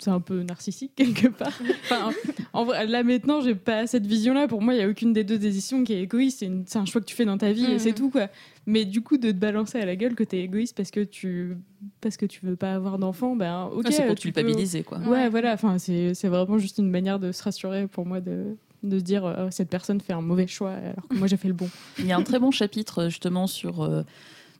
[0.00, 1.58] c'est un peu narcissique quelque part.
[1.84, 2.10] Enfin,
[2.52, 4.46] en vrai, là maintenant, j'ai pas cette vision-là.
[4.46, 6.40] Pour moi, il y a aucune des deux décisions qui est égoïste.
[6.40, 7.78] C'est, une- c'est un choix que tu fais dans ta vie et Mhm.
[7.78, 8.28] c'est tout quoi.
[8.66, 11.56] Mais du coup, de te balancer à la gueule que t'es égoïste parce que tu
[12.02, 13.84] parce que tu veux pas avoir d'enfant, ben ok.
[13.86, 14.98] Ah, c'est pour tu peux- culpabiliser, quoi.
[14.98, 15.28] Ouais, Ouais.
[15.30, 15.54] voilà.
[15.54, 19.04] Enfin, c'est, c'est vraiment juste une manière de se rassurer pour moi de de se
[19.04, 21.68] dire euh, cette personne fait un mauvais choix alors que moi j'ai fait le bon.
[21.98, 24.02] Il y a un très bon chapitre justement sur euh,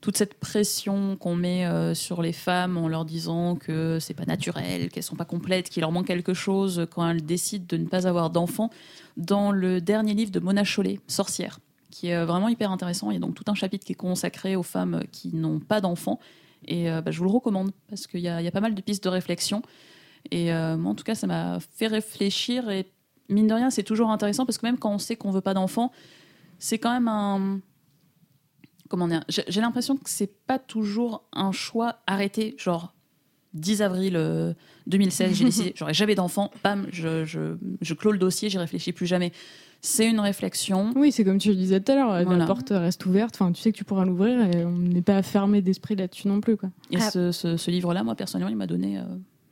[0.01, 4.25] toute cette pression qu'on met euh, sur les femmes en leur disant que c'est pas
[4.25, 7.87] naturel, qu'elles sont pas complètes, qu'il leur manque quelque chose quand elles décident de ne
[7.87, 8.69] pas avoir d'enfants.
[9.15, 11.59] Dans le dernier livre de Mona Chollet, Sorcière,
[11.93, 13.11] qui est euh, vraiment hyper intéressant.
[13.11, 15.79] Il y a donc tout un chapitre qui est consacré aux femmes qui n'ont pas
[15.79, 16.19] d'enfants.
[16.65, 19.03] Et euh, bah, je vous le recommande parce qu'il y, a pas mal de pistes
[19.03, 19.61] de réflexion.
[20.31, 22.69] Et euh, moi, en tout cas, ça m'a fait réfléchir.
[22.69, 22.87] Et
[23.29, 25.53] mine de rien, c'est toujours intéressant parce que même quand on sait qu'on veut pas
[25.53, 25.91] d'enfants,
[26.59, 27.59] c'est quand même un.
[28.89, 32.93] Comment dire J'ai l'impression que c'est pas toujours un choix arrêté, genre
[33.55, 34.53] 10 avril euh,
[34.87, 38.91] 2016, j'ai décidé, j'aurai jamais d'enfants, bam, je, je, je clôt le dossier, j'y réfléchis
[38.93, 39.31] plus jamais.
[39.81, 40.93] C'est une réflexion.
[40.95, 42.37] Oui, c'est comme tu le disais tout à l'heure, Voilà.
[42.37, 43.35] la porte reste ouverte.
[43.35, 46.39] Enfin, tu sais que tu pourras l'ouvrir et on n'est pas fermé d'esprit là-dessus non
[46.39, 46.69] plus quoi.
[46.91, 47.11] Et Ah.
[47.11, 49.03] ce, ce- ce livre-là, moi, personnellement, il m'a donné euh,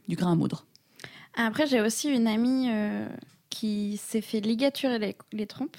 [0.08, 0.66] du grain à moudre.
[1.36, 3.08] Après, j'ai aussi une amie euh,
[3.52, 5.78] qui s'est fait ligaturer les, trompes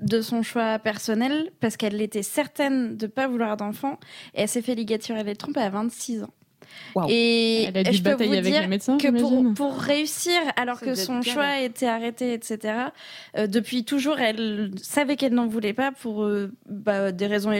[0.00, 3.98] de son choix personnel parce qu'elle était certaine de ne pas vouloir d'enfant
[4.34, 6.32] et elle s'est fait ligaturer les trompes à 26 ans.
[7.08, 10.32] Et Elle a dû je peux batailler vous avec dire les médecins, que pour, réussir,
[10.56, 12.74] alors Ça que son choix était arrêté, etc.,
[13.36, 17.52] euh, depuis toujours, elle savait qu'elle n'en voulait pas pour euh, bah, des raisons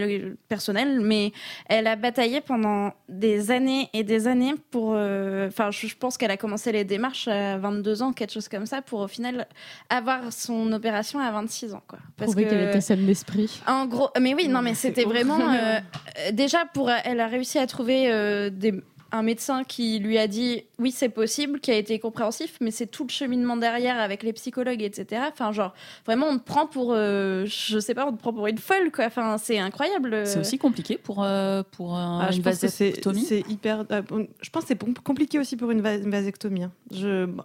[0.48, 1.32] personnelles, mais
[1.66, 4.94] elle a bataillé pendant des années et des années pour.
[4.94, 8.48] euh, Enfin, je, je pense qu'elle a commencé les démarches à 22 ans, quelque chose
[8.48, 9.46] comme ça, pour au final
[9.88, 11.82] avoir son opération à 26 ans.
[11.86, 11.98] Quoi.
[12.16, 13.60] Parce qu'elle était saine d'esprit.
[13.66, 15.38] en gros, mais oui, non, mais c'était vraiment
[16.32, 18.74] déjà pour, elle a réussi à trouver euh, des
[19.10, 22.86] un médecin qui lui a dit oui c'est possible, qui a été compréhensif, mais c'est
[22.86, 25.22] tout le cheminement derrière avec les psychologues, etc.
[25.32, 28.46] Enfin genre vraiment on te prend pour, euh, je sais pas, on te prend pour
[28.46, 29.06] une folle quoi.
[29.06, 30.22] Enfin c'est incroyable.
[30.26, 33.22] C'est aussi compliqué pour euh, pour un- Ah, je une c'est vasectomie.
[33.22, 33.84] c'est hyper.
[33.90, 34.02] euh,
[34.42, 36.64] je pense que c'est com- compliqué aussi pour une, va- une vasectomie.
[36.64, 36.72] hein.
[36.92, 37.44] Je, bon,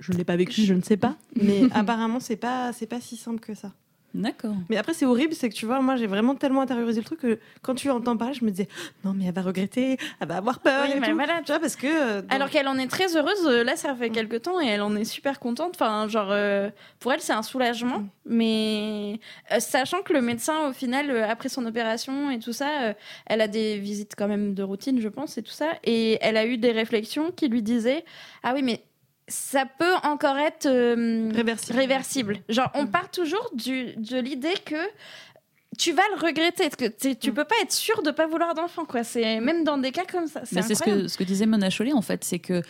[0.00, 3.00] je ne l'ai pas vécu, je ne sais pas, mais apparemment c'est pas c'est pas
[3.00, 3.72] si simple que ça.
[4.14, 4.54] D'accord.
[4.70, 7.18] Mais après c'est horrible, c'est que tu vois, moi j'ai vraiment tellement intériorisé le truc
[7.20, 8.68] que quand tu entends parler, je me disais
[9.04, 10.84] non mais elle va regretter, elle va avoir peur.
[10.84, 11.14] Oui, et mais tout.
[11.14, 13.92] voilà, tu vois parce que euh, Alors qu'elle en est très heureuse, euh, là ça
[13.96, 15.72] fait quelques temps et elle en est super contente.
[15.74, 19.18] Enfin, genre, euh, pour elle c'est un soulagement, mais
[19.50, 22.94] euh, sachant que le médecin, au final, après son opération et tout ça,
[23.26, 26.36] elle a des visites quand même de routine, je pense, et tout ça, et elle
[26.36, 28.04] a eu des réflexions qui lui disaient
[28.44, 28.84] Ah oui, mais
[29.28, 31.30] ça peut encore être euh,
[31.70, 32.38] réversible.
[32.48, 34.76] Genre, on part toujours du, de l'idée que
[35.78, 38.84] tu vas le regretter, que tu- tu peux pas être sûr de pas vouloir d'enfant,
[38.84, 39.02] quoi.
[39.02, 40.40] C'est même dans des cas comme ça.
[40.52, 41.02] Mais c'est ce incroyable.
[41.04, 42.62] que, ce que disait Mona Chollet, en fait, c'est que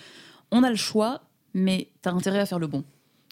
[0.50, 1.20] on a le choix,
[1.52, 2.84] mais t'as intérêt à faire le bon.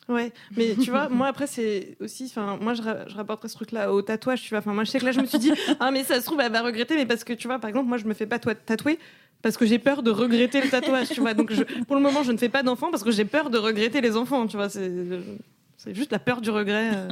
[0.08, 3.54] Ouais, mais tu vois, moi après c'est aussi, enfin moi je, ra- je rapporterais ce
[3.54, 4.58] truc-là au tatouage, tu vois.
[4.58, 6.40] Enfin moi je sais que là je me suis dit ah mais ça se trouve
[6.40, 8.40] elle va regretter, mais parce que tu vois par exemple moi je me fais pas
[8.40, 8.98] tatouer
[9.42, 11.34] parce que j'ai peur de regretter le tatouage, tu vois.
[11.34, 13.58] Donc je- pour le moment je ne fais pas d'enfants parce que j'ai peur de
[13.58, 14.68] regretter les enfants, tu vois.
[14.70, 17.08] C'est juste la peur du regret euh,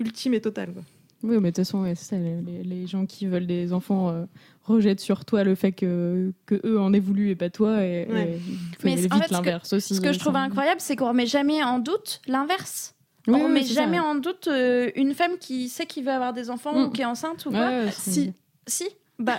[0.00, 0.72] ultime et totale.
[0.72, 0.82] Quoi.
[1.24, 3.72] Oui, mais de toute façon, ouais, c'est ça, les, les- les gens qui veulent des
[3.72, 4.24] enfants euh,
[4.64, 7.82] rejettent sur toi le fait que, que eux en aient voulu et pas toi.
[7.84, 8.28] Et, Ouais.
[8.34, 9.94] et il faut Mais en vite fait, ce que- l'inverse aussi.
[9.96, 12.94] Ce que je trouve Ça- incroyable, c'est qu'on remet jamais en doute l'inverse.
[13.26, 16.04] Oui, on oui, remet c'est ça, jamais en doute euh, une femme qui sait qu'il
[16.04, 16.84] veut avoir des enfants Mm.
[16.84, 17.90] ou qui est enceinte ou Ouais, quoi.
[17.90, 18.32] si,
[18.66, 19.38] si, bah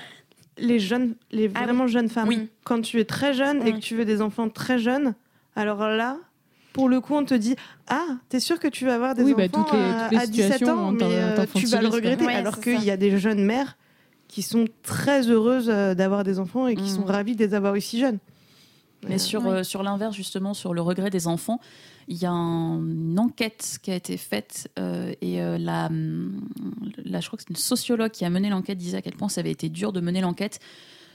[0.62, 1.92] Les jeunes, les Ah vraiment oui.
[1.92, 2.50] jeunes femmes, Oui.
[2.64, 5.14] quand tu es très jeune et que tu veux des enfants très jeunes,
[5.56, 6.18] alors là.
[6.74, 7.56] Pour le coup, on te dit
[7.88, 10.12] Ah, t'es sûr que tu vas avoir des Oui, bah, enfants toutes les- à, toutes
[10.12, 12.26] les à 17 situations, ans, mais euh, tu vas le regretter.
[12.26, 13.76] Ouais, alors qu'il y a des jeunes mères
[14.28, 16.96] qui sont très heureuses euh, d'avoir des enfants et qui Mm.
[16.96, 18.20] sont ravies de les avoir aussi jeunes.
[19.08, 21.60] Mais sur, euh, sur l'inverse, justement, sur le regret des enfants,
[22.08, 26.42] il y a un- une enquête qui a été faite euh, et euh, la, hum,
[27.06, 29.30] la- je crois que c'est une sociologue qui a mené l'enquête, disait à quel point
[29.30, 30.60] ça avait été dur de mener l'enquête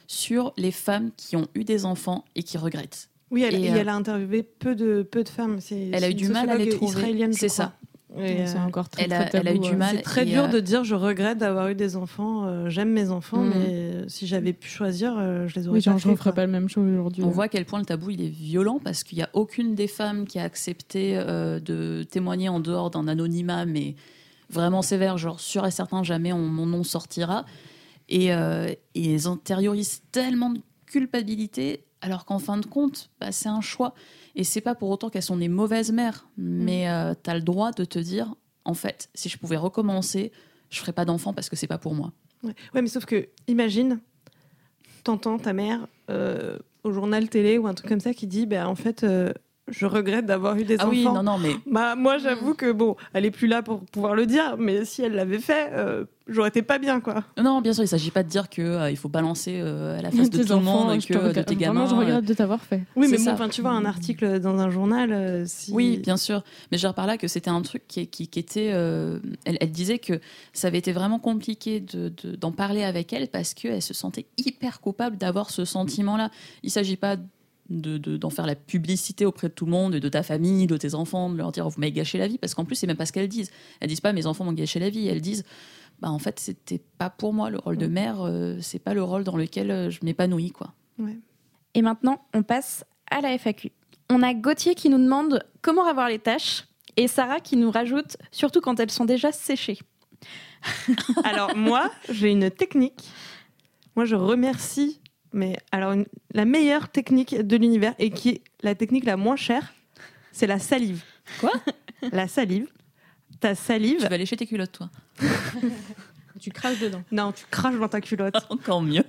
[0.06, 3.08] sur les femmes qui ont eu des enfants et qui regrettent.
[3.30, 5.60] Oui, elle, Et, et euh, elle a interviewé peu de, peu de femmes.
[5.60, 7.02] C'est- Elle a eu du mal à les trouver.
[7.32, 7.76] C'est ça.
[8.18, 9.76] Et, C'est euh, encore très, elle a- très elle a eu du ouais.
[9.76, 9.96] mal.
[9.96, 12.46] C'est très dur euh, de dire je regrette d'avoir eu des enfants.
[12.46, 13.52] euh, J'aime mes enfants, Mm.
[13.54, 16.32] mais si j'avais pu choisir, euh, je les aurais Oui, pas je fait, referais quoi.
[16.36, 17.22] pas le même chose aujourd'hui.
[17.22, 17.32] On ouais.
[17.32, 19.88] voit à quel point le tabou il est violent parce qu'il n'y a aucune des
[19.88, 23.96] femmes qui a accepté euh, de témoigner en dehors d'un anonymat, mais
[24.50, 27.44] vraiment sévère, genre sûr et certain jamais on- mon nom sortira.
[28.08, 33.48] Et, euh, et elles intériorisent tellement de culpabilité alors qu'en fin de compte, bah, c'est
[33.48, 33.94] un choix.
[34.34, 36.86] Et c'est pas pour autant qu'elles sont des mauvaises mères, mais
[37.22, 38.34] tu as le droit de te dire,
[38.64, 40.32] en fait, si je pouvais recommencer,
[40.70, 42.12] je ferais pas d'enfant parce que c'est pas pour moi.
[42.42, 42.54] Ouais.
[42.74, 44.00] Ouais, mais sauf que, imagine,
[45.02, 48.66] t'entends ta mère euh, au journal télé ou un truc comme ça qui dit, ben
[48.66, 49.32] en fait, euh,
[49.68, 50.90] je regrette d'avoir eu des Ah enfants.
[50.90, 54.14] oui, non, non, mais Bah, moi, j'avoue que bon, elle est plus là pour pouvoir
[54.14, 57.24] le dire, mais si elle l'avait fait, euh, j'aurais été pas bien, quoi.
[57.42, 60.02] Non, bien sûr, il s'agit pas de dire que euh, il faut balancer euh, à
[60.02, 61.84] la face de tout le monde et je que te de regrette- tes gamins.
[61.84, 62.82] Vraiment, je euh, regrette de t'avoir fait.
[62.94, 65.72] Oui, mais bon, enfin, tu vois, un article dans un journal, euh, si.
[65.72, 66.42] Oui, bien sûr.
[66.70, 68.70] Mais je par là que c'était un truc qui, qui, qui était.
[68.74, 70.20] euh, elle, elle disait que
[70.52, 74.26] ça avait été vraiment compliqué de- de- d'en parler avec elle parce qu'elle se sentait
[74.36, 76.30] hyper coupable d'avoir ce sentiment-là.
[76.62, 77.16] Il s'agit pas
[77.70, 80.66] de- de- d'en faire la publicité auprès de tout le monde, et de ta famille,
[80.66, 82.86] de tes enfants, de leur dire vous m'avez gâché la vie, parce qu'en plus, c'est
[82.86, 83.50] même pas ce qu'elles disent.
[83.80, 85.44] Elles disent pas mes enfants m'ont gâché la vie, elles disent
[86.00, 89.02] bah en fait, c'était pas pour moi le rôle de mère, euh, c'est pas le
[89.02, 90.72] rôle dans lequel euh, je m'épanouis, quoi.
[90.98, 91.16] Ouais.
[91.74, 93.70] Et maintenant, on passe à la FAQ.
[94.10, 96.64] On a Gauthier qui nous demande comment avoir les tâches
[96.96, 99.78] et Sarah qui nous rajoute surtout quand elles sont déjà séchées.
[101.24, 103.08] Alors moi, j'ai une technique.
[103.96, 105.00] Moi, je remercie,
[105.34, 109.36] mais alors une- la meilleure technique de l'univers et qui est la technique la moins
[109.36, 109.74] chère,
[110.32, 111.02] c'est la salive.
[111.40, 111.52] Quoi?
[112.12, 112.66] La salive.
[113.40, 114.00] Ta salive.
[114.00, 114.90] Tu vas lécher tes culottes, toi.
[116.40, 117.02] Tu craches dedans.
[117.12, 118.34] Non, tu craches dans ta culotte.
[118.50, 119.04] Encore mieux.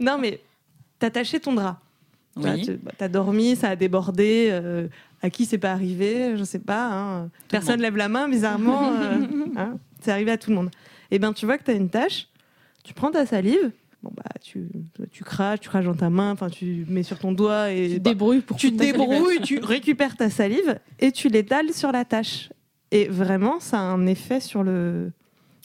[0.00, 0.40] non, mais
[0.98, 1.78] t'as taché ton drap.
[2.36, 2.66] Oui.
[2.66, 4.48] T'as- bah, T'as dormi, ça a débordé.
[4.50, 4.88] euh,
[5.24, 6.88] à qui c'est pas arrivé Je sais pas.
[6.90, 7.30] hein.
[7.48, 8.92] Personne lève la main, bizarrement.
[8.94, 9.20] euh,
[9.56, 10.70] hein, c'est arrivé à tout le monde.
[11.12, 12.26] Et ben, tu vois que t'as une tâche.
[12.82, 13.70] Tu prends ta salive.
[14.02, 14.68] Bon bah tu,
[15.12, 17.94] tu craches, tu craches dans ta main, enfin tu mets sur ton doigt et Tu
[17.98, 21.92] te bah, débrouilles pour tu te débrouilles, tu récupères ta salive et tu l'étales sur
[21.92, 22.50] la tâche.
[22.90, 25.12] Et vraiment, ça a un effet sur le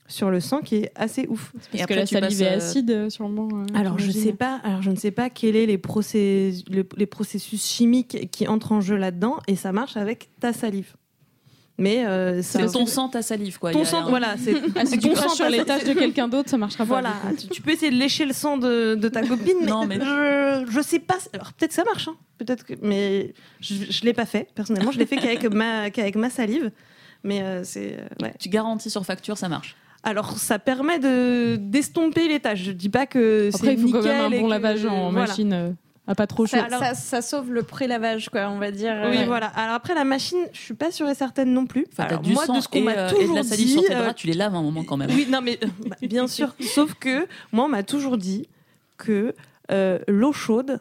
[0.09, 1.51] sur le sang qui est assez ouf.
[1.71, 3.49] Parce que la salive est acide, euh, sûrement.
[3.51, 6.87] euh, Alors je sais pas, alors je ne sais pas quels sont les, process- le-
[6.95, 10.93] les processus chimiques qui entrent en jeu là-dedans et ça marche avec ta salive.
[11.79, 13.71] Mais euh, C'est ton sang, ta salive, quoi.
[13.71, 14.35] Ton sang, un- voilà.
[14.43, 16.83] C'est Ah, si tu ton craches sang, sur les tâches de quelqu'un d'autre, ça marchera
[16.85, 16.87] pas.
[16.87, 19.85] Voilà, tu, tu peux essayer de lécher le sang de, de ta copine, mais, Non,
[19.85, 21.17] mais- Je, je sais pas.
[21.33, 22.15] Alors peut-être que ça marche, hein.
[22.39, 24.91] peut-être que, mais je, je l'ai pas fait personnellement.
[24.91, 26.71] Je l'ai fait qu'avec ma qu'avec ma salive,
[27.23, 28.33] mais euh, c'est euh, ouais.
[28.39, 29.75] Tu garantis sur facture, ça marche.
[30.01, 32.63] Alors ça permet de d'estomper les taches.
[32.63, 34.85] Je dis pas que c'est Après, il faut quand même nickel un bon que- lavage
[34.85, 35.27] en voilà.
[35.27, 35.75] machine,
[36.07, 36.57] euh, à pas trop chaud.
[36.57, 38.95] Ça, ça- ça sauve le pré-lavage, quoi, on va dire.
[39.09, 39.47] Oui, Euh, voilà.
[39.47, 41.85] Alors après, la machine, je suis pas sûre et certaine non plus.
[41.91, 43.43] Enfin, Alors, du moi, sang de ce qu'on et, m'a euh, toujours et de la
[43.43, 45.09] salive dit, sur tes euh, bras, tu les laves un moment quand même.
[45.11, 46.53] Oui, non, mais euh, bah, bien sûr.
[46.61, 48.47] Sauf que moi, on m'a toujours dit
[48.97, 49.33] que
[49.71, 50.79] euh, l'eau chaude,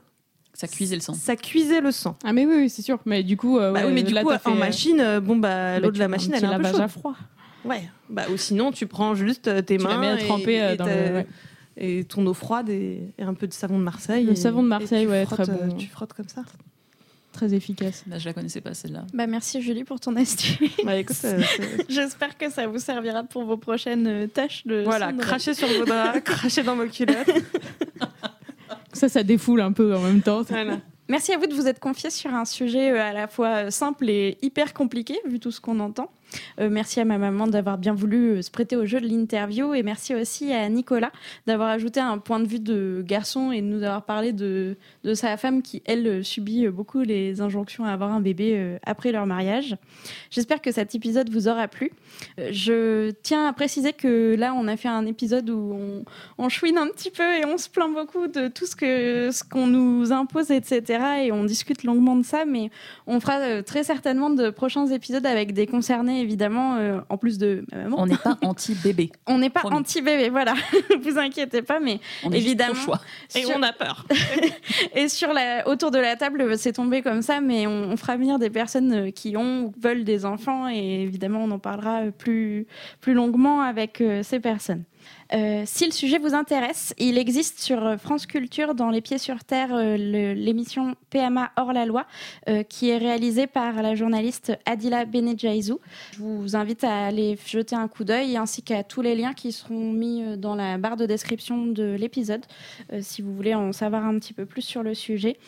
[0.54, 1.12] Ça cuisait le sang.
[1.14, 2.16] ça cuisait le sang.
[2.24, 2.98] Ah mais oui, oui, c'est sûr.
[3.04, 5.00] Mais du coup, euh, Bah ouais, oui, mais du là, coup, fait, en euh, machine,
[5.00, 6.90] euh, bon, bah, l'eau bah, de la machine, elle est un peu lavage à chaude.
[7.00, 7.14] froid.
[7.64, 7.82] Ouais.
[8.08, 10.62] Bah, ou sinon, tu prends juste euh, tes Tu la mains mets à et- tremper,
[10.62, 11.26] euh, et, dans le- ouais.
[11.76, 14.24] Et ton eau froide et, et un peu de savon de Marseille.
[14.24, 15.76] Le et- savon de Marseille, ouais, frottes, très euh, bon.
[15.76, 16.42] Tu frottes comme ça.
[17.32, 18.02] Très efficace.
[18.08, 19.04] Là, je la connaissais pas celle-là.
[19.12, 20.56] Bah, merci Julie pour ton astuce.
[20.86, 24.82] Bah, écoute, euh, c'est- J'espère que ça vous servira pour vos prochaines euh, tâches de.
[24.84, 27.30] voilà, cracher sur vos draps, cracher dans vos culottes.
[28.92, 30.40] Ça, ça défoule un peu en même temps.
[30.48, 30.78] Voilà.
[31.08, 33.70] Merci à vous de vous être confiés sur un sujet euh, à la fois euh,
[33.70, 36.10] simple et hyper compliqué, vu tout ce qu'on entend.
[36.60, 39.74] Euh, merci à ma maman d'avoir bien voulu euh, se prêter au jeu de l'interview
[39.74, 41.12] et merci aussi à Nicolas
[41.46, 45.14] d'avoir ajouté un point de vue de garçon et de nous avoir parlé de, de
[45.14, 49.26] sa femme qui, elle, euh, subit beaucoup les injonctions à avoir un bébé après leur
[49.26, 49.76] mariage.
[50.30, 51.90] J'espère que cet épisode vous aura plu.
[52.38, 56.04] Je tiens à préciser que là, on a fait un épisode où on,
[56.38, 59.44] on chouine un petit peu et on se plaint beaucoup de tout ce que ce
[59.44, 61.24] qu'on nous impose, etc.
[61.24, 62.70] Et on discute longuement de ça, mais
[63.06, 67.64] on fera très certainement de prochains épisodes avec des concernés, évidemment, euh, en plus de
[67.72, 67.96] ma maman.
[68.00, 69.10] On n'est pas anti-bébé.
[69.26, 70.54] On n'est pas anti-bébé, voilà.
[71.02, 72.74] vous inquiétez pas, mais On évidemment.
[72.74, 73.00] choix.
[73.34, 74.06] Et sur- on a peur.
[74.94, 78.16] et sur la, autour de la table, c'est tombé comme ça, mais on, on fera
[78.16, 82.02] venir des personnes euh, qui ont ou veulent des enfants et évidemment, on en parlera
[82.02, 82.66] euh, plus,
[83.00, 84.84] plus longuement avec euh, ces personnes.
[85.34, 89.44] Euh, si le sujet vous intéresse, il existe sur France Culture dans Les Pieds sur
[89.44, 92.06] Terre euh, l'émission PMA hors la loi
[92.48, 95.80] euh, qui est réalisée par la journaliste Adila Benejaizou.
[96.12, 99.52] Je vous invite à aller jeter un coup d'œil ainsi qu'à tous les liens qui
[99.52, 102.44] seront mis dans la barre de description de l'épisode
[103.00, 105.38] si vous voulez en savoir un petit peu plus sur le sujet.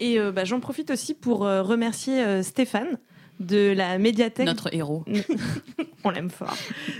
[0.00, 2.98] Et bah, j'en profite aussi pour remercier Stéphane
[3.40, 4.46] de la médiathèque.
[4.46, 5.04] Notre héros.
[6.04, 6.56] On l'aime fort.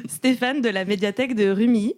[0.08, 1.94] Stéphane de la médiathèque de Rumilly.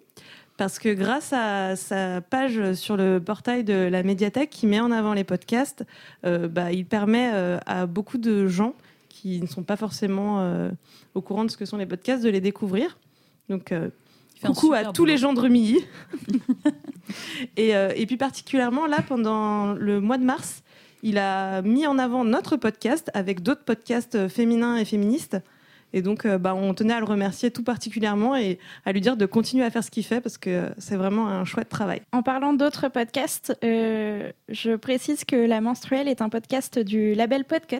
[0.61, 4.91] Parce que grâce à sa page sur le portail de la médiathèque qui met en
[4.91, 5.87] avant les podcasts,
[6.27, 8.75] euh, bah, il permet euh, à beaucoup de gens
[9.09, 10.69] qui ne sont pas forcément euh,
[11.15, 12.99] au courant de ce que sont les podcasts de les découvrir.
[13.49, 13.73] Donc,
[14.45, 15.79] coucou à tous les gens de Rumilly.
[17.57, 20.63] et, et puis particulièrement là, pendant le mois de mars,
[21.03, 25.39] il a mis en avant notre podcast avec d'autres podcasts euh, féminins et féministes.
[25.93, 29.17] Et donc, euh, bah, on tenait à le remercier tout particulièrement et à lui dire
[29.17, 32.03] de continuer à faire ce qu'il fait parce que c'est vraiment un chouette travail.
[32.13, 37.45] En parlant d'autres podcasts, euh, je précise que La Menstruelle est un podcast du label
[37.45, 37.79] Podcut.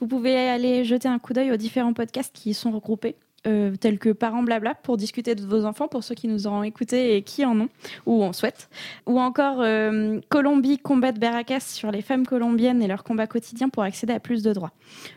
[0.00, 3.16] Vous pouvez aller jeter un coup d'œil aux différents podcasts qui y sont regroupés.
[3.46, 6.62] Euh, tels que Parents Blabla pour discuter de vos enfants, pour ceux qui nous auront
[6.62, 7.68] écoutés et qui en ont,
[8.06, 8.68] ou en souhaitent.
[9.06, 13.68] Ou encore euh, Colombie Combat de Barracas sur les femmes colombiennes et leur combat quotidien
[13.68, 14.72] pour accéder à plus de droits.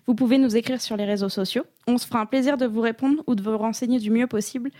[0.07, 1.63] Vous pouvez nous écrire sur les réseaux sociaux.
[1.87, 4.71] On se fera un plaisir de vous répondre ou de vous renseigner du mieux possible.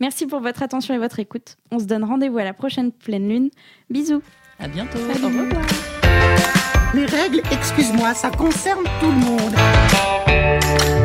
[0.00, 1.56] Merci pour votre attention et votre écoute.
[1.70, 3.50] On se donne rendez-vous à la prochaine pleine lune.
[3.90, 4.22] Bisous.
[4.58, 4.98] À bientôt.
[4.98, 5.24] Salut.
[5.24, 5.62] Au revoir.
[6.94, 11.01] Les règles, excuse-moi, ça concerne tout le monde.